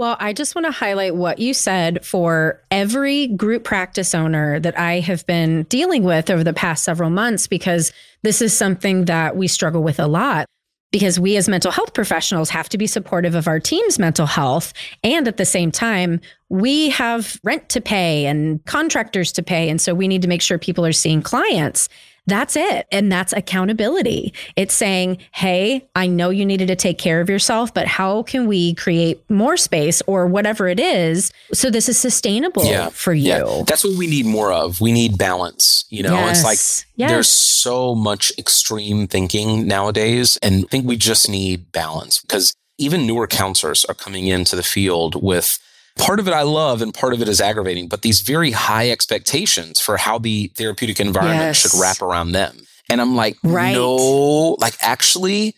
Well, 0.00 0.16
I 0.18 0.32
just 0.32 0.54
want 0.54 0.64
to 0.64 0.72
highlight 0.72 1.14
what 1.14 1.40
you 1.40 1.52
said 1.52 2.06
for 2.06 2.58
every 2.70 3.26
group 3.26 3.64
practice 3.64 4.14
owner 4.14 4.58
that 4.58 4.78
I 4.78 5.00
have 5.00 5.26
been 5.26 5.64
dealing 5.64 6.04
with 6.04 6.30
over 6.30 6.42
the 6.42 6.54
past 6.54 6.84
several 6.84 7.10
months, 7.10 7.46
because 7.46 7.92
this 8.22 8.40
is 8.40 8.56
something 8.56 9.04
that 9.04 9.36
we 9.36 9.46
struggle 9.46 9.82
with 9.82 10.00
a 10.00 10.06
lot 10.06 10.46
because 10.90 11.20
we 11.20 11.36
as 11.36 11.50
mental 11.50 11.70
health 11.70 11.92
professionals 11.92 12.48
have 12.48 12.66
to 12.70 12.78
be 12.78 12.86
supportive 12.86 13.34
of 13.34 13.46
our 13.46 13.60
team's 13.60 13.98
mental 13.98 14.24
health. 14.24 14.72
And 15.04 15.28
at 15.28 15.36
the 15.36 15.44
same 15.44 15.70
time, 15.70 16.22
we 16.48 16.88
have 16.88 17.38
rent 17.44 17.68
to 17.68 17.82
pay 17.82 18.24
and 18.24 18.64
contractors 18.64 19.30
to 19.32 19.42
pay. 19.42 19.68
And 19.68 19.82
so 19.82 19.94
we 19.94 20.08
need 20.08 20.22
to 20.22 20.28
make 20.28 20.40
sure 20.40 20.56
people 20.56 20.86
are 20.86 20.92
seeing 20.92 21.20
clients. 21.20 21.90
That's 22.30 22.56
it. 22.56 22.86
And 22.90 23.10
that's 23.10 23.32
accountability. 23.32 24.32
It's 24.56 24.74
saying, 24.74 25.18
hey, 25.32 25.88
I 25.94 26.06
know 26.06 26.30
you 26.30 26.46
needed 26.46 26.68
to 26.68 26.76
take 26.76 26.98
care 26.98 27.20
of 27.20 27.28
yourself, 27.28 27.74
but 27.74 27.86
how 27.86 28.22
can 28.22 28.46
we 28.46 28.74
create 28.74 29.22
more 29.28 29.56
space 29.56 30.00
or 30.06 30.26
whatever 30.26 30.68
it 30.68 30.80
is 30.80 31.32
so 31.52 31.70
this 31.70 31.88
is 31.88 31.98
sustainable 31.98 32.64
yeah. 32.64 32.88
for 32.88 33.12
you? 33.12 33.28
Yeah. 33.28 33.62
That's 33.66 33.84
what 33.84 33.98
we 33.98 34.06
need 34.06 34.26
more 34.26 34.52
of. 34.52 34.80
We 34.80 34.92
need 34.92 35.18
balance. 35.18 35.84
You 35.90 36.04
know, 36.04 36.14
yes. 36.14 36.38
it's 36.38 36.44
like 36.44 36.86
yes. 36.96 37.10
there's 37.10 37.28
so 37.28 37.94
much 37.94 38.32
extreme 38.38 39.06
thinking 39.06 39.66
nowadays. 39.66 40.38
And 40.42 40.64
I 40.64 40.68
think 40.68 40.86
we 40.86 40.96
just 40.96 41.28
need 41.28 41.72
balance 41.72 42.20
because 42.20 42.54
even 42.78 43.06
newer 43.06 43.26
counselors 43.26 43.84
are 43.84 43.94
coming 43.94 44.26
into 44.26 44.56
the 44.56 44.62
field 44.62 45.22
with 45.22 45.58
part 45.98 46.20
of 46.20 46.28
it 46.28 46.34
I 46.34 46.42
love 46.42 46.82
and 46.82 46.92
part 46.92 47.12
of 47.12 47.22
it 47.22 47.28
is 47.28 47.40
aggravating, 47.40 47.88
but 47.88 48.02
these 48.02 48.20
very 48.20 48.52
high 48.52 48.90
expectations 48.90 49.80
for 49.80 49.96
how 49.96 50.18
the 50.18 50.52
therapeutic 50.56 51.00
environment 51.00 51.40
yes. 51.40 51.56
should 51.58 51.80
wrap 51.80 52.02
around 52.02 52.32
them. 52.32 52.56
And 52.88 53.00
I'm 53.00 53.14
like, 53.14 53.36
right. 53.44 53.72
no, 53.72 54.56
like 54.58 54.76
actually, 54.80 55.54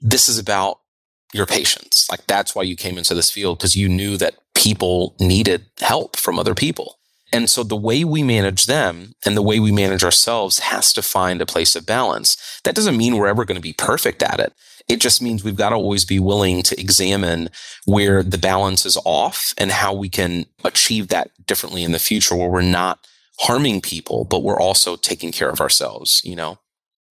this 0.00 0.28
is 0.28 0.38
about 0.38 0.78
your 1.32 1.46
patients. 1.46 2.06
Like 2.10 2.26
that's 2.26 2.54
why 2.54 2.62
you 2.62 2.76
came 2.76 2.98
into 2.98 3.14
this 3.14 3.30
field 3.30 3.58
because 3.58 3.74
you 3.74 3.88
knew 3.88 4.16
that 4.18 4.36
people 4.54 5.16
needed 5.18 5.66
help 5.80 6.16
from 6.16 6.38
other 6.38 6.54
people. 6.54 6.98
And 7.32 7.50
so 7.50 7.64
the 7.64 7.76
way 7.76 8.04
we 8.04 8.22
manage 8.22 8.66
them 8.66 9.14
and 9.26 9.36
the 9.36 9.42
way 9.42 9.58
we 9.58 9.72
manage 9.72 10.04
ourselves 10.04 10.60
has 10.60 10.92
to 10.92 11.02
find 11.02 11.42
a 11.42 11.46
place 11.46 11.74
of 11.74 11.84
balance. 11.84 12.36
That 12.62 12.76
doesn't 12.76 12.96
mean 12.96 13.16
we're 13.16 13.26
ever 13.26 13.44
going 13.44 13.56
to 13.56 13.60
be 13.60 13.72
perfect 13.72 14.22
at 14.22 14.38
it. 14.38 14.52
It 14.88 15.00
just 15.00 15.22
means 15.22 15.42
we've 15.42 15.56
got 15.56 15.70
to 15.70 15.76
always 15.76 16.04
be 16.04 16.18
willing 16.18 16.62
to 16.64 16.78
examine 16.78 17.48
where 17.86 18.22
the 18.22 18.38
balance 18.38 18.84
is 18.84 18.98
off 19.04 19.54
and 19.56 19.70
how 19.70 19.94
we 19.94 20.08
can 20.08 20.46
achieve 20.62 21.08
that 21.08 21.30
differently 21.46 21.84
in 21.84 21.92
the 21.92 21.98
future 21.98 22.36
where 22.36 22.50
we're 22.50 22.60
not 22.62 23.06
harming 23.40 23.80
people, 23.80 24.24
but 24.24 24.42
we're 24.42 24.60
also 24.60 24.96
taking 24.96 25.32
care 25.32 25.50
of 25.50 25.60
ourselves, 25.60 26.20
you 26.24 26.36
know? 26.36 26.58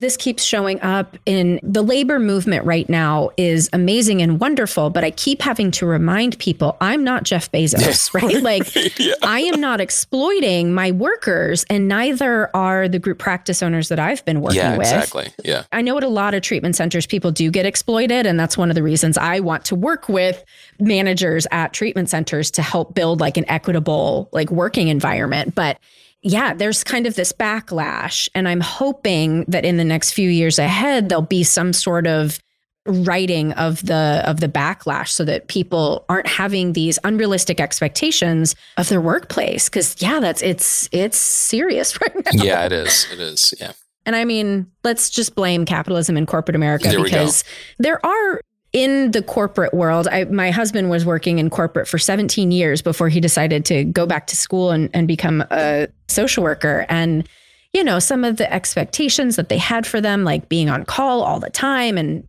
This 0.04 0.18
keeps 0.18 0.44
showing 0.44 0.82
up 0.82 1.18
in 1.26 1.60
the 1.64 1.82
labor 1.82 2.20
movement 2.20 2.66
right 2.66 2.90
now 2.90 3.30
is 3.38 3.70
amazing 3.74 4.22
and 4.22 4.40
wonderful 4.40 4.90
but 4.90 5.04
i 5.04 5.12
keep 5.12 5.42
having 5.42 5.72
to 5.72 5.86
remind 5.86 6.38
people 6.40 6.76
i'm 6.82 7.04
not 7.04 7.24
jeff 7.24 7.52
bezos 7.52 8.14
right? 8.22 8.34
Like 8.44 9.00
yeah. 9.00 9.14
i 9.24 9.40
am 9.40 9.62
not 9.62 9.80
exploiting 9.80 10.74
my 10.74 10.92
workers 10.92 11.64
and 11.70 11.88
neither 11.88 12.54
are 12.56 12.90
the 12.90 13.00
group 13.00 13.20
practice 13.20 13.64
owners 13.64 13.90
that 13.90 14.00
i've 14.00 14.24
been 14.26 14.42
working 14.42 14.58
yeah, 14.58 14.78
with. 14.78 14.88
exactly. 14.88 15.32
Yeah. 15.44 15.64
I 15.72 15.82
know 15.82 15.98
at 15.98 16.04
a 16.04 16.10
lot 16.10 16.34
of 16.34 16.42
treatment 16.42 16.76
centers 16.76 17.06
people 17.06 17.32
do 17.32 17.50
get 17.50 17.66
exploited 17.66 18.26
and 18.26 18.40
that's 18.40 18.58
one 18.58 18.70
of 18.70 18.76
the 18.76 18.84
reasons 18.84 19.18
i 19.18 19.40
want 19.40 19.64
to 19.66 19.76
work 19.76 20.10
with 20.10 20.44
managers 20.80 21.48
at 21.52 21.74
treatment 21.74 22.10
centers 22.10 22.52
to 22.52 22.62
help 22.62 22.94
build 22.94 23.22
like 23.22 23.38
an 23.38 23.50
equitable 23.50 24.30
like 24.32 24.52
working 24.52 24.90
environment 24.90 25.56
but 25.56 25.80
yeah, 26.24 26.54
there's 26.54 26.84
kind 26.84 27.06
of 27.06 27.16
this 27.16 27.32
backlash. 27.34 28.30
And 28.34 28.48
I'm 28.48 28.62
hoping 28.62 29.44
that 29.50 29.66
in 29.66 29.78
the 29.78 29.84
next 29.84 30.12
few 30.12 30.30
years 30.30 30.58
ahead, 30.58 31.10
there'll 31.10 31.22
be 31.22 31.44
some 31.44 31.74
sort 31.74 32.08
of 32.08 32.40
writing 32.86 33.54
of 33.54 33.86
the 33.86 34.22
of 34.26 34.42
the 34.42 34.48
backlash 34.48 35.08
so 35.10 35.24
that 35.24 35.48
people 35.48 36.04
aren't 36.10 36.28
having 36.28 36.74
these 36.74 37.00
unrealistic 37.06 37.62
expectations 37.62 38.56
of 38.78 38.90
their 38.90 39.00
workplace. 39.00 39.70
Because 39.70 40.02
yeah 40.02 40.20
that's 40.20 40.42
it's 40.42 40.90
it's 40.92 41.18
serious 41.18 42.00
right 42.02 42.16
now. 42.16 42.44
Yeah 42.44 42.66
it 42.66 42.72
is. 42.72 43.08
It 43.12 43.20
is. 43.20 43.54
Yeah. 43.60 43.74
And 44.06 44.18
i 44.18 44.26
mean 44.26 44.70
let's 44.84 45.10
just 45.10 45.34
blame 45.34 45.64
capitalism 45.64 46.18
in 46.18 46.26
corporate 46.26 46.58
america 46.58 46.90
there 46.90 47.02
because 47.02 47.46
there 47.80 48.06
are 48.06 48.42
in 48.74 49.12
the 49.12 49.22
corporate 49.22 49.74
world, 49.74 50.08
I, 50.08 50.26
my 50.26 50.50
husband 50.50 50.90
was 50.90 51.06
working 51.06 51.38
in 51.38 51.52
corporate 51.52 51.88
for 51.88 52.00
17 52.00 52.52
years 52.52 52.82
before 52.82 53.08
he 53.08 53.20
decided 53.20 53.66
to 53.66 53.84
go 53.84 54.08
back 54.08 54.28
to 54.28 54.36
school 54.36 54.72
and, 54.72 54.90
and 54.96 55.08
become 55.08 55.42
a 55.52 55.88
social 56.08 56.44
worker. 56.44 56.88
And, 56.90 57.30
you 57.72 57.84
know, 57.84 58.00
some 58.00 58.24
of 58.24 58.38
the 58.38 58.52
expectations 58.52 59.36
that 59.36 59.50
they 59.50 59.60
had 59.60 59.86
for 59.86 60.02
them, 60.02 60.24
like 60.24 60.50
being 60.50 60.70
on 60.70 60.86
call 60.86 61.22
all 61.22 61.40
the 61.40 61.52
time 61.52 62.00
and 62.00 62.28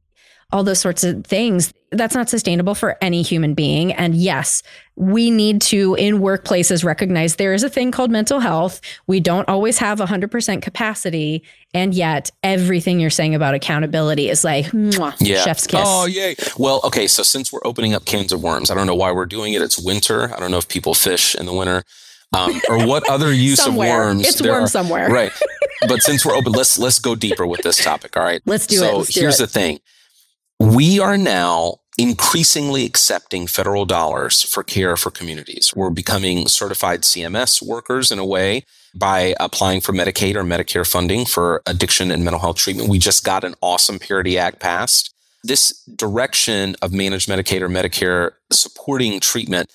all 0.54 0.62
those 0.62 0.78
sorts 0.78 1.02
of 1.02 1.26
things, 1.26 1.74
that's 1.90 2.14
not 2.14 2.28
sustainable 2.28 2.76
for 2.76 2.96
any 3.00 3.22
human 3.22 3.54
being. 3.54 3.92
And 3.92 4.14
yes, 4.14 4.62
we 4.94 5.28
need 5.28 5.60
to, 5.62 5.96
in 5.96 6.20
workplaces, 6.20 6.84
recognize 6.84 7.36
there 7.36 7.52
is 7.54 7.64
a 7.64 7.68
thing 7.68 7.90
called 7.90 8.12
mental 8.12 8.38
health. 8.38 8.80
We 9.08 9.18
don't 9.18 9.48
always 9.48 9.78
have 9.78 9.98
100% 9.98 10.62
capacity. 10.62 11.42
And 11.74 11.92
yet, 11.92 12.30
everything 12.44 13.00
you're 13.00 13.10
saying 13.10 13.34
about 13.34 13.54
accountability 13.54 14.30
is 14.30 14.44
like, 14.44 14.66
mwah, 14.66 15.16
yeah. 15.18 15.42
chef's 15.42 15.66
kiss. 15.66 15.82
Oh, 15.84 16.06
yay. 16.06 16.36
Well, 16.56 16.80
okay. 16.84 17.08
So, 17.08 17.24
since 17.24 17.52
we're 17.52 17.60
opening 17.64 17.92
up 17.92 18.04
cans 18.04 18.32
of 18.32 18.40
worms, 18.40 18.70
I 18.70 18.74
don't 18.74 18.86
know 18.86 18.94
why 18.94 19.10
we're 19.10 19.26
doing 19.26 19.54
it. 19.54 19.62
It's 19.62 19.78
winter. 19.78 20.32
I 20.32 20.38
don't 20.38 20.52
know 20.52 20.58
if 20.58 20.68
people 20.68 20.94
fish 20.94 21.34
in 21.34 21.46
the 21.46 21.52
winter. 21.52 21.82
Um, 22.32 22.60
or 22.68 22.86
what 22.86 23.08
other 23.10 23.32
use 23.32 23.64
of 23.64 23.76
worms 23.76 24.26
it's 24.26 24.42
worm 24.42 24.66
somewhere 24.66 25.08
right 25.08 25.30
but 25.88 26.02
since 26.02 26.26
we're 26.26 26.34
open 26.34 26.50
let's 26.50 26.80
let's 26.80 26.98
go 26.98 27.14
deeper 27.14 27.46
with 27.46 27.62
this 27.62 27.84
topic 27.84 28.16
all 28.16 28.24
right 28.24 28.42
let's 28.44 28.66
do 28.66 28.76
so 28.76 29.02
it 29.02 29.04
so 29.04 29.20
here's 29.20 29.38
it. 29.38 29.44
the 29.44 29.46
thing 29.46 29.78
we 30.64 30.98
are 30.98 31.16
now 31.16 31.76
increasingly 31.96 32.84
accepting 32.84 33.46
federal 33.46 33.84
dollars 33.84 34.42
for 34.42 34.62
care 34.62 34.96
for 34.96 35.10
communities. 35.10 35.72
We're 35.76 35.90
becoming 35.90 36.48
certified 36.48 37.02
CMS 37.02 37.62
workers 37.62 38.10
in 38.10 38.18
a 38.18 38.24
way 38.24 38.64
by 38.94 39.34
applying 39.38 39.80
for 39.80 39.92
Medicaid 39.92 40.34
or 40.34 40.42
Medicare 40.42 40.88
funding 40.88 41.24
for 41.24 41.62
addiction 41.66 42.10
and 42.10 42.24
mental 42.24 42.40
health 42.40 42.56
treatment. 42.56 42.88
We 42.88 42.98
just 42.98 43.24
got 43.24 43.44
an 43.44 43.54
awesome 43.60 43.98
Parity 43.98 44.38
Act 44.38 44.60
passed 44.60 45.14
this 45.44 45.84
direction 45.94 46.74
of 46.80 46.92
managed 46.92 47.28
Medicaid 47.28 47.60
or 47.60 47.68
Medicare 47.68 48.32
supporting 48.50 49.20
treatment 49.20 49.70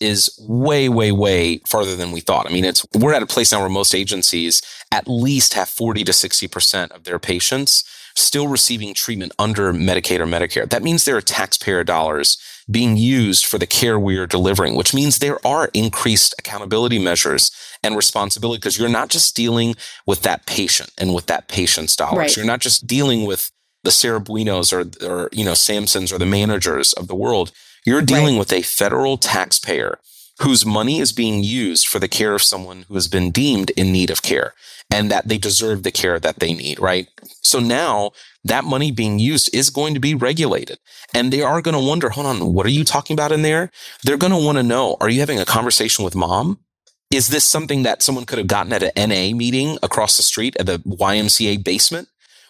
is 0.00 0.30
way, 0.46 0.88
way, 0.88 1.10
way 1.12 1.58
farther 1.66 1.96
than 1.96 2.12
we 2.12 2.20
thought. 2.20 2.46
I 2.46 2.52
mean, 2.52 2.64
it's 2.64 2.84
we're 2.94 3.14
at 3.14 3.22
a 3.22 3.26
place 3.26 3.50
now 3.50 3.60
where 3.60 3.70
most 3.70 3.94
agencies 3.94 4.60
at 4.92 5.08
least 5.08 5.54
have 5.54 5.68
40 5.68 6.04
to 6.04 6.12
60% 6.12 6.90
of 6.90 7.04
their 7.04 7.18
patients 7.18 7.84
still 8.16 8.48
receiving 8.48 8.94
treatment 8.94 9.32
under 9.38 9.72
Medicaid 9.72 10.20
or 10.20 10.26
Medicare. 10.26 10.68
That 10.68 10.82
means 10.82 11.04
there 11.04 11.16
are 11.16 11.22
taxpayer 11.22 11.84
dollars 11.84 12.38
being 12.70 12.96
used 12.96 13.44
for 13.44 13.58
the 13.58 13.66
care 13.66 13.98
we 13.98 14.16
are 14.16 14.26
delivering, 14.26 14.74
which 14.74 14.94
means 14.94 15.18
there 15.18 15.44
are 15.46 15.70
increased 15.74 16.34
accountability 16.38 16.98
measures 16.98 17.50
and 17.82 17.96
responsibility 17.96 18.58
because 18.58 18.78
you're 18.78 18.88
not 18.88 19.10
just 19.10 19.36
dealing 19.36 19.74
with 20.06 20.22
that 20.22 20.46
patient 20.46 20.90
and 20.96 21.14
with 21.14 21.26
that 21.26 21.48
patient's 21.48 21.96
dollars. 21.96 22.18
Right. 22.18 22.36
You're 22.36 22.46
not 22.46 22.60
just 22.60 22.86
dealing 22.86 23.26
with 23.26 23.50
the 23.82 23.90
Sarah 23.90 24.20
Buinos 24.20 24.72
or, 24.72 24.84
or, 25.02 25.28
you 25.32 25.44
know, 25.44 25.52
Samsons 25.52 26.12
or 26.12 26.18
the 26.18 26.26
managers 26.26 26.92
of 26.94 27.06
the 27.06 27.14
world. 27.14 27.52
You're 27.84 28.00
dealing 28.00 28.36
right. 28.36 28.38
with 28.38 28.52
a 28.52 28.62
federal 28.62 29.18
taxpayer 29.18 29.98
whose 30.40 30.64
money 30.64 31.00
is 31.00 31.12
being 31.12 31.44
used 31.44 31.86
for 31.86 31.98
the 31.98 32.08
care 32.08 32.34
of 32.34 32.42
someone 32.42 32.86
who 32.88 32.94
has 32.94 33.08
been 33.08 33.30
deemed 33.30 33.70
in 33.72 33.92
need 33.92 34.10
of 34.10 34.22
care 34.22 34.54
and 34.90 35.10
that 35.10 35.28
they 35.28 35.38
deserve 35.38 35.82
the 35.82 35.90
care 35.90 36.20
that 36.20 36.38
they 36.38 36.54
need, 36.54 36.78
right? 36.78 37.08
So 37.42 37.58
now 37.58 38.12
that 38.44 38.64
money 38.64 38.90
being 38.90 39.18
used 39.18 39.54
is 39.54 39.70
going 39.70 39.94
to 39.94 40.00
be 40.00 40.14
regulated. 40.14 40.78
And 41.12 41.32
they 41.32 41.42
are 41.42 41.62
going 41.62 41.74
to 41.74 41.80
wonder, 41.80 42.10
hold 42.10 42.26
on, 42.26 42.52
what 42.52 42.66
are 42.66 42.70
you 42.70 42.84
talking 42.84 43.14
about 43.14 43.32
in 43.32 43.42
there? 43.42 43.70
They're 44.02 44.16
going 44.16 44.32
to 44.32 44.44
want 44.44 44.58
to 44.58 44.62
know, 44.62 44.96
are 45.00 45.08
you 45.08 45.20
having 45.20 45.40
a 45.40 45.44
conversation 45.44 46.04
with 46.04 46.14
mom? 46.14 46.60
Is 47.10 47.28
this 47.28 47.44
something 47.44 47.82
that 47.84 48.02
someone 48.02 48.24
could 48.24 48.38
have 48.38 48.46
gotten 48.46 48.72
at 48.72 48.82
an 48.82 49.08
NA 49.08 49.36
meeting 49.36 49.78
across 49.82 50.16
the 50.16 50.22
street 50.22 50.56
at 50.58 50.66
the 50.66 50.78
YMCA 50.80 51.62
basement? 51.62 52.08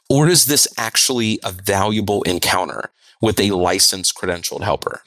Or 0.09 0.29
is 0.29 0.47
this 0.47 0.69
actually 0.77 1.39
a 1.45 1.53
valuable 1.53 2.23
encounter 2.23 2.91
with 3.21 3.41
a 3.41 3.51
licensed 3.51 4.15
credentialed 4.17 4.63
helper? 4.63 5.03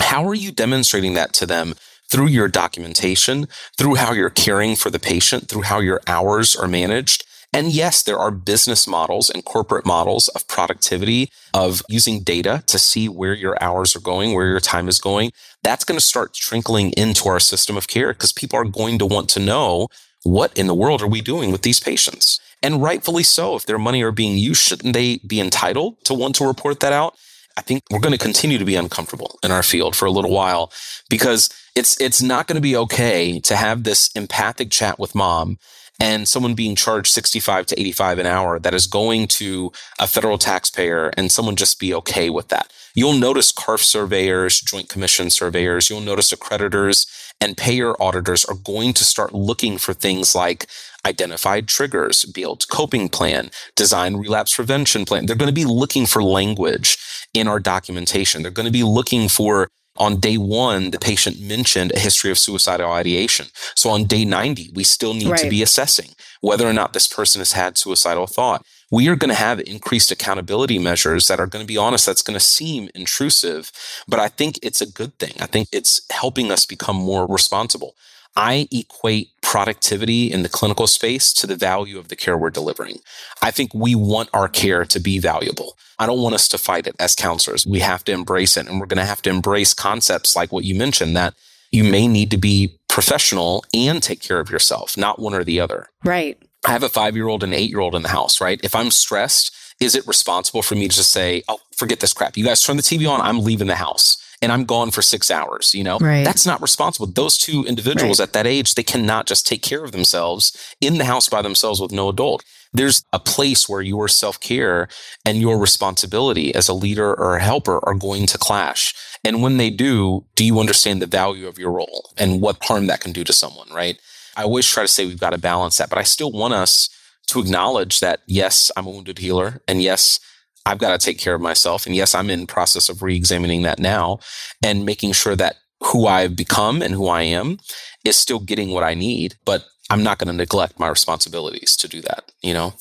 How 0.00 0.26
are 0.28 0.34
you 0.34 0.52
demonstrating 0.52 1.14
that 1.14 1.32
to 1.34 1.46
them 1.46 1.74
through 2.10 2.28
your 2.28 2.48
documentation, 2.48 3.46
through 3.78 3.94
how 3.94 4.12
you're 4.12 4.30
caring 4.30 4.76
for 4.76 4.90
the 4.90 4.98
patient, 4.98 5.48
through 5.48 5.62
how 5.62 5.80
your 5.80 6.00
hours 6.06 6.56
are 6.56 6.68
managed? 6.68 7.24
And 7.52 7.72
yes, 7.72 8.02
there 8.02 8.18
are 8.18 8.30
business 8.30 8.86
models 8.86 9.28
and 9.28 9.44
corporate 9.44 9.84
models 9.84 10.28
of 10.28 10.46
productivity, 10.46 11.32
of 11.52 11.82
using 11.88 12.22
data 12.22 12.62
to 12.68 12.78
see 12.78 13.08
where 13.08 13.34
your 13.34 13.60
hours 13.60 13.96
are 13.96 14.00
going, 14.00 14.34
where 14.34 14.46
your 14.46 14.60
time 14.60 14.88
is 14.88 15.00
going. 15.00 15.32
That's 15.64 15.84
going 15.84 15.98
to 15.98 16.04
start 16.04 16.32
trickling 16.32 16.92
into 16.92 17.28
our 17.28 17.40
system 17.40 17.76
of 17.76 17.88
care 17.88 18.12
because 18.12 18.32
people 18.32 18.58
are 18.58 18.64
going 18.64 18.98
to 18.98 19.06
want 19.06 19.28
to 19.30 19.40
know 19.40 19.88
what 20.22 20.56
in 20.56 20.68
the 20.68 20.74
world 20.74 21.02
are 21.02 21.08
we 21.08 21.20
doing 21.20 21.50
with 21.50 21.62
these 21.62 21.80
patients? 21.80 22.40
And 22.62 22.82
rightfully 22.82 23.22
so. 23.22 23.56
If 23.56 23.66
their 23.66 23.78
money 23.78 24.02
are 24.02 24.12
being 24.12 24.38
used, 24.38 24.62
shouldn't 24.62 24.94
they 24.94 25.18
be 25.26 25.40
entitled 25.40 26.04
to 26.04 26.14
want 26.14 26.36
to 26.36 26.46
report 26.46 26.80
that 26.80 26.92
out? 26.92 27.16
I 27.56 27.62
think 27.62 27.82
we're 27.90 28.00
going 28.00 28.16
to 28.16 28.18
continue 28.18 28.58
to 28.58 28.64
be 28.64 28.76
uncomfortable 28.76 29.38
in 29.42 29.50
our 29.50 29.62
field 29.62 29.96
for 29.96 30.06
a 30.06 30.10
little 30.10 30.30
while 30.30 30.72
because 31.08 31.50
it's 31.80 31.98
it's 31.98 32.20
not 32.20 32.46
going 32.46 32.56
to 32.56 32.60
be 32.60 32.76
okay 32.76 33.40
to 33.40 33.56
have 33.56 33.84
this 33.84 34.10
empathic 34.14 34.70
chat 34.70 34.98
with 34.98 35.14
mom 35.14 35.56
and 35.98 36.28
someone 36.28 36.54
being 36.54 36.76
charged 36.76 37.10
65 37.10 37.66
to 37.66 37.80
85 37.80 38.18
an 38.18 38.26
hour 38.26 38.58
that 38.58 38.74
is 38.74 38.86
going 38.86 39.26
to 39.28 39.72
a 39.98 40.06
federal 40.06 40.36
taxpayer 40.36 41.10
and 41.16 41.32
someone 41.32 41.56
just 41.56 41.80
be 41.80 41.94
okay 41.94 42.28
with 42.28 42.48
that. 42.48 42.70
You'll 42.94 43.14
notice 43.14 43.50
CARF 43.50 43.80
surveyors, 43.80 44.60
joint 44.60 44.90
commission 44.90 45.30
surveyors, 45.30 45.88
you'll 45.88 46.00
notice 46.00 46.32
accreditors 46.34 47.06
and 47.40 47.56
payer 47.56 47.94
auditors 48.02 48.44
are 48.44 48.56
going 48.56 48.92
to 48.94 49.04
start 49.04 49.32
looking 49.32 49.78
for 49.78 49.94
things 49.94 50.34
like 50.34 50.66
identified 51.06 51.66
triggers, 51.66 52.26
build 52.26 52.68
coping 52.68 53.08
plan, 53.08 53.50
design 53.74 54.16
relapse 54.16 54.54
prevention 54.54 55.06
plan. 55.06 55.24
They're 55.24 55.36
going 55.36 55.54
to 55.54 55.64
be 55.64 55.64
looking 55.64 56.04
for 56.04 56.22
language 56.22 56.98
in 57.32 57.48
our 57.48 57.58
documentation. 57.58 58.42
They're 58.42 58.50
going 58.50 58.66
to 58.66 58.72
be 58.72 58.82
looking 58.82 59.28
for 59.30 59.68
on 60.00 60.16
day 60.18 60.38
one, 60.38 60.90
the 60.90 60.98
patient 60.98 61.40
mentioned 61.40 61.92
a 61.92 61.98
history 61.98 62.30
of 62.30 62.38
suicidal 62.38 62.90
ideation. 62.90 63.48
So 63.76 63.90
on 63.90 64.04
day 64.04 64.24
90, 64.24 64.70
we 64.74 64.82
still 64.82 65.12
need 65.12 65.28
right. 65.28 65.40
to 65.40 65.50
be 65.50 65.62
assessing 65.62 66.08
whether 66.40 66.66
or 66.66 66.72
not 66.72 66.94
this 66.94 67.06
person 67.06 67.40
has 67.40 67.52
had 67.52 67.76
suicidal 67.76 68.26
thought. 68.26 68.64
We 68.90 69.08
are 69.08 69.14
going 69.14 69.28
to 69.28 69.34
have 69.34 69.60
increased 69.60 70.10
accountability 70.10 70.78
measures 70.78 71.28
that 71.28 71.38
are 71.38 71.46
going 71.46 71.62
to 71.62 71.68
be 71.68 71.76
honest, 71.76 72.06
that's 72.06 72.22
going 72.22 72.38
to 72.38 72.44
seem 72.44 72.88
intrusive, 72.94 73.70
but 74.08 74.18
I 74.18 74.28
think 74.28 74.58
it's 74.62 74.80
a 74.80 74.90
good 74.90 75.16
thing. 75.18 75.34
I 75.38 75.46
think 75.46 75.68
it's 75.70 76.00
helping 76.10 76.50
us 76.50 76.64
become 76.64 76.96
more 76.96 77.26
responsible. 77.28 77.94
I 78.36 78.68
equate 78.70 79.30
productivity 79.42 80.30
in 80.30 80.42
the 80.42 80.48
clinical 80.48 80.86
space 80.86 81.32
to 81.32 81.46
the 81.46 81.56
value 81.56 81.98
of 81.98 82.08
the 82.08 82.16
care 82.16 82.38
we're 82.38 82.50
delivering. 82.50 83.00
I 83.42 83.50
think 83.50 83.74
we 83.74 83.94
want 83.94 84.28
our 84.32 84.48
care 84.48 84.84
to 84.84 85.00
be 85.00 85.18
valuable. 85.18 85.76
I 85.98 86.06
don't 86.06 86.22
want 86.22 86.34
us 86.34 86.48
to 86.48 86.58
fight 86.58 86.86
it 86.86 86.94
as 86.98 87.14
counselors. 87.14 87.66
We 87.66 87.80
have 87.80 88.04
to 88.04 88.12
embrace 88.12 88.56
it. 88.56 88.68
And 88.68 88.80
we're 88.80 88.86
going 88.86 88.98
to 88.98 89.04
have 89.04 89.22
to 89.22 89.30
embrace 89.30 89.74
concepts 89.74 90.36
like 90.36 90.52
what 90.52 90.64
you 90.64 90.74
mentioned 90.74 91.16
that 91.16 91.34
you 91.70 91.84
may 91.84 92.06
need 92.08 92.30
to 92.30 92.36
be 92.36 92.78
professional 92.88 93.64
and 93.74 94.02
take 94.02 94.20
care 94.20 94.40
of 94.40 94.50
yourself, 94.50 94.96
not 94.96 95.18
one 95.18 95.34
or 95.34 95.44
the 95.44 95.60
other. 95.60 95.88
Right. 96.04 96.40
I 96.66 96.72
have 96.72 96.82
a 96.82 96.88
five 96.88 97.16
year 97.16 97.28
old 97.28 97.42
and 97.42 97.54
eight 97.54 97.70
year 97.70 97.80
old 97.80 97.94
in 97.94 98.02
the 98.02 98.08
house, 98.08 98.40
right? 98.40 98.60
If 98.62 98.74
I'm 98.74 98.90
stressed, 98.90 99.54
is 99.80 99.94
it 99.94 100.06
responsible 100.06 100.62
for 100.62 100.74
me 100.74 100.88
to 100.88 100.94
just 100.94 101.12
say, 101.12 101.42
oh, 101.48 101.58
forget 101.76 102.00
this 102.00 102.12
crap? 102.12 102.36
You 102.36 102.44
guys 102.44 102.62
turn 102.62 102.76
the 102.76 102.82
TV 102.82 103.08
on, 103.10 103.20
I'm 103.20 103.40
leaving 103.40 103.66
the 103.66 103.76
house 103.76 104.22
and 104.42 104.52
I'm 104.52 104.64
gone 104.64 104.90
for 104.90 105.02
six 105.02 105.30
hours, 105.30 105.74
you 105.74 105.84
know? 105.84 105.98
Right. 105.98 106.24
That's 106.24 106.46
not 106.46 106.62
responsible. 106.62 107.06
Those 107.06 107.36
two 107.36 107.64
individuals 107.66 108.20
right. 108.20 108.28
at 108.28 108.32
that 108.32 108.46
age, 108.46 108.74
they 108.74 108.82
cannot 108.82 109.26
just 109.26 109.46
take 109.46 109.62
care 109.62 109.84
of 109.84 109.92
themselves 109.92 110.74
in 110.80 110.98
the 110.98 111.04
house 111.04 111.28
by 111.28 111.42
themselves 111.42 111.80
with 111.80 111.92
no 111.92 112.08
adult. 112.08 112.44
There's 112.72 113.04
a 113.12 113.18
place 113.18 113.68
where 113.68 113.82
your 113.82 114.08
self 114.08 114.40
care 114.40 114.88
and 115.24 115.38
your 115.38 115.58
responsibility 115.58 116.54
as 116.54 116.68
a 116.68 116.74
leader 116.74 117.12
or 117.12 117.36
a 117.36 117.42
helper 117.42 117.80
are 117.86 117.94
going 117.94 118.26
to 118.26 118.38
clash. 118.38 118.94
And 119.24 119.42
when 119.42 119.56
they 119.56 119.70
do, 119.70 120.24
do 120.36 120.44
you 120.44 120.60
understand 120.60 121.02
the 121.02 121.06
value 121.06 121.46
of 121.46 121.58
your 121.58 121.72
role 121.72 122.12
and 122.16 122.40
what 122.40 122.62
harm 122.64 122.86
that 122.86 123.00
can 123.00 123.12
do 123.12 123.24
to 123.24 123.32
someone, 123.32 123.68
right? 123.70 123.98
I 124.36 124.44
always 124.44 124.66
try 124.66 124.84
to 124.84 124.88
say 124.88 125.04
we've 125.04 125.20
got 125.20 125.30
to 125.30 125.38
balance 125.38 125.76
that, 125.78 125.90
but 125.90 125.98
I 125.98 126.04
still 126.04 126.30
want 126.30 126.54
us 126.54 126.88
to 127.26 127.40
acknowledge 127.40 128.00
that 128.00 128.20
yes, 128.26 128.70
I'm 128.76 128.86
a 128.86 128.90
wounded 128.90 129.18
healer. 129.18 129.60
And 129.68 129.82
yes, 129.82 130.20
I've 130.66 130.78
got 130.78 130.98
to 130.98 131.04
take 131.04 131.18
care 131.18 131.34
of 131.34 131.40
myself. 131.40 131.86
And 131.86 131.94
yes, 131.94 132.14
I'm 132.14 132.30
in 132.30 132.46
process 132.46 132.88
of 132.88 133.02
re-examining 133.02 133.62
that 133.62 133.78
now 133.78 134.18
and 134.64 134.84
making 134.84 135.12
sure 135.12 135.36
that 135.36 135.56
who 135.82 136.06
I've 136.06 136.36
become 136.36 136.82
and 136.82 136.94
who 136.94 137.08
I 137.08 137.22
am 137.22 137.58
is 138.04 138.16
still 138.16 138.38
getting 138.38 138.70
what 138.70 138.84
I 138.84 138.94
need, 138.94 139.36
but 139.44 139.64
I'm 139.88 140.02
not 140.02 140.18
going 140.18 140.28
to 140.28 140.34
neglect 140.34 140.78
my 140.78 140.88
responsibilities 140.88 141.76
to 141.76 141.88
do 141.88 142.00
that, 142.02 142.30
you 142.42 142.52
know? 142.52 142.74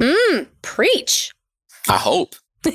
Mm, 0.00 0.48
preach. 0.62 1.32
I 1.88 1.98
hope. 1.98 2.34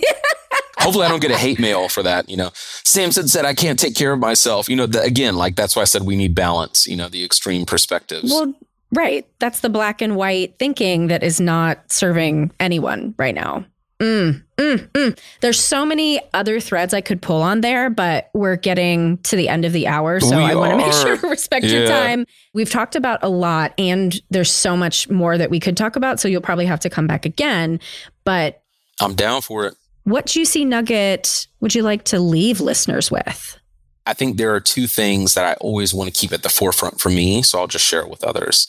Hopefully, 0.80 1.06
I 1.06 1.10
don't 1.10 1.22
get 1.22 1.32
a 1.32 1.38
hate 1.38 1.60
mail 1.60 1.89
for 1.89 2.02
that. 2.02 2.28
You 2.30 2.38
know, 2.38 2.52
Samson 2.54 3.28
said 3.28 3.45
I 3.45 3.54
can't 3.54 3.78
take 3.78 3.95
care 3.95 4.14
of 4.14 4.20
myself. 4.20 4.68
You 4.68 4.76
know, 4.76 4.88
the, 4.88 5.02
again, 5.02 5.36
like 5.36 5.56
that's 5.56 5.76
why 5.76 5.84
I 5.84 5.86
said 5.86 6.04
we 6.04 6.16
need 6.16 6.34
balance. 6.34 6.88
You 6.88 6.95
know, 6.95 7.08
the 7.08 7.24
extreme 7.24 7.66
perspectives. 7.66 8.32
Well, 8.32 8.54
right. 8.91 9.28
That's 9.39 9.60
the 9.60 9.70
black 9.70 10.02
and 10.02 10.16
white 10.16 10.58
thinking 10.58 11.08
that 11.08 11.24
is 11.24 11.39
not 11.39 11.91
serving 11.91 12.52
anyone 12.60 13.14
right 13.18 13.36
now. 13.36 13.66
Mm, 14.02 14.43
mm, 14.58 14.78
mm. 14.78 15.20
There's 15.41 15.60
so 15.60 15.86
many 15.86 16.20
other 16.34 16.60
threads 16.60 16.91
I 16.91 17.02
could 17.02 17.22
pull 17.22 17.43
on 17.43 17.62
there, 17.62 17.91
but 17.91 18.32
we're 18.34 18.56
getting 18.56 19.20
to 19.20 19.36
the 19.36 19.47
end 19.47 19.64
of 19.64 19.74
the 19.74 19.88
hour. 19.88 20.20
So 20.20 20.38
we 20.38 20.43
I 20.43 20.56
want 20.56 20.72
to 20.72 20.78
make 20.78 20.91
sure 20.91 21.18
to 21.18 21.28
respect 21.30 21.68
yeah. 21.68 21.78
your 21.78 21.88
time. 21.88 22.26
We've 22.56 22.70
talked 22.70 22.95
about 22.95 23.20
a 23.22 23.30
lot, 23.30 23.76
and 23.78 24.20
there's 24.32 24.49
so 24.49 24.76
much 24.76 25.08
more 25.12 25.38
that 25.38 25.52
we 25.52 25.60
could 25.60 25.78
talk 25.78 25.95
about. 25.95 26.20
So 26.20 26.28
you'll 26.28 26.41
probably 26.41 26.66
have 26.66 26.80
to 26.80 26.89
come 26.89 27.06
back 27.06 27.28
again. 27.28 27.80
But 28.24 28.64
I'm 28.99 29.14
down 29.14 29.43
for 29.43 29.68
it. 29.68 29.76
What 30.04 30.26
juicy 30.26 30.66
nugget 30.66 31.45
would 31.60 31.76
you 31.76 31.84
like 31.84 32.04
to 32.06 32.20
leave 32.20 32.60
listeners 32.60 33.12
with? 33.12 33.60
I 34.08 34.16
think 34.16 34.38
there 34.38 34.56
are 34.56 34.60
two 34.60 34.88
things 34.88 35.36
that 35.36 35.45
I 35.45 35.54
always 35.62 35.93
want 35.93 36.12
to 36.12 36.20
keep 36.20 36.34
at 36.34 36.41
the 36.41 36.49
forefront 36.49 36.99
for 36.99 37.10
me. 37.10 37.43
So 37.43 37.60
I'll 37.60 37.68
just 37.68 37.86
share 37.86 38.02
it 38.02 38.10
with 38.10 38.24
others. 38.24 38.68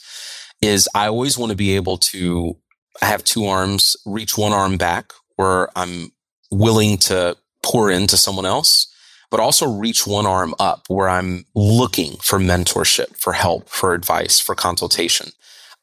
Is 0.61 0.87
I 0.93 1.07
always 1.07 1.39
want 1.39 1.49
to 1.49 1.55
be 1.55 1.75
able 1.75 1.97
to 1.97 2.55
I 3.01 3.05
have 3.07 3.23
two 3.23 3.47
arms, 3.47 3.97
reach 4.05 4.37
one 4.37 4.53
arm 4.53 4.77
back 4.77 5.11
where 5.43 5.69
I'm 5.75 6.11
willing 6.51 6.97
to 6.97 7.35
pour 7.61 7.91
into 7.91 8.15
someone 8.15 8.45
else, 8.45 8.87
but 9.29 9.39
also 9.39 9.67
reach 9.67 10.07
one 10.07 10.25
arm 10.25 10.55
up 10.59 10.83
where 10.87 11.09
I'm 11.09 11.45
looking 11.53 12.17
for 12.17 12.39
mentorship, 12.39 13.17
for 13.17 13.33
help, 13.33 13.67
for 13.67 13.93
advice, 13.93 14.39
for 14.39 14.55
consultation. 14.55 15.31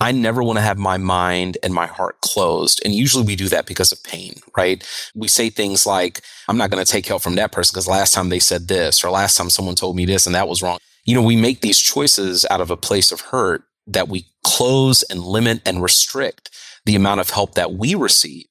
I 0.03 0.13
never 0.13 0.43
want 0.43 0.57
to 0.57 0.63
have 0.63 0.79
my 0.79 0.97
mind 0.97 1.59
and 1.63 1.75
my 1.75 1.87
heart 1.87 2.23
closed. 2.23 2.81
And 2.85 2.95
usually 2.95 3.25
we 3.25 3.37
do 3.37 3.49
that 3.49 3.67
because 3.67 3.93
of 3.93 4.03
pain, 4.03 4.37
right? 4.57 4.83
We 5.15 5.29
say 5.29 5.51
things 5.51 5.85
like, 5.87 6.23
I'm 6.49 6.57
not 6.57 6.71
going 6.71 6.83
to 6.83 6.91
take 6.91 7.07
help 7.07 7.21
from 7.23 7.35
that 7.35 7.53
person 7.53 7.75
because 7.75 7.87
last 7.87 8.15
time 8.15 8.31
they 8.31 8.39
said 8.39 8.69
this, 8.69 9.05
or 9.05 9.11
last 9.11 9.37
time 9.37 9.51
someone 9.51 9.75
told 9.75 9.97
me 9.97 10.07
this 10.07 10.25
and 10.25 10.35
that 10.35 10.49
was 10.49 10.63
wrong. 10.63 10.79
You 11.05 11.15
know, 11.15 11.23
we 11.23 11.37
make 11.37 11.61
these 11.61 11.79
choices 11.79 12.47
out 12.51 12.63
of 12.63 12.71
a 12.71 12.79
place 12.79 13.13
of 13.13 13.21
hurt 13.21 13.65
that 13.87 14.09
we 14.09 14.25
close 14.43 15.03
and 15.03 15.23
limit 15.23 15.61
and 15.67 15.83
restrict 15.83 16.51
the 16.87 16.97
amount 16.97 17.21
of 17.21 17.29
help 17.29 17.57
that 17.57 17.73
we 17.75 17.95
receive 17.95 18.47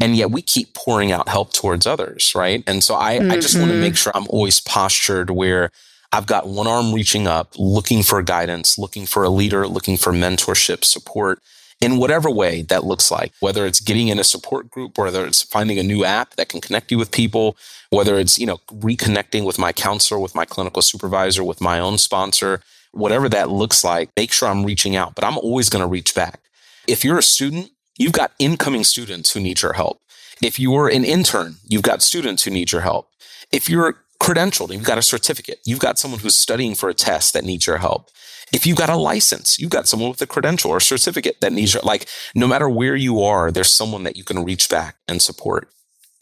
and 0.00 0.16
yet 0.16 0.30
we 0.30 0.42
keep 0.42 0.74
pouring 0.74 1.12
out 1.12 1.28
help 1.28 1.52
towards 1.52 1.86
others, 1.86 2.32
right? 2.34 2.62
And 2.66 2.84
so 2.84 2.94
I, 2.94 3.18
mm-hmm. 3.18 3.30
I 3.30 3.36
just 3.38 3.58
want 3.58 3.70
to 3.70 3.80
make 3.80 3.96
sure 3.96 4.12
I'm 4.14 4.26
always 4.28 4.60
postured 4.60 5.30
where 5.30 5.70
I've 6.12 6.26
got 6.26 6.48
one 6.48 6.66
arm 6.66 6.92
reaching 6.92 7.26
up, 7.26 7.54
looking 7.58 8.02
for 8.02 8.22
guidance, 8.22 8.78
looking 8.78 9.06
for 9.06 9.24
a 9.24 9.28
leader, 9.28 9.66
looking 9.66 9.96
for 9.96 10.12
mentorship, 10.12 10.84
support. 10.84 11.40
in 11.80 11.98
whatever 11.98 12.30
way 12.30 12.62
that 12.62 12.84
looks 12.84 13.10
like, 13.10 13.32
whether 13.40 13.66
it's 13.66 13.80
getting 13.80 14.08
in 14.08 14.18
a 14.18 14.24
support 14.24 14.70
group, 14.70 14.96
whether 14.96 15.26
it's 15.26 15.42
finding 15.42 15.78
a 15.78 15.82
new 15.82 16.04
app 16.04 16.34
that 16.36 16.48
can 16.48 16.60
connect 16.60 16.90
you 16.90 16.98
with 16.98 17.10
people, 17.10 17.56
whether 17.90 18.18
it's, 18.18 18.38
you 18.38 18.46
know, 18.46 18.58
reconnecting 18.68 19.44
with 19.44 19.58
my 19.58 19.72
counselor, 19.72 20.18
with 20.18 20.34
my 20.34 20.44
clinical 20.44 20.80
supervisor, 20.80 21.44
with 21.44 21.60
my 21.60 21.78
own 21.78 21.98
sponsor, 21.98 22.60
whatever 22.92 23.28
that 23.28 23.50
looks 23.50 23.84
like, 23.84 24.08
make 24.16 24.32
sure 24.32 24.48
I'm 24.48 24.64
reaching 24.64 24.96
out, 24.96 25.14
but 25.14 25.24
I'm 25.24 25.36
always 25.38 25.68
going 25.68 25.82
to 25.82 25.88
reach 25.88 26.14
back. 26.14 26.40
If 26.88 27.04
you're 27.04 27.18
a 27.18 27.22
student, 27.22 27.70
you've 27.98 28.12
got 28.12 28.32
incoming 28.38 28.84
students 28.84 29.32
who 29.32 29.40
need 29.40 29.62
your 29.62 29.74
help. 29.74 30.00
If 30.42 30.58
you're 30.58 30.88
an 30.88 31.04
intern, 31.04 31.56
you've 31.64 31.82
got 31.82 32.02
students 32.02 32.42
who 32.42 32.50
need 32.50 32.72
your 32.72 32.82
help. 32.82 33.08
If 33.52 33.68
you're 33.70 33.96
credentialed, 34.20 34.72
you've 34.72 34.84
got 34.84 34.98
a 34.98 35.02
certificate, 35.02 35.60
you've 35.64 35.78
got 35.78 35.98
someone 35.98 36.20
who's 36.20 36.36
studying 36.36 36.74
for 36.74 36.88
a 36.88 36.94
test 36.94 37.32
that 37.32 37.44
needs 37.44 37.66
your 37.66 37.78
help. 37.78 38.10
If 38.52 38.66
you've 38.66 38.78
got 38.78 38.90
a 38.90 38.96
license, 38.96 39.58
you've 39.58 39.70
got 39.70 39.88
someone 39.88 40.10
with 40.10 40.22
a 40.22 40.26
credential 40.26 40.70
or 40.70 40.80
certificate 40.80 41.40
that 41.40 41.52
needs 41.52 41.74
your, 41.74 41.82
like, 41.82 42.08
no 42.34 42.46
matter 42.46 42.68
where 42.68 42.94
you 42.94 43.22
are, 43.22 43.50
there's 43.50 43.72
someone 43.72 44.04
that 44.04 44.16
you 44.16 44.24
can 44.24 44.44
reach 44.44 44.68
back 44.68 44.96
and 45.08 45.20
support. 45.20 45.68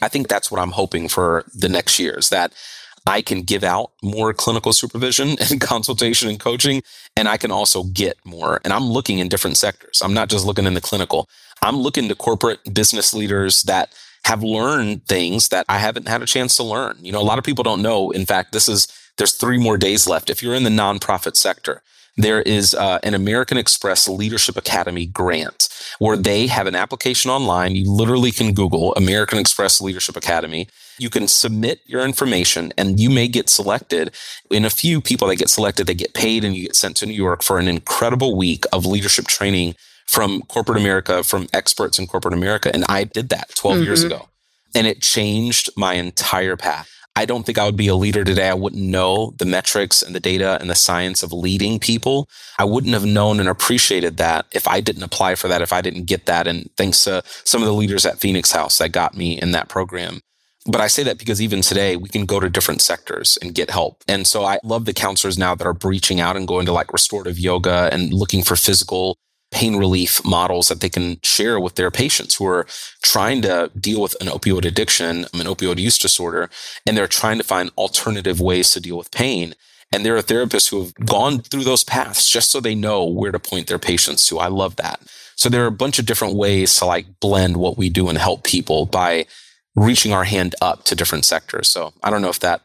I 0.00 0.08
think 0.08 0.28
that's 0.28 0.50
what 0.50 0.60
I'm 0.60 0.72
hoping 0.72 1.08
for 1.08 1.44
the 1.54 1.68
next 1.68 1.98
year 1.98 2.18
is 2.18 2.30
that 2.30 2.52
I 3.06 3.20
can 3.20 3.42
give 3.42 3.62
out 3.62 3.92
more 4.02 4.32
clinical 4.32 4.72
supervision 4.72 5.36
and 5.50 5.60
consultation 5.60 6.28
and 6.28 6.40
coaching, 6.40 6.82
and 7.16 7.28
I 7.28 7.36
can 7.36 7.50
also 7.50 7.84
get 7.84 8.16
more. 8.24 8.60
And 8.64 8.72
I'm 8.72 8.84
looking 8.84 9.18
in 9.18 9.28
different 9.28 9.56
sectors. 9.56 10.00
I'm 10.02 10.14
not 10.14 10.28
just 10.28 10.46
looking 10.46 10.66
in 10.66 10.74
the 10.74 10.80
clinical. 10.80 11.28
I'm 11.62 11.76
looking 11.78 12.08
to 12.08 12.14
corporate 12.14 12.74
business 12.74 13.14
leaders 13.14 13.62
that 13.64 13.92
have 14.24 14.42
learned 14.42 15.06
things 15.06 15.48
that 15.48 15.66
I 15.68 15.78
haven't 15.78 16.08
had 16.08 16.22
a 16.22 16.26
chance 16.26 16.56
to 16.56 16.62
learn. 16.62 16.96
You 17.00 17.12
know, 17.12 17.20
a 17.20 17.22
lot 17.22 17.38
of 17.38 17.44
people 17.44 17.64
don't 17.64 17.82
know. 17.82 18.10
In 18.10 18.24
fact, 18.24 18.52
this 18.52 18.68
is, 18.68 18.88
there's 19.18 19.34
three 19.34 19.58
more 19.58 19.76
days 19.76 20.06
left. 20.06 20.30
If 20.30 20.42
you're 20.42 20.54
in 20.54 20.64
the 20.64 20.70
nonprofit 20.70 21.36
sector, 21.36 21.82
there 22.16 22.42
is 22.42 22.74
uh, 22.74 23.00
an 23.02 23.14
American 23.14 23.58
Express 23.58 24.08
Leadership 24.08 24.56
Academy 24.56 25.06
grant 25.06 25.68
where 25.98 26.16
they 26.16 26.46
have 26.46 26.66
an 26.66 26.76
application 26.76 27.30
online. 27.30 27.74
You 27.74 27.90
literally 27.90 28.30
can 28.30 28.54
Google 28.54 28.94
American 28.94 29.38
Express 29.38 29.80
Leadership 29.80 30.16
Academy. 30.16 30.68
You 30.98 31.10
can 31.10 31.26
submit 31.26 31.80
your 31.86 32.04
information 32.04 32.72
and 32.78 33.00
you 33.00 33.10
may 33.10 33.26
get 33.26 33.48
selected. 33.48 34.12
In 34.50 34.64
a 34.64 34.70
few 34.70 35.00
people 35.00 35.26
that 35.28 35.36
get 35.36 35.50
selected, 35.50 35.86
they 35.86 35.94
get 35.94 36.14
paid 36.14 36.44
and 36.44 36.54
you 36.54 36.62
get 36.62 36.76
sent 36.76 36.96
to 36.98 37.06
New 37.06 37.14
York 37.14 37.42
for 37.42 37.58
an 37.58 37.66
incredible 37.66 38.36
week 38.36 38.64
of 38.72 38.86
leadership 38.86 39.26
training 39.26 39.74
from 40.06 40.42
corporate 40.42 40.78
America, 40.78 41.22
from 41.22 41.48
experts 41.52 41.98
in 41.98 42.06
corporate 42.06 42.34
America. 42.34 42.70
And 42.72 42.84
I 42.88 43.04
did 43.04 43.30
that 43.30 43.54
12 43.56 43.76
mm-hmm. 43.76 43.84
years 43.84 44.02
ago 44.02 44.28
and 44.74 44.86
it 44.86 45.00
changed 45.00 45.70
my 45.76 45.94
entire 45.94 46.56
path. 46.56 46.90
I 47.16 47.26
don't 47.26 47.46
think 47.46 47.58
I 47.58 47.64
would 47.64 47.76
be 47.76 47.86
a 47.86 47.94
leader 47.94 48.24
today. 48.24 48.48
I 48.48 48.54
wouldn't 48.54 48.82
know 48.82 49.34
the 49.38 49.44
metrics 49.44 50.02
and 50.02 50.16
the 50.16 50.20
data 50.20 50.58
and 50.60 50.68
the 50.68 50.74
science 50.74 51.22
of 51.22 51.32
leading 51.32 51.78
people. 51.78 52.28
I 52.58 52.64
wouldn't 52.64 52.92
have 52.92 53.04
known 53.04 53.38
and 53.38 53.48
appreciated 53.48 54.16
that 54.16 54.46
if 54.52 54.66
I 54.66 54.80
didn't 54.80 55.04
apply 55.04 55.36
for 55.36 55.46
that, 55.46 55.62
if 55.62 55.72
I 55.72 55.80
didn't 55.80 56.06
get 56.06 56.26
that. 56.26 56.48
And 56.48 56.68
thanks 56.76 57.04
to 57.04 57.22
some 57.44 57.62
of 57.62 57.66
the 57.66 57.74
leaders 57.74 58.04
at 58.04 58.18
Phoenix 58.18 58.50
House 58.50 58.78
that 58.78 58.90
got 58.90 59.16
me 59.16 59.40
in 59.40 59.52
that 59.52 59.68
program. 59.68 60.22
But 60.66 60.80
I 60.80 60.88
say 60.88 61.04
that 61.04 61.18
because 61.18 61.40
even 61.40 61.60
today 61.60 61.94
we 61.96 62.08
can 62.08 62.26
go 62.26 62.40
to 62.40 62.48
different 62.48 62.80
sectors 62.80 63.38
and 63.40 63.54
get 63.54 63.70
help. 63.70 64.02
And 64.08 64.26
so 64.26 64.44
I 64.44 64.58
love 64.64 64.84
the 64.84 64.94
counselors 64.94 65.38
now 65.38 65.54
that 65.54 65.66
are 65.66 65.76
reaching 65.84 66.20
out 66.20 66.36
and 66.36 66.48
going 66.48 66.66
to 66.66 66.72
like 66.72 66.92
restorative 66.92 67.38
yoga 67.38 67.90
and 67.92 68.12
looking 68.12 68.42
for 68.42 68.56
physical 68.56 69.18
pain 69.54 69.76
relief 69.76 70.20
models 70.24 70.68
that 70.68 70.80
they 70.80 70.88
can 70.88 71.18
share 71.22 71.60
with 71.60 71.76
their 71.76 71.90
patients 71.90 72.34
who 72.34 72.44
are 72.44 72.66
trying 73.02 73.40
to 73.40 73.70
deal 73.78 74.02
with 74.02 74.16
an 74.20 74.26
opioid 74.26 74.64
addiction, 74.64 75.18
an 75.32 75.46
opioid 75.46 75.78
use 75.78 75.96
disorder, 75.96 76.50
and 76.84 76.96
they're 76.96 77.06
trying 77.06 77.38
to 77.38 77.44
find 77.44 77.70
alternative 77.78 78.40
ways 78.40 78.72
to 78.72 78.80
deal 78.80 78.98
with 78.98 79.12
pain. 79.12 79.54
And 79.92 80.04
there 80.04 80.16
are 80.16 80.22
therapists 80.22 80.70
who 80.70 80.82
have 80.82 80.94
gone 81.06 81.38
through 81.38 81.62
those 81.62 81.84
paths 81.84 82.28
just 82.28 82.50
so 82.50 82.58
they 82.58 82.74
know 82.74 83.04
where 83.04 83.30
to 83.30 83.38
point 83.38 83.68
their 83.68 83.78
patients 83.78 84.26
to. 84.26 84.40
I 84.40 84.48
love 84.48 84.74
that. 84.76 85.00
So 85.36 85.48
there 85.48 85.62
are 85.62 85.68
a 85.68 85.82
bunch 85.84 86.00
of 86.00 86.06
different 86.06 86.34
ways 86.34 86.76
to 86.78 86.86
like 86.86 87.20
blend 87.20 87.56
what 87.56 87.78
we 87.78 87.88
do 87.88 88.08
and 88.08 88.18
help 88.18 88.42
people 88.42 88.86
by 88.86 89.26
reaching 89.76 90.12
our 90.12 90.24
hand 90.24 90.56
up 90.60 90.82
to 90.86 90.96
different 90.96 91.24
sectors. 91.24 91.70
So 91.70 91.92
I 92.02 92.10
don't 92.10 92.22
know 92.22 92.28
if 92.28 92.40
that 92.40 92.62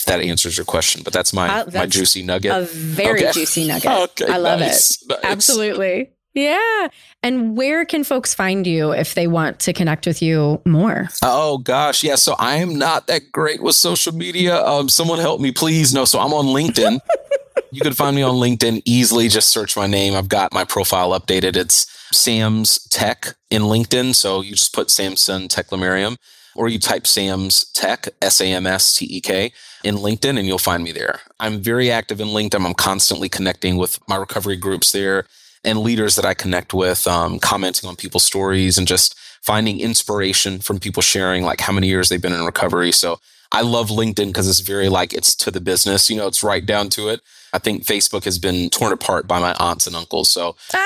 if 0.00 0.06
that 0.06 0.20
answers 0.20 0.56
your 0.56 0.64
question, 0.64 1.02
but 1.04 1.12
that's 1.12 1.32
my 1.34 1.48
uh, 1.48 1.64
that's 1.64 1.74
my 1.74 1.86
juicy 1.86 2.22
nugget. 2.22 2.52
A 2.52 2.64
very 2.64 3.20
okay. 3.20 3.32
juicy 3.32 3.66
nugget. 3.66 3.90
okay, 3.90 4.32
I 4.32 4.38
love 4.38 4.60
nice, 4.60 5.02
it. 5.02 5.08
Nice. 5.08 5.18
Absolutely. 5.24 6.10
Yeah. 6.32 6.88
And 7.22 7.56
where 7.56 7.84
can 7.84 8.04
folks 8.04 8.32
find 8.32 8.66
you 8.66 8.92
if 8.92 9.14
they 9.14 9.26
want 9.26 9.58
to 9.60 9.72
connect 9.72 10.06
with 10.06 10.22
you 10.22 10.62
more? 10.64 11.08
Oh 11.22 11.58
gosh, 11.58 12.02
yeah. 12.02 12.14
So 12.14 12.34
I 12.38 12.56
am 12.56 12.76
not 12.76 13.08
that 13.08 13.30
great 13.30 13.62
with 13.62 13.74
social 13.74 14.14
media. 14.14 14.64
Um, 14.64 14.88
someone 14.88 15.18
help 15.18 15.40
me, 15.40 15.52
please. 15.52 15.92
No, 15.92 16.04
so 16.04 16.18
I'm 16.18 16.32
on 16.32 16.46
LinkedIn. 16.46 17.00
you 17.72 17.80
can 17.80 17.92
find 17.92 18.16
me 18.16 18.22
on 18.22 18.36
LinkedIn 18.36 18.82
easily. 18.84 19.28
Just 19.28 19.50
search 19.50 19.76
my 19.76 19.86
name. 19.86 20.14
I've 20.14 20.28
got 20.28 20.54
my 20.54 20.64
profile 20.64 21.10
updated. 21.10 21.56
It's 21.56 21.86
Sam's 22.12 22.86
Tech 22.88 23.34
in 23.50 23.62
LinkedIn. 23.62 24.14
So 24.14 24.40
you 24.40 24.52
just 24.52 24.72
put 24.72 24.90
Samson 24.90 25.48
Teclemariam 25.48 26.16
or 26.54 26.68
you 26.68 26.78
type 26.78 27.06
Sam's 27.06 27.64
Tech, 27.72 28.08
S 28.22 28.40
A 28.40 28.46
M 28.46 28.66
S 28.66 28.94
T 28.94 29.06
E 29.06 29.20
K, 29.20 29.52
in 29.84 29.96
LinkedIn 29.96 30.38
and 30.38 30.46
you'll 30.46 30.58
find 30.58 30.82
me 30.82 30.92
there. 30.92 31.20
I'm 31.38 31.60
very 31.60 31.90
active 31.90 32.20
in 32.20 32.28
LinkedIn. 32.28 32.64
I'm 32.64 32.74
constantly 32.74 33.28
connecting 33.28 33.76
with 33.76 33.98
my 34.08 34.16
recovery 34.16 34.56
groups 34.56 34.92
there 34.92 35.26
and 35.64 35.80
leaders 35.80 36.16
that 36.16 36.24
I 36.24 36.34
connect 36.34 36.72
with, 36.72 37.06
um, 37.06 37.38
commenting 37.38 37.88
on 37.88 37.96
people's 37.96 38.24
stories 38.24 38.78
and 38.78 38.86
just 38.86 39.18
finding 39.42 39.80
inspiration 39.80 40.58
from 40.60 40.78
people 40.78 41.02
sharing 41.02 41.44
like 41.44 41.60
how 41.60 41.72
many 41.72 41.88
years 41.88 42.08
they've 42.08 42.20
been 42.20 42.32
in 42.32 42.44
recovery. 42.44 42.92
So 42.92 43.20
I 43.52 43.62
love 43.62 43.88
LinkedIn 43.88 44.28
because 44.28 44.48
it's 44.48 44.60
very 44.60 44.88
like 44.88 45.12
it's 45.12 45.34
to 45.36 45.50
the 45.50 45.60
business, 45.60 46.08
you 46.08 46.16
know, 46.16 46.26
it's 46.26 46.42
right 46.44 46.64
down 46.64 46.88
to 46.90 47.08
it. 47.08 47.20
I 47.52 47.58
think 47.58 47.84
Facebook 47.84 48.24
has 48.24 48.38
been 48.38 48.70
torn 48.70 48.92
apart 48.92 49.26
by 49.26 49.40
my 49.40 49.54
aunts 49.58 49.86
and 49.86 49.96
uncles. 49.96 50.30
So 50.30 50.56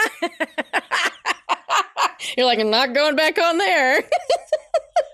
you're 2.36 2.47
like, 2.47 2.59
I'm 2.59 2.70
not 2.70 2.95
going 2.95 3.16
back 3.16 3.38
on 3.38 3.59
there. 3.59 4.03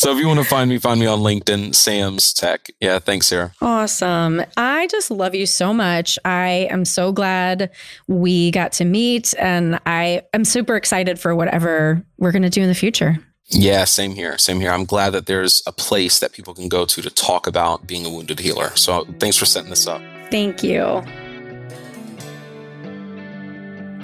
So 0.00 0.10
if 0.12 0.18
you 0.18 0.26
want 0.26 0.40
to 0.40 0.46
find 0.46 0.70
me, 0.70 0.78
find 0.78 0.98
me 0.98 1.04
on 1.04 1.18
LinkedIn, 1.18 1.74
Sam's 1.74 2.32
Tech. 2.32 2.70
Yeah, 2.80 3.00
thanks, 3.00 3.26
Sarah. 3.26 3.52
Awesome. 3.60 4.42
I 4.56 4.86
just 4.86 5.10
love 5.10 5.34
you 5.34 5.44
so 5.44 5.74
much. 5.74 6.18
I 6.24 6.68
am 6.70 6.86
so 6.86 7.12
glad 7.12 7.70
we 8.08 8.50
got 8.50 8.72
to 8.72 8.86
meet, 8.86 9.34
and 9.38 9.78
I 9.84 10.22
am 10.32 10.46
super 10.46 10.74
excited 10.74 11.18
for 11.18 11.34
whatever 11.34 12.02
we're 12.16 12.32
going 12.32 12.40
to 12.40 12.48
do 12.48 12.62
in 12.62 12.68
the 12.68 12.74
future. 12.74 13.18
Yeah, 13.50 13.84
same 13.84 14.12
here. 14.12 14.38
Same 14.38 14.58
here. 14.58 14.70
I'm 14.70 14.86
glad 14.86 15.10
that 15.10 15.26
there's 15.26 15.62
a 15.66 15.72
place 15.72 16.18
that 16.20 16.32
people 16.32 16.54
can 16.54 16.70
go 16.70 16.86
to 16.86 17.02
to 17.02 17.10
talk 17.10 17.46
about 17.46 17.86
being 17.86 18.06
a 18.06 18.08
wounded 18.08 18.40
healer. 18.40 18.74
So 18.76 19.04
thanks 19.18 19.36
for 19.36 19.44
setting 19.44 19.68
this 19.68 19.86
up. 19.86 20.00
Thank 20.30 20.62
you. 20.62 21.04